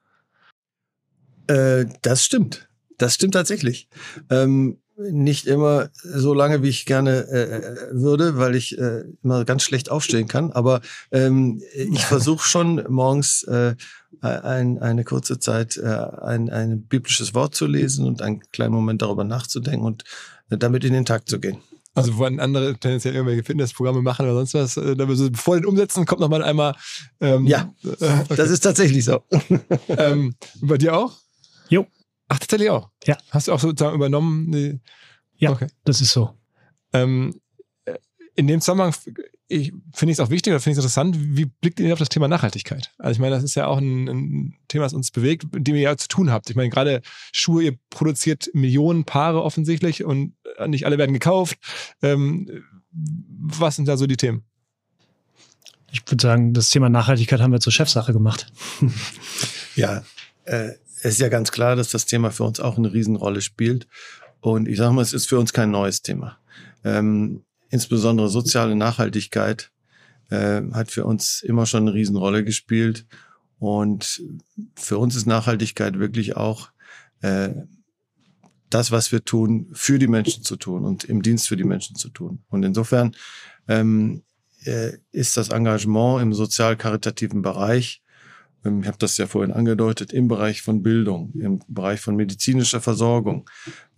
[1.48, 2.70] Äh, das stimmt.
[2.98, 3.90] Das stimmt tatsächlich.
[4.30, 9.64] Ähm, nicht immer so lange, wie ich gerne äh, würde, weil ich äh, immer ganz
[9.64, 10.52] schlecht aufstehen kann.
[10.54, 13.76] Aber ähm, ich versuche schon morgens äh,
[14.22, 19.02] ein, eine kurze Zeit äh, ein, ein biblisches Wort zu lesen und einen kleinen Moment
[19.02, 20.04] darüber nachzudenken und
[20.50, 21.58] äh, damit in den Tag zu gehen.
[21.96, 26.20] Also wenn andere tendenziell irgendwelche Fitnessprogramme machen oder sonst was, äh, bevor den umsetzen, kommt
[26.20, 26.76] nochmal einmal.
[27.22, 28.36] Ähm, ja, äh, okay.
[28.36, 29.24] das ist tatsächlich so.
[29.88, 31.14] ähm, bei dir auch?
[31.70, 31.88] Jo.
[32.28, 32.90] Ach, tatsächlich auch?
[33.06, 33.18] Ja.
[33.32, 34.50] Hast du auch sozusagen übernommen?
[34.50, 34.80] Nee.
[35.38, 35.68] Ja, okay.
[35.86, 36.38] das ist so.
[36.92, 37.40] Ähm,
[37.86, 37.98] äh,
[38.36, 38.94] in dem Zusammenhang
[39.48, 42.00] ich, finde ich es auch wichtig oder finde ich es interessant, wie blickt ihr auf
[42.00, 42.92] das Thema Nachhaltigkeit?
[42.98, 45.76] Also ich meine, das ist ja auch ein, ein, Thema, das uns bewegt, mit dem
[45.76, 46.50] ihr ja zu tun habt.
[46.50, 51.60] Ich meine, gerade Schuhe, ihr produziert Millionen Paare offensichtlich und äh, nicht alle werden gekauft.
[52.02, 54.44] Ähm, was sind da so die Themen?
[55.92, 58.52] Ich würde sagen, das Thema Nachhaltigkeit haben wir zur Chefsache gemacht.
[59.76, 60.04] ja,
[60.46, 63.88] äh, es ist ja ganz klar, dass das Thema für uns auch eine Riesenrolle spielt.
[64.42, 66.40] Und ich sage mal, es ist für uns kein neues Thema.
[66.84, 69.72] Ähm, insbesondere soziale Nachhaltigkeit
[70.30, 73.06] äh, hat für uns immer schon eine Riesenrolle gespielt.
[73.60, 74.24] Und
[74.76, 76.70] für uns ist Nachhaltigkeit wirklich auch
[77.22, 77.50] äh,
[78.70, 81.96] das, was wir tun, für die Menschen zu tun und im Dienst für die Menschen
[81.96, 82.44] zu tun.
[82.50, 83.16] Und insofern
[83.68, 84.24] ähm,
[84.64, 88.02] äh, ist das Engagement im sozial-karitativen Bereich
[88.66, 93.48] ich habe das ja vorhin angedeutet, im Bereich von Bildung, im Bereich von medizinischer Versorgung,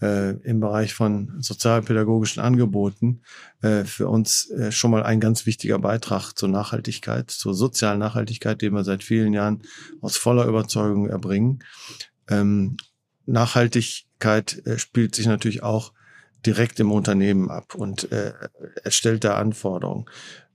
[0.02, 3.22] äh, im Bereich von sozialpädagogischen Angeboten
[3.62, 8.62] äh, für uns äh, schon mal ein ganz wichtiger Beitrag zur Nachhaltigkeit, zur sozialen Nachhaltigkeit,
[8.62, 9.62] den wir seit vielen Jahren
[10.02, 11.64] aus voller Überzeugung erbringen.
[12.28, 12.76] Ähm,
[13.26, 15.94] Nachhaltigkeit äh, spielt sich natürlich auch
[16.46, 18.34] direkt im Unternehmen ab und äh,
[18.84, 20.06] erstellt da Anforderungen.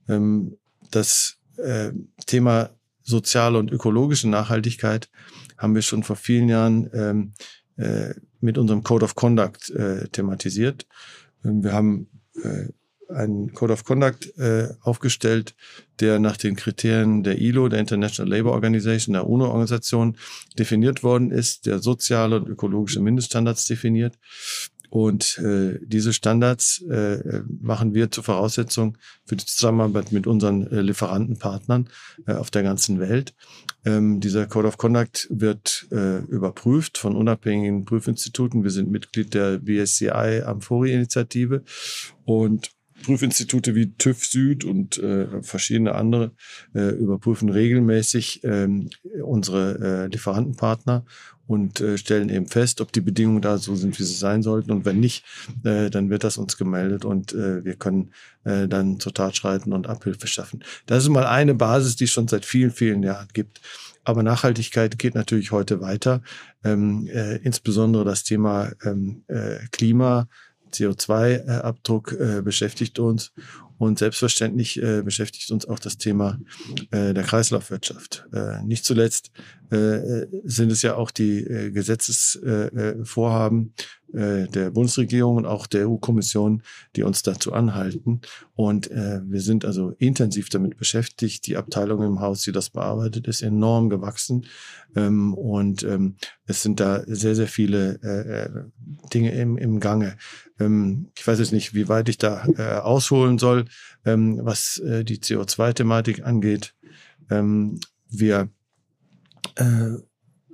[0.07, 0.57] Ähm,
[0.91, 1.91] das äh,
[2.25, 2.69] Thema
[3.03, 5.09] soziale und ökologische Nachhaltigkeit
[5.57, 7.33] haben wir schon vor vielen Jahren ähm,
[7.77, 10.87] äh, mit unserem Code of Conduct äh, thematisiert.
[11.43, 12.07] Ähm, wir haben
[12.43, 12.67] äh,
[13.09, 15.55] einen Code of Conduct äh, aufgestellt,
[15.99, 20.17] der nach den Kriterien der ILO, der International Labour Organization, der UNO-Organisation
[20.57, 24.17] definiert worden ist, der soziale und ökologische Mindeststandards definiert.
[24.93, 30.81] Und äh, diese Standards äh, machen wir zur Voraussetzung für die Zusammenarbeit mit unseren äh,
[30.81, 31.89] Lieferantenpartnern
[32.27, 33.33] äh, auf der ganzen Welt.
[33.85, 38.63] Ähm, dieser Code of Conduct wird äh, überprüft von unabhängigen Prüfinstituten.
[38.63, 41.63] Wir sind Mitglied der BSCI Amphori-Initiative
[42.25, 42.69] und
[43.03, 46.33] Prüfinstitute wie TÜV Süd und äh, verschiedene andere
[46.75, 48.89] äh, überprüfen regelmäßig ähm,
[49.23, 51.05] unsere äh, Lieferantenpartner
[51.45, 54.71] und äh, stellen eben fest, ob die Bedingungen da so sind, wie sie sein sollten.
[54.71, 55.25] Und wenn nicht,
[55.63, 58.11] äh, dann wird das uns gemeldet und äh, wir können
[58.43, 60.63] äh, dann zur Tat schreiten und Abhilfe schaffen.
[60.85, 63.61] Das ist mal eine Basis, die es schon seit vielen, vielen Jahren gibt.
[64.05, 66.21] Aber Nachhaltigkeit geht natürlich heute weiter.
[66.63, 70.27] Ähm, äh, insbesondere das Thema ähm, äh, Klima,
[70.73, 73.31] CO2-Abdruck äh, beschäftigt uns.
[73.83, 76.39] Und selbstverständlich äh, beschäftigt uns auch das Thema
[76.91, 78.25] äh, der Kreislaufwirtschaft.
[78.31, 79.31] Äh, nicht zuletzt
[79.71, 83.73] äh, sind es ja auch die äh, Gesetzesvorhaben
[84.13, 86.63] äh, der Bundesregierung und auch der EU-Kommission,
[86.95, 88.21] die uns dazu anhalten.
[88.55, 91.47] Und äh, wir sind also intensiv damit beschäftigt.
[91.47, 94.45] Die Abteilung im Haus, die das bearbeitet, ist enorm gewachsen.
[94.95, 96.15] Ähm, und ähm,
[96.45, 98.49] es sind da sehr, sehr viele äh, äh
[99.13, 100.17] Dinge im, im Gange.
[100.59, 103.65] Ähm, ich weiß jetzt nicht, wie weit ich da äh, ausholen soll,
[104.05, 106.75] ähm, was äh, die CO2-Thematik angeht.
[107.29, 107.79] Ähm,
[108.09, 108.49] wir
[109.55, 109.97] äh,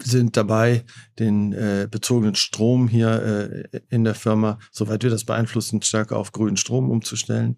[0.02, 0.84] sind dabei,
[1.18, 6.32] den äh, bezogenen Strom hier äh, in der Firma, soweit wir das beeinflussen, stärker auf
[6.32, 7.58] grünen Strom umzustellen.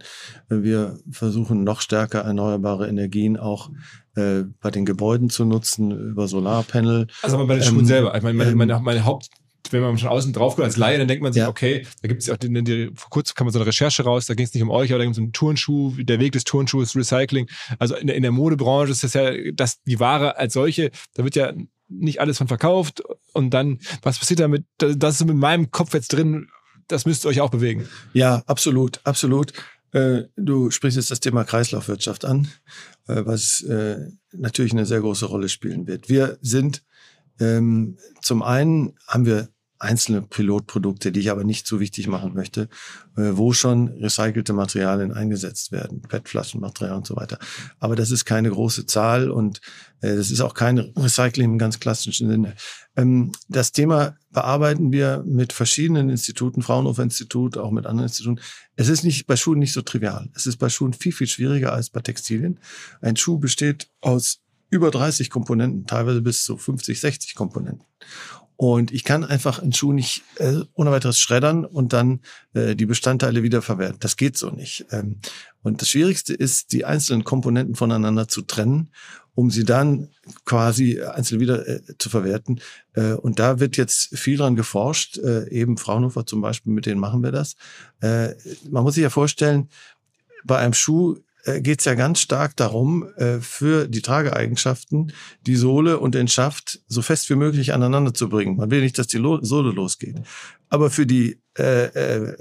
[0.49, 3.69] Wir versuchen noch stärker erneuerbare Energien auch
[4.15, 7.07] äh, bei den Gebäuden zu nutzen über Solarpanel.
[7.21, 8.15] Also bei den Schuhen ähm, selber.
[8.15, 9.29] Ich meine, meine, meine, ähm, meine Haupt
[9.69, 11.47] wenn man schon außen drauf guckt als Laie, dann denkt man sich, ja.
[11.47, 14.03] okay, da gibt es ja auch die, die, vor kurzem kam man so eine Recherche
[14.03, 16.19] raus, da ging es nicht um euch, aber da ging es um einen Turnschuh, der
[16.19, 17.47] Weg des Turnschuhs, Recycling.
[17.79, 21.23] Also in der, in der Modebranche ist das ja, dass die Ware als solche, da
[21.23, 21.53] wird ja
[21.91, 23.03] nicht alles von verkauft
[23.33, 24.65] und dann, was passiert damit?
[24.77, 26.47] Das ist mit meinem Kopf jetzt drin,
[26.87, 27.87] das müsst ihr euch auch bewegen.
[28.13, 29.53] Ja, absolut, absolut.
[29.91, 32.47] Äh, du sprichst jetzt das Thema Kreislaufwirtschaft an,
[33.07, 33.97] äh, was äh,
[34.31, 36.09] natürlich eine sehr große Rolle spielen wird.
[36.09, 36.83] Wir sind
[37.39, 39.49] ähm, zum einen haben wir
[39.81, 42.69] einzelne Pilotprodukte, die ich aber nicht so wichtig machen möchte,
[43.17, 47.39] äh, wo schon recycelte Materialien eingesetzt werden, PET-Flaschenmaterial und so weiter.
[47.79, 49.59] Aber das ist keine große Zahl und
[50.01, 52.55] äh, das ist auch kein Recycling im ganz klassischen Sinne.
[52.95, 58.39] Ähm, das Thema bearbeiten wir mit verschiedenen Instituten, Fraunhofer Institut, auch mit anderen Instituten.
[58.75, 60.29] Es ist nicht bei Schuhen nicht so trivial.
[60.35, 62.59] Es ist bei Schuhen viel, viel schwieriger als bei Textilien.
[63.01, 67.85] Ein Schuh besteht aus über 30 Komponenten, teilweise bis zu 50, 60 Komponenten.
[68.61, 72.19] Und ich kann einfach einen Schuh nicht äh, ohne weiteres schreddern und dann
[72.53, 73.97] äh, die Bestandteile wiederverwerten.
[73.99, 74.85] Das geht so nicht.
[74.91, 75.17] Ähm,
[75.63, 78.91] und das Schwierigste ist, die einzelnen Komponenten voneinander zu trennen,
[79.33, 80.09] um sie dann
[80.45, 82.61] quasi einzeln wieder äh, zu verwerten.
[82.93, 85.17] Äh, und da wird jetzt viel dran geforscht.
[85.17, 87.55] Äh, eben Fraunhofer zum Beispiel, mit denen machen wir das.
[87.99, 88.35] Äh,
[88.69, 89.69] man muss sich ja vorstellen,
[90.43, 91.17] bei einem Schuh
[91.61, 95.13] geht es ja ganz stark darum, äh, für die Trageeigenschaften
[95.45, 98.57] die Sohle und den Schaft so fest wie möglich aneinander zu bringen.
[98.57, 100.17] Man will nicht, dass die Sohle losgeht.
[100.69, 102.35] Aber für die äh, äh,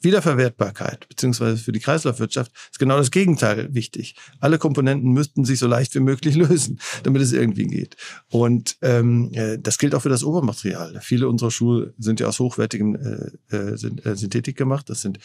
[0.00, 4.14] Wiederverwertbarkeit beziehungsweise für die Kreislaufwirtschaft ist genau das Gegenteil wichtig.
[4.40, 7.96] Alle Komponenten müssten sich so leicht wie möglich lösen, damit es irgendwie geht.
[8.30, 11.00] Und ähm, äh, das gilt auch für das Obermaterial.
[11.02, 14.88] Viele unserer Schuhe sind ja aus hochwertigem äh, äh, äh, Synthetik gemacht.
[14.88, 15.18] Das sind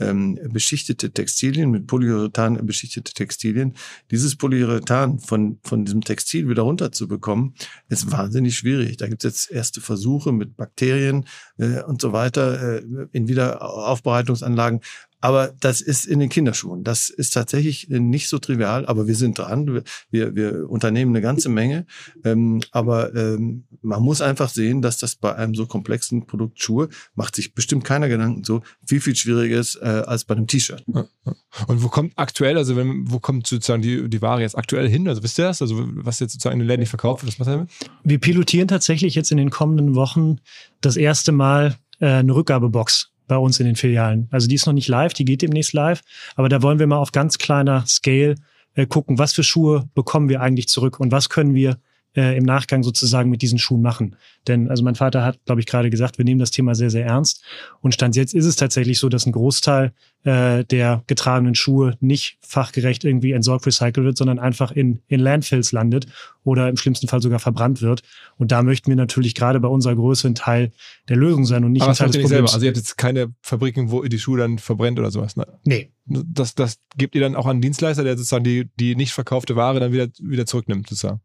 [0.00, 3.74] ähm, beschichtete Textilien mit Polyurethan beschichtete Textilien.
[4.10, 7.54] Dieses Polyurethan von von diesem Textil wieder runterzubekommen,
[7.88, 8.96] ist wahnsinnig schwierig.
[8.96, 11.26] Da gibt es jetzt erste Versuche mit Bakterien
[11.58, 12.82] äh, und so weiter äh,
[13.12, 14.80] in Wiederaufbau Aufbereitungsanlagen.
[15.20, 16.84] Aber das ist in den Kinderschuhen.
[16.84, 19.82] Das ist tatsächlich nicht so trivial, aber wir sind dran.
[20.10, 21.86] Wir, wir unternehmen eine ganze Menge.
[22.26, 26.90] Ähm, aber ähm, man muss einfach sehen, dass das bei einem so komplexen Produkt Schuhe
[27.14, 30.84] macht sich bestimmt keiner Gedanken so viel, viel schwieriger ist äh, als bei einem T-Shirt.
[30.86, 35.08] Und wo kommt aktuell, also wenn, wo kommt sozusagen die, die Ware jetzt aktuell hin?
[35.08, 35.62] Also wisst ihr das?
[35.62, 37.70] Also was jetzt sozusagen in den Läden nicht verkauft wird, was macht ihr damit?
[38.02, 40.36] Wir pilotieren tatsächlich jetzt in den kommenden Wochen
[40.82, 44.28] das erste Mal äh, eine Rückgabebox bei uns in den Filialen.
[44.30, 46.02] Also die ist noch nicht live, die geht demnächst live,
[46.36, 48.36] aber da wollen wir mal auf ganz kleiner Scale
[48.74, 51.78] äh, gucken, was für Schuhe bekommen wir eigentlich zurück und was können wir
[52.16, 54.16] äh, im Nachgang sozusagen mit diesen Schuhen machen.
[54.46, 57.06] Denn also mein Vater hat, glaube ich, gerade gesagt, wir nehmen das Thema sehr, sehr
[57.06, 57.42] ernst.
[57.80, 59.92] Und Stand jetzt ist es tatsächlich so, dass ein Großteil
[60.22, 65.72] äh, der getragenen Schuhe nicht fachgerecht irgendwie entsorgt, recycelt wird, sondern einfach in, in Landfills
[65.72, 66.06] landet
[66.44, 68.02] oder im schlimmsten Fall sogar verbrannt wird.
[68.36, 70.72] Und da möchten wir natürlich gerade bei unserer Größe ein Teil
[71.08, 72.30] der Lösung sein und nicht Aber ein Teil des Problems.
[72.30, 72.52] Selber.
[72.52, 75.46] Also ihr habt jetzt keine Fabriken, wo ihr die Schuhe dann verbrennt oder sowas, ne?
[75.64, 75.90] Nee.
[76.06, 79.56] Das, das gebt ihr dann auch an einen Dienstleister, der sozusagen die, die nicht verkaufte
[79.56, 81.20] Ware dann wieder, wieder zurücknimmt, sozusagen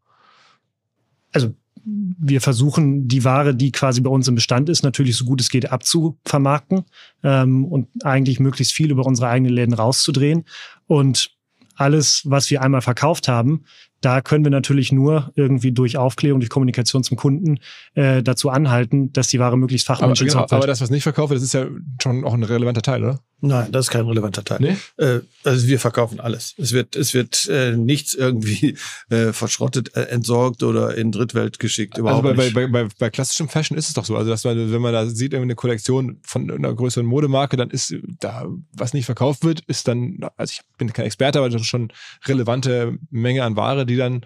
[1.32, 1.54] also
[1.84, 5.48] wir versuchen, die Ware, die quasi bei uns im Bestand ist, natürlich so gut es
[5.48, 6.84] geht abzuvermarkten
[7.22, 10.44] ähm, und eigentlich möglichst viel über unsere eigenen Läden rauszudrehen.
[10.86, 11.30] Und
[11.76, 13.64] alles, was wir einmal verkauft haben,
[14.02, 17.58] da können wir natürlich nur irgendwie durch Aufklärung, durch Kommunikation zum Kunden
[17.94, 21.30] äh, dazu anhalten, dass die Ware möglichst fachmännisch aber, genau, aber das, was nicht verkauft
[21.30, 21.66] wird, das ist ja
[22.02, 23.20] schon auch ein relevanter Teil, oder?
[23.42, 24.58] Nein, das ist kein relevanter Teil.
[24.60, 24.76] Nee?
[25.02, 26.54] Äh, also wir verkaufen alles.
[26.58, 28.76] Es wird, es wird äh, nichts irgendwie
[29.08, 31.96] äh, verschrottet, äh, entsorgt oder in Drittwelt geschickt.
[31.96, 32.54] Überhaupt also bei, nicht.
[32.54, 34.16] Bei, bei, bei klassischem Fashion ist es doch so.
[34.16, 37.94] Also dass man, wenn man da sieht, eine Kollektion von einer größeren Modemarke, dann ist
[38.20, 41.68] da, was nicht verkauft wird, ist dann, also ich bin kein Experte, aber das ist
[41.68, 41.92] schon
[42.26, 44.22] relevante Menge an Ware, die dann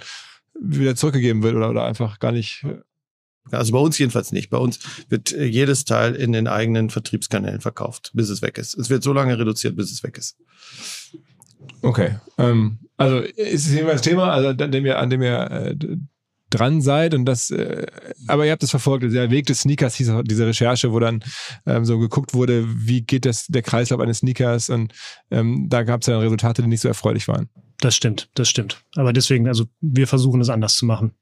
[0.61, 2.65] wieder zurückgegeben wird oder, oder einfach gar nicht
[3.51, 4.51] also bei uns jedenfalls nicht.
[4.51, 8.75] Bei uns wird äh, jedes Teil in den eigenen Vertriebskanälen verkauft, bis es weg ist.
[8.75, 10.37] Es wird so lange reduziert, bis es weg ist.
[11.83, 12.17] Okay.
[12.39, 15.77] Ähm, also ist es jedenfalls Thema, also an dem ihr, an dem ihr äh,
[16.51, 17.87] dran seid und das, äh,
[18.29, 21.23] aber ihr habt es verfolgt, der Weg des Sneakers hieß diese Recherche, wo dann
[21.67, 24.93] ähm, so geguckt wurde, wie geht das der Kreislauf eines Sneakers und
[25.31, 27.49] ähm, da gab es ja Resultate, die nicht so erfreulich waren.
[27.81, 28.83] Das stimmt, das stimmt.
[28.95, 31.13] Aber deswegen, also wir versuchen es anders zu machen.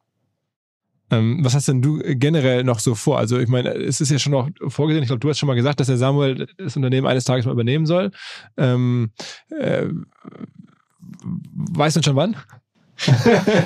[1.12, 3.18] Ähm, was hast denn du generell noch so vor?
[3.18, 5.54] Also ich meine, es ist ja schon noch vorgesehen, ich glaube, du hast schon mal
[5.54, 8.10] gesagt, dass der Samuel das Unternehmen eines Tages mal übernehmen soll.
[8.56, 9.10] Ähm,
[9.50, 9.88] äh,
[11.74, 12.36] weißt du schon wann?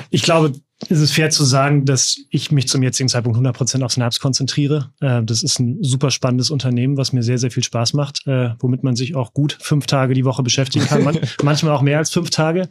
[0.09, 0.51] ich glaube,
[0.89, 4.91] ist es fair zu sagen, dass ich mich zum jetzigen Zeitpunkt 100% auf Snaps konzentriere.
[4.99, 8.51] Äh, das ist ein super spannendes Unternehmen, was mir sehr, sehr viel Spaß macht, äh,
[8.59, 11.97] womit man sich auch gut fünf Tage die Woche beschäftigen kann, man, manchmal auch mehr
[11.97, 12.69] als fünf Tage.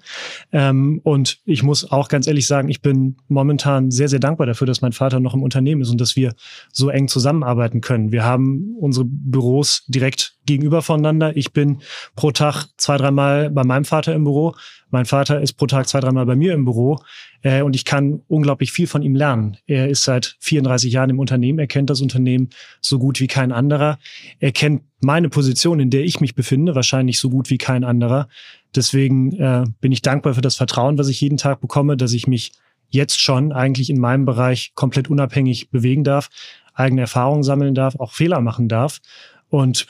[0.53, 4.69] Ähm, und ich muss auch ganz ehrlich sagen, ich bin momentan sehr, sehr dankbar dafür,
[4.69, 6.35] dass mein Vater noch im Unternehmen ist und dass wir
[6.73, 8.13] so eng zusammenarbeiten können.
[8.13, 11.37] Wir haben unsere Büros direkt gegenüber voneinander.
[11.37, 11.79] Ich bin
[12.15, 14.55] pro Tag zwei, dreimal bei meinem Vater im Büro.
[14.91, 16.99] Mein Vater ist pro Tag zwei, dreimal bei mir im Büro.
[17.43, 19.57] Äh, und ich kann unglaublich viel von ihm lernen.
[19.67, 21.59] Er ist seit 34 Jahren im Unternehmen.
[21.59, 22.51] Er kennt das Unternehmen
[22.81, 23.99] so gut wie kein anderer.
[24.39, 28.29] Er kennt meine Position, in der ich mich befinde, wahrscheinlich so gut wie kein anderer.
[28.75, 32.27] Deswegen äh, bin ich dankbar für das Vertrauen, was ich jeden Tag bekomme, dass ich
[32.27, 32.53] mich
[32.89, 36.29] jetzt schon eigentlich in meinem Bereich komplett unabhängig bewegen darf,
[36.75, 39.01] eigene Erfahrungen sammeln darf, auch Fehler machen darf.
[39.49, 39.87] Und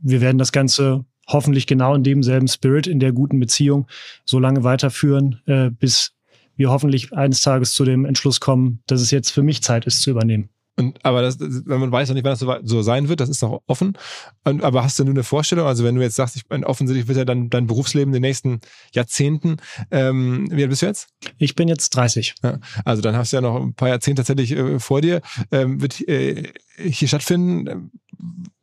[0.00, 3.86] wir werden das Ganze hoffentlich genau in demselben Spirit, in der guten Beziehung
[4.24, 6.12] so lange weiterführen, äh, bis
[6.56, 10.02] wir hoffentlich eines Tages zu dem Entschluss kommen, dass es jetzt für mich Zeit ist
[10.02, 10.48] zu übernehmen.
[10.78, 13.28] Und, aber das, wenn man weiß noch nicht, wann das so, so sein wird, das
[13.28, 13.98] ist noch offen.
[14.44, 15.66] Und, aber hast du nur eine Vorstellung?
[15.66, 18.28] Also wenn du jetzt sagst, ich bin offensichtlich wird ja dann dein Berufsleben in den
[18.28, 18.60] nächsten
[18.94, 19.56] Jahrzehnten.
[19.90, 21.08] Ähm, wie alt bist du jetzt?
[21.36, 22.36] Ich bin jetzt 30.
[22.44, 25.20] Ja, also dann hast du ja noch ein paar Jahrzehnte tatsächlich äh, vor dir.
[25.50, 27.90] Ähm, wird äh, hier stattfinden?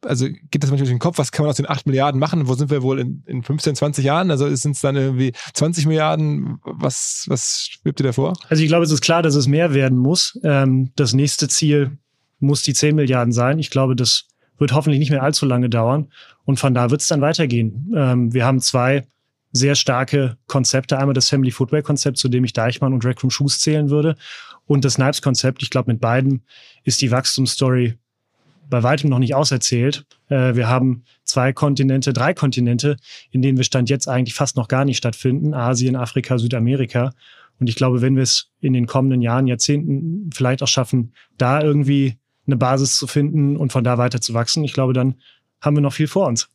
[0.03, 1.17] Also geht das manchmal durch den Kopf?
[1.17, 2.47] Was kann man aus den 8 Milliarden machen?
[2.47, 4.29] Wo sind wir wohl in, in 15, 20 Jahren?
[4.31, 6.59] Also sind es dann irgendwie 20 Milliarden?
[6.63, 8.33] Was, was schwebt dir da vor?
[8.49, 10.39] Also ich glaube, es ist klar, dass es mehr werden muss.
[10.43, 11.97] Ähm, das nächste Ziel
[12.39, 13.59] muss die 10 Milliarden sein.
[13.59, 14.27] Ich glaube, das
[14.57, 16.11] wird hoffentlich nicht mehr allzu lange dauern.
[16.43, 17.91] Und von da wird es dann weitergehen.
[17.95, 19.05] Ähm, wir haben zwei
[19.51, 20.97] sehr starke Konzepte.
[20.97, 24.15] Einmal das Family Footwear Konzept, zu dem ich Deichmann und Rec Room Shoes zählen würde.
[24.65, 25.63] Und das Snipes Konzept.
[25.63, 26.43] Ich glaube, mit beiden
[26.83, 27.97] ist die Wachstumsstory
[28.69, 30.05] bei weitem noch nicht auserzählt.
[30.29, 32.97] Äh, wir haben zwei Kontinente, drei Kontinente,
[33.31, 35.53] in denen wir Stand jetzt eigentlich fast noch gar nicht stattfinden.
[35.53, 37.11] Asien, Afrika, Südamerika.
[37.59, 41.61] Und ich glaube, wenn wir es in den kommenden Jahren, Jahrzehnten vielleicht auch schaffen, da
[41.61, 42.17] irgendwie
[42.47, 45.15] eine Basis zu finden und von da weiter zu wachsen, ich glaube, dann
[45.61, 46.49] haben wir noch viel vor uns.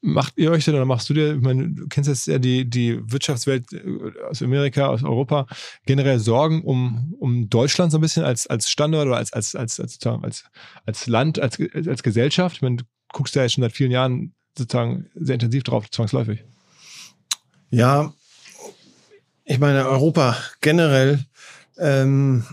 [0.00, 2.68] Macht ihr euch denn oder machst du dir, ich meine, du kennst jetzt ja die,
[2.68, 5.46] die Wirtschaftswelt äh, aus Amerika, aus Europa,
[5.86, 9.78] generell Sorgen um, um Deutschland so ein bisschen als, als Standort oder als, als, als,
[9.80, 10.44] als, als,
[10.84, 12.56] als Land, als, als Gesellschaft?
[12.56, 16.44] Ich meine, du guckst ja schon seit vielen Jahren sozusagen sehr intensiv drauf, zwangsläufig.
[17.70, 18.12] Ja,
[19.44, 21.24] ich meine, Europa generell
[21.78, 22.44] ähm,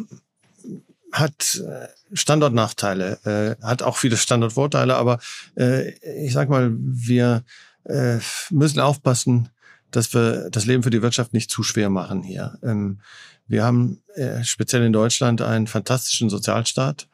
[1.11, 5.19] hat äh, Standortnachteile, äh, hat auch viele Standortvorteile, aber
[5.57, 5.91] äh,
[6.25, 7.43] ich sag mal, wir
[7.85, 8.17] äh,
[8.49, 9.49] müssen aufpassen,
[9.91, 12.57] dass wir das Leben für die Wirtschaft nicht zu schwer machen hier.
[12.63, 12.99] Ähm,
[13.47, 17.09] wir haben äh, speziell in Deutschland einen fantastischen Sozialstaat,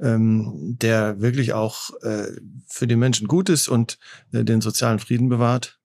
[0.00, 2.28] ähm, der wirklich auch äh,
[2.66, 3.98] für die Menschen gut ist und
[4.32, 5.78] äh, den sozialen Frieden bewahrt.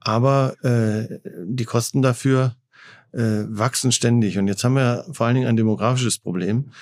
[0.00, 2.56] Aber äh, die Kosten dafür
[3.12, 4.38] äh, wachsen ständig.
[4.38, 6.72] Und jetzt haben wir vor allen Dingen ein demografisches Problem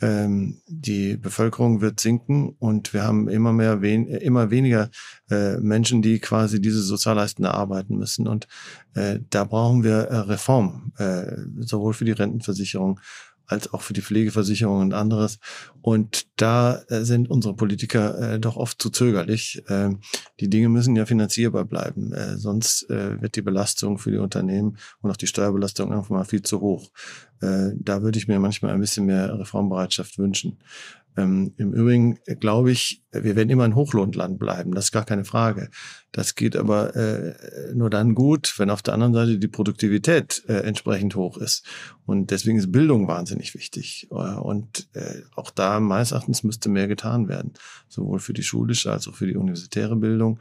[0.00, 4.90] ähm, die Bevölkerung wird sinken und wir haben immer mehr wen immer weniger
[5.30, 8.26] äh, Menschen, die quasi diese Sozialleisten erarbeiten müssen.
[8.26, 8.48] Und
[8.94, 13.00] äh, da brauchen wir äh, Reform, äh, sowohl für die Rentenversicherung
[13.50, 15.38] als auch für die Pflegeversicherung und anderes.
[15.82, 19.62] Und da äh, sind unsere Politiker äh, doch oft zu zögerlich.
[19.66, 19.90] Äh,
[20.38, 24.76] die Dinge müssen ja finanzierbar bleiben, äh, sonst äh, wird die Belastung für die Unternehmen
[25.00, 26.90] und auch die Steuerbelastung irgendwann mal viel zu hoch.
[27.40, 30.58] Äh, da würde ich mir manchmal ein bisschen mehr Reformbereitschaft wünschen.
[31.16, 35.24] Ähm, Im Übrigen glaube ich, wir werden immer ein Hochlohnland bleiben, das ist gar keine
[35.24, 35.70] Frage.
[36.12, 37.34] Das geht aber äh,
[37.72, 41.64] nur dann gut, wenn auf der anderen Seite die Produktivität äh, entsprechend hoch ist.
[42.04, 44.08] Und deswegen ist Bildung wahnsinnig wichtig.
[44.10, 47.52] Äh, und äh, auch da meines Erachtens müsste mehr getan werden,
[47.88, 50.40] sowohl für die schulische als auch für die universitäre Bildung.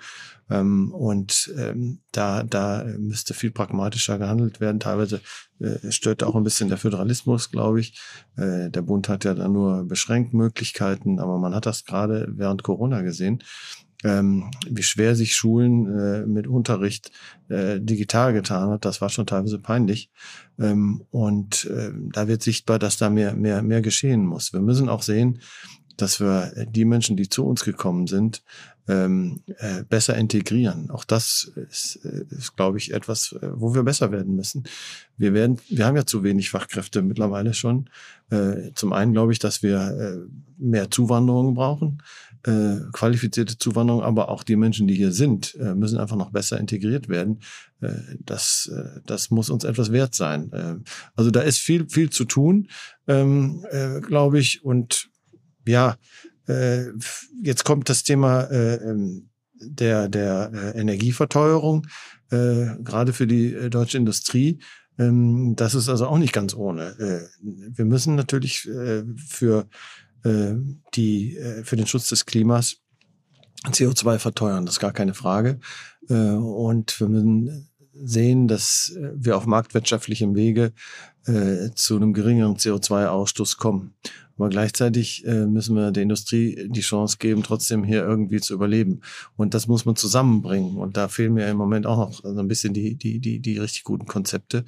[0.50, 4.80] Ähm, und ähm, da, da müsste viel pragmatischer gehandelt werden.
[4.80, 5.22] Teilweise
[5.60, 8.00] äh, stört auch ein bisschen der Föderalismus, glaube ich.
[8.36, 12.59] Äh, der Bund hat ja da nur beschränkt Möglichkeiten, aber man hat das gerade während
[12.64, 13.44] Corona gesehen,
[14.04, 17.12] ähm, wie schwer sich Schulen äh, mit Unterricht
[17.50, 18.86] äh, digital getan hat.
[18.86, 20.10] Das war schon teilweise peinlich.
[20.58, 24.54] Ähm, und äh, da wird sichtbar, dass da mehr, mehr, mehr geschehen muss.
[24.54, 25.40] Wir müssen auch sehen,
[25.98, 28.42] dass wir die Menschen, die zu uns gekommen sind,
[28.90, 30.90] ähm, äh, besser integrieren.
[30.90, 34.64] Auch das ist, äh, ist glaube ich, etwas, äh, wo wir besser werden müssen.
[35.16, 37.90] Wir werden, wir haben ja zu wenig Fachkräfte mittlerweile schon.
[38.32, 40.18] Äh, zum einen glaube ich, dass wir äh,
[40.58, 42.02] mehr Zuwanderung brauchen,
[42.46, 46.60] äh, qualifizierte Zuwanderung, aber auch die Menschen, die hier sind, äh, müssen einfach noch besser
[46.60, 47.42] integriert werden.
[47.82, 50.52] Äh, das, äh, das muss uns etwas wert sein.
[50.54, 50.76] Äh,
[51.16, 52.70] also da ist viel, viel zu tun,
[53.08, 54.64] ähm, äh, glaube ich.
[54.64, 55.10] Und
[55.68, 55.98] ja,
[56.48, 56.86] äh,
[57.44, 59.30] jetzt kommt das Thema äh, ähm,
[59.62, 61.86] der, der äh, Energieverteuerung,
[62.32, 64.60] äh, gerade für die äh, deutsche Industrie.
[64.98, 66.98] Ähm, das ist also auch nicht ganz ohne.
[67.00, 69.68] Äh, wir müssen natürlich äh, für,
[70.24, 70.56] äh,
[70.96, 72.78] die, äh, für den Schutz des Klimas
[73.66, 75.60] CO2 verteuern, das ist gar keine Frage.
[76.10, 77.70] Äh, und wir müssen
[78.02, 80.72] sehen, dass wir auf marktwirtschaftlichem Wege
[81.26, 83.94] äh, zu einem geringeren CO2-Ausstoß kommen.
[84.40, 89.02] Aber gleichzeitig äh, müssen wir der Industrie die Chance geben, trotzdem hier irgendwie zu überleben.
[89.36, 90.78] Und das muss man zusammenbringen.
[90.78, 93.58] Und da fehlen mir im Moment auch noch so ein bisschen die, die, die, die
[93.58, 94.64] richtig guten Konzepte.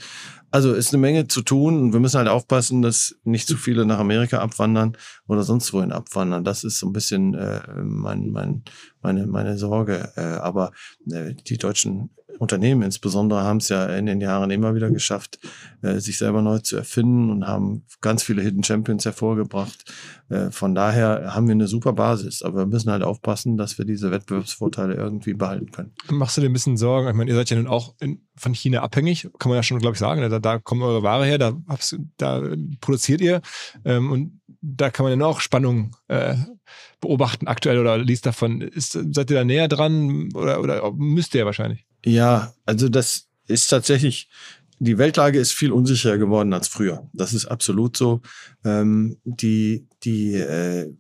[0.52, 1.82] Also ist eine Menge zu tun.
[1.82, 5.94] Und wir müssen halt aufpassen, dass nicht zu viele nach Amerika abwandern oder sonst wohin
[5.94, 6.44] abwandern.
[6.44, 8.64] Das ist so ein bisschen äh, mein, mein,
[9.02, 10.12] meine, meine Sorge.
[10.18, 10.74] Äh, aber
[11.10, 12.10] äh, die deutschen
[12.40, 15.40] Unternehmen insbesondere haben es ja in den Jahren immer wieder geschafft,
[15.82, 19.92] äh, sich selber neu zu erfinden und haben ganz viele Hidden Champions hervorgebracht.
[20.30, 23.86] Äh, von daher haben wir eine super Basis, aber wir müssen halt aufpassen, dass wir
[23.86, 25.94] diese Wettbewerbsvorteile irgendwie behalten können.
[26.10, 27.08] Machst du dir ein bisschen Sorgen?
[27.08, 29.80] Ich meine, ihr seid ja nun auch in, von China abhängig, kann man ja schon,
[29.80, 30.22] glaube ich, sagen.
[30.22, 31.54] Da, da kommt eure Ware her, da,
[32.18, 32.42] da
[32.80, 33.42] produziert ihr
[33.86, 36.36] ähm, und da kann man ja auch Spannungen äh,
[37.00, 38.62] beobachten aktuell oder liest davon.
[38.62, 41.86] Ist, seid ihr da näher dran oder, oder müsst ihr wahrscheinlich?
[42.06, 44.30] Ja, also das ist tatsächlich,
[44.80, 47.08] die Weltlage ist viel unsicherer geworden als früher.
[47.14, 48.22] Das ist absolut so.
[48.66, 50.92] Ähm, die, die, äh,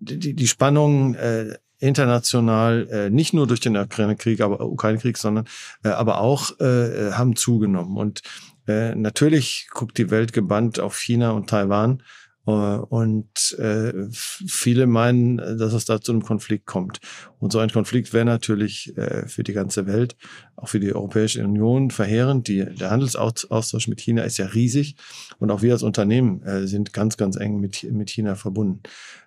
[0.00, 5.46] die, die Spannungen äh, international, äh, nicht nur durch den Ukraine-Krieg, aber Ukraine-Krieg, sondern
[5.84, 7.96] äh, aber auch äh, haben zugenommen.
[7.96, 8.22] Und
[8.68, 12.02] äh, natürlich guckt die Welt gebannt auf China und Taiwan
[12.44, 16.98] und äh, viele meinen, dass es da zu einem Konflikt kommt.
[17.38, 20.16] Und so ein Konflikt wäre natürlich äh, für die ganze Welt,
[20.56, 22.48] auch für die Europäische Union verheerend.
[22.48, 24.96] Die, der Handelsaustausch mit China ist ja riesig
[25.38, 28.82] und auch wir als Unternehmen äh, sind ganz, ganz eng mit, mit China verbunden.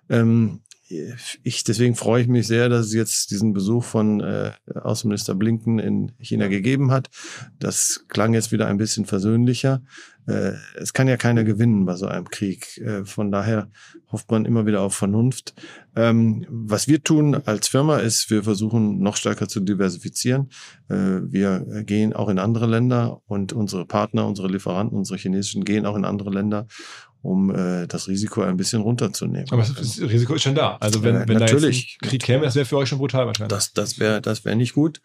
[0.08, 5.34] Ähm, ich, deswegen freue ich mich sehr, dass es jetzt diesen Besuch von äh, Außenminister
[5.34, 7.10] Blinken in China gegeben hat.
[7.58, 9.82] Das klang jetzt wieder ein bisschen versöhnlicher.
[10.26, 12.78] Äh, es kann ja keiner gewinnen bei so einem Krieg.
[12.78, 13.70] Äh, von daher
[14.10, 15.54] hofft man immer wieder auf Vernunft.
[15.94, 20.50] Ähm, was wir tun als Firma ist, wir versuchen noch stärker zu diversifizieren.
[20.88, 25.86] Äh, wir gehen auch in andere Länder und unsere Partner, unsere Lieferanten, unsere chinesischen gehen
[25.86, 26.66] auch in andere Länder
[27.26, 29.46] um äh, das Risiko ein bisschen runterzunehmen.
[29.50, 30.76] Aber das Risiko ist schon da.
[30.80, 32.98] Also wenn, äh, wenn natürlich, da jetzt ein Krieg käme, das wäre für euch schon
[32.98, 33.50] brutal wahrscheinlich.
[33.50, 35.00] Das, das wäre das wäre nicht gut.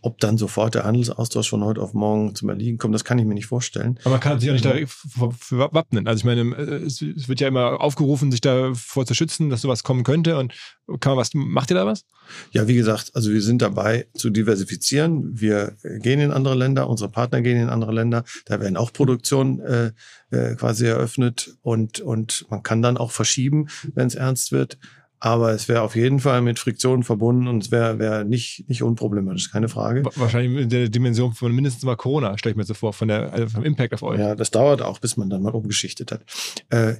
[0.00, 3.24] Ob dann sofort der Handelsaustausch von heute auf morgen zum Erliegen kommt, das kann ich
[3.24, 3.98] mir nicht vorstellen.
[4.02, 6.06] Aber man kann sich auch nicht dafür wappnen.
[6.06, 9.82] Also ich meine, äh, es wird ja immer aufgerufen, sich davor zu schützen, dass sowas
[9.82, 10.38] kommen könnte.
[10.38, 10.54] Und
[11.00, 12.04] kann man was, macht ihr da was?
[12.52, 15.40] Ja, wie gesagt, also wir sind dabei zu diversifizieren.
[15.40, 18.24] Wir gehen in andere Länder, unsere Partner gehen in andere Länder.
[18.46, 19.92] Da werden auch Produktionen äh,
[20.30, 24.78] äh, quasi eröffnet und, und man kann dann auch verschieben, wenn es ernst wird.
[25.24, 28.82] Aber es wäre auf jeden Fall mit Friktionen verbunden und es wäre wär nicht, nicht
[28.82, 30.02] unproblematisch, keine Frage.
[30.16, 33.32] Wahrscheinlich in der Dimension von mindestens mal Corona, stelle ich mir so vor, von der,
[33.32, 34.18] also vom Impact auf euch.
[34.18, 36.24] Ja, das dauert auch, bis man dann mal umgeschichtet hat.
[36.70, 36.94] Äh,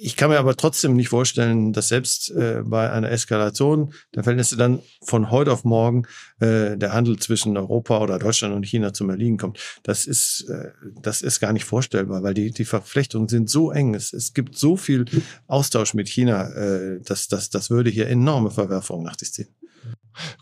[0.00, 4.56] ich kann mir aber trotzdem nicht vorstellen, dass selbst äh, bei einer Eskalation der Verhältnisse
[4.56, 6.04] dann von heute auf morgen
[6.40, 9.58] äh, der Handel zwischen Europa oder Deutschland und China zum Erliegen kommt.
[9.82, 10.70] Das ist, äh,
[11.02, 13.94] das ist gar nicht vorstellbar, weil die, die Verflechtungen sind so eng.
[13.94, 15.04] Es, es gibt so viel
[15.46, 19.48] Austausch mit China, äh, dass das, das würde hier enorme Verwerfungen nach sich ziehen.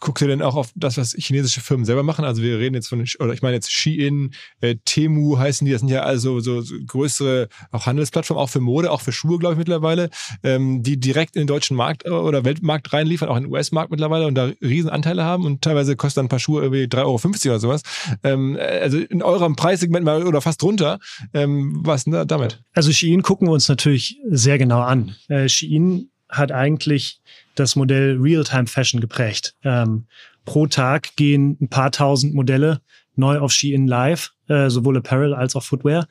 [0.01, 2.25] Guckt ihr denn auch auf das, was chinesische Firmen selber machen?
[2.25, 5.81] Also wir reden jetzt von, oder ich meine jetzt Shein, äh, Temu heißen die, das
[5.81, 9.55] sind ja also so, so größere auch Handelsplattformen, auch für Mode, auch für Schuhe, glaube
[9.55, 10.11] ich mittlerweile,
[10.43, 13.91] ähm, die direkt in den deutschen Markt äh, oder Weltmarkt reinliefern, auch in den US-Markt
[13.91, 17.15] mittlerweile und da Riesenanteile haben und teilweise kosten ein paar Schuhe irgendwie 3,50 Euro
[17.51, 17.83] oder sowas.
[18.23, 20.99] Ähm, also in eurem Preissegment mal oder fast drunter.
[21.33, 22.63] Ähm, was denn da damit?
[22.75, 25.15] Also Shein gucken wir uns natürlich sehr genau an.
[25.29, 27.21] Äh, Shein hat eigentlich
[27.57, 29.55] das Modell Real-Time-Fashion geprägt.
[29.65, 30.07] Ähm,
[30.45, 32.81] pro Tag gehen ein paar tausend Modelle
[33.17, 36.07] neu auf Shein live, äh, sowohl Apparel als auch Footwear.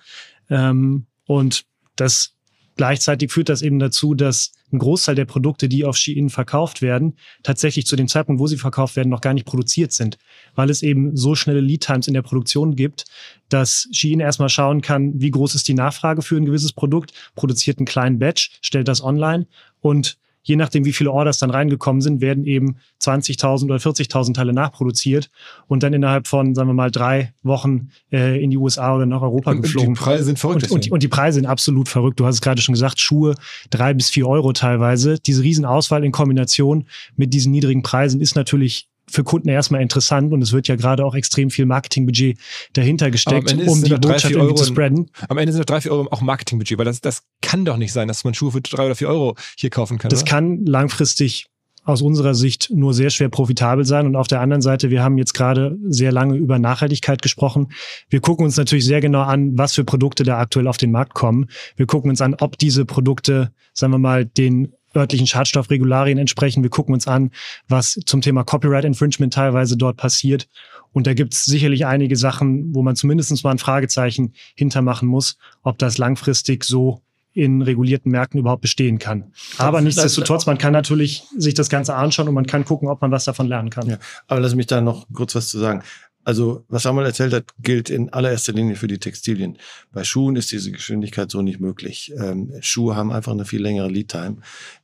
[0.50, 1.66] Ähm, und
[1.96, 2.36] das
[2.76, 7.16] gleichzeitig führt das eben dazu, dass ein Großteil der Produkte, die auf Shein verkauft werden,
[7.44, 10.18] tatsächlich zu dem Zeitpunkt, wo sie verkauft werden, noch gar nicht produziert sind,
[10.56, 13.06] weil es eben so schnelle Lead-Times in der Produktion gibt,
[13.50, 17.78] dass Shein erstmal schauen kann, wie groß ist die Nachfrage für ein gewisses Produkt, produziert
[17.78, 19.48] einen kleinen Batch, stellt das online
[19.80, 24.54] und je nachdem, wie viele Orders dann reingekommen sind, werden eben 20.000 oder 40.000 Teile
[24.54, 25.30] nachproduziert
[25.68, 29.22] und dann innerhalb von, sagen wir mal, drei Wochen äh, in die USA oder nach
[29.22, 29.90] Europa und, geflogen.
[29.90, 30.64] Und die Preise sind verrückt.
[30.64, 32.20] Und, und, und, die Preise sind absolut verrückt.
[32.20, 33.36] Du hast es gerade schon gesagt, Schuhe
[33.72, 35.20] drei bis vier Euro teilweise.
[35.20, 36.86] Diese Riesenauswahl in Kombination
[37.16, 41.06] mit diesen niedrigen Preisen ist natürlich für Kunden erstmal interessant und es wird ja gerade
[41.06, 42.38] auch extrem viel Marketingbudget
[42.74, 45.10] dahinter gesteckt, um die Botschaft irgendwie zu spreaden.
[45.30, 47.94] Am Ende sind doch drei, vier Euro auch Marketingbudget, weil das, das kann doch nicht
[47.94, 50.10] sein, dass man Schuhe für drei oder vier Euro hier kaufen kann.
[50.10, 50.30] Das oder?
[50.30, 51.48] kann langfristig
[51.86, 54.08] aus unserer Sicht nur sehr schwer profitabel sein.
[54.08, 57.72] Und auf der anderen Seite, wir haben jetzt gerade sehr lange über Nachhaltigkeit gesprochen.
[58.10, 61.14] Wir gucken uns natürlich sehr genau an, was für Produkte da aktuell auf den Markt
[61.14, 61.48] kommen.
[61.76, 66.64] Wir gucken uns an, ob diese Produkte, sagen wir mal, den örtlichen Schadstoffregularien entsprechen.
[66.64, 67.32] Wir gucken uns an,
[67.68, 70.48] was zum Thema Copyright Infringement teilweise dort passiert.
[70.94, 75.38] Und da gibt es sicherlich einige Sachen, wo man zumindest mal ein Fragezeichen hintermachen muss,
[75.64, 77.02] ob das langfristig so
[77.36, 79.34] in regulierten Märkten überhaupt bestehen kann.
[79.58, 83.12] Aber nichtsdestotrotz, man kann natürlich sich das Ganze anschauen und man kann gucken, ob man
[83.12, 83.90] was davon lernen kann.
[83.90, 83.98] Ja,
[84.28, 85.84] aber lass mich da noch kurz was zu sagen.
[86.26, 89.60] Also, was Samuel erzählt hat, gilt in allererster Linie für die Textilien.
[89.94, 92.12] Bei Schuhen ist diese Geschwindigkeit so nicht möglich.
[92.18, 94.38] Ähm, Schuhe haben einfach eine viel längere Lead-Time.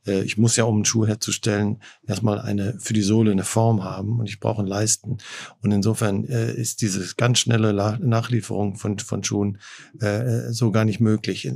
[0.06, 3.84] Äh, ich muss ja, um einen Schuh herzustellen, erstmal eine, für die Sohle eine Form
[3.84, 5.18] haben und ich brauche einen Leisten.
[5.62, 9.58] Und insofern äh, ist diese ganz schnelle La Nachlieferung von, von Schuhen
[10.00, 11.52] äh, so gar nicht möglich.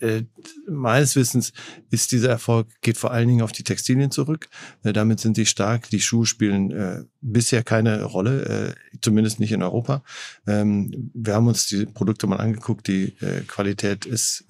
[0.00, 0.24] Äh,
[0.66, 1.52] meines Wissens
[1.90, 4.48] ist dieser Erfolg, geht vor allen Dingen auf die Textilien zurück.
[4.82, 5.90] Äh, damit sind sie stark.
[5.90, 10.02] Die Schuhe spielen äh, bisher keine Rolle, äh, zumindest nicht in Europa.
[10.46, 12.88] Ähm, wir haben uns die Produkte mal angeguckt.
[12.88, 14.44] Die äh, Qualität ist,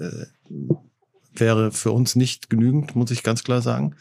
[1.34, 3.96] wäre für uns nicht genügend, muss ich ganz klar sagen.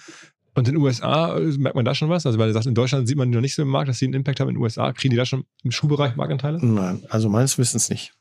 [0.56, 2.26] Und in den USA merkt man da schon was?
[2.26, 4.00] Also, weil du sagst, in Deutschland sieht man die noch nicht so im Markt, dass
[4.00, 4.50] sie einen Impact haben.
[4.50, 6.60] In den USA kriegen die da schon im Schuhbereich Marktanteile?
[6.64, 8.14] Nein, also meines Wissens nicht.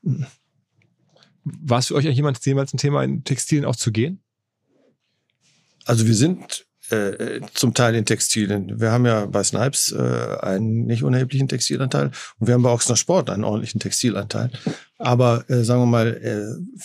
[1.43, 4.21] War es für euch jemand jemals ein Thema, in Textilien auch zu gehen?
[5.85, 8.79] Also wir sind äh, zum Teil in Textilien.
[8.79, 12.95] Wir haben ja bei Snipes äh, einen nicht unerheblichen Textilanteil und wir haben bei Ochsner
[12.95, 14.51] Sport einen ordentlichen Textilanteil.
[14.97, 16.07] Aber äh, sagen wir mal,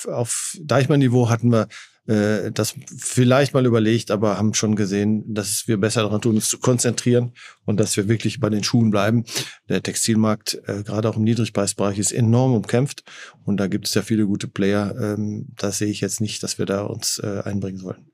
[0.06, 1.68] äh, auf Deichmann-Niveau hatten wir
[2.06, 6.48] äh, das vielleicht mal überlegt, aber haben schon gesehen, dass wir besser daran tun, uns
[6.48, 7.32] zu konzentrieren
[7.64, 9.24] und dass wir wirklich bei den Schuhen bleiben.
[9.68, 13.04] Der Textilmarkt, äh, gerade auch im Niedrigpreisbereich, ist enorm umkämpft
[13.44, 14.94] und da gibt es ja viele gute Player.
[15.00, 18.13] Ähm, da sehe ich jetzt nicht, dass wir da uns äh, einbringen sollen.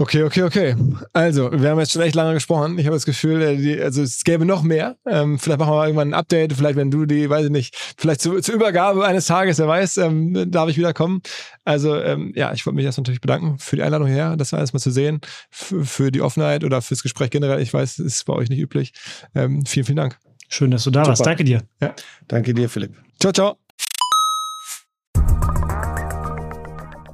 [0.00, 0.76] Okay, okay, okay.
[1.12, 2.78] Also, wir haben jetzt schon echt lange gesprochen.
[2.78, 4.96] Ich habe das Gefühl, äh, die, also es gäbe noch mehr.
[5.06, 6.54] Ähm, vielleicht machen wir mal irgendwann ein Update.
[6.54, 9.98] Vielleicht, wenn du die, weiß ich nicht, vielleicht zu, zur Übergabe eines Tages, wer weiß,
[9.98, 11.20] ähm, darf ich wiederkommen.
[11.66, 14.58] Also, ähm, ja, ich wollte mich erst natürlich bedanken für die Einladung her, das war
[14.58, 15.20] alles mal zu sehen,
[15.50, 17.60] für, für die Offenheit oder fürs Gespräch generell.
[17.60, 18.94] Ich weiß, es ist bei euch nicht üblich.
[19.34, 20.18] Ähm, vielen, vielen Dank.
[20.48, 21.08] Schön, dass du da Super.
[21.10, 21.26] warst.
[21.26, 21.60] Danke dir.
[21.82, 21.94] Ja.
[22.26, 22.94] Danke dir, Philipp.
[23.20, 23.69] Ciao, ciao.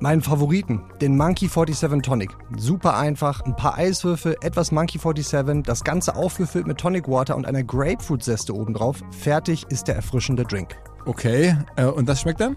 [0.00, 2.30] Meinen Favoriten, den Monkey 47 Tonic.
[2.56, 7.46] Super einfach, ein paar Eiswürfel, etwas Monkey 47, das Ganze aufgefüllt mit Tonic Water und
[7.46, 9.02] einer Grapefruit-Zeste obendrauf.
[9.10, 10.76] Fertig ist der erfrischende Drink.
[11.04, 12.56] Okay, äh, und das schmeckt dann?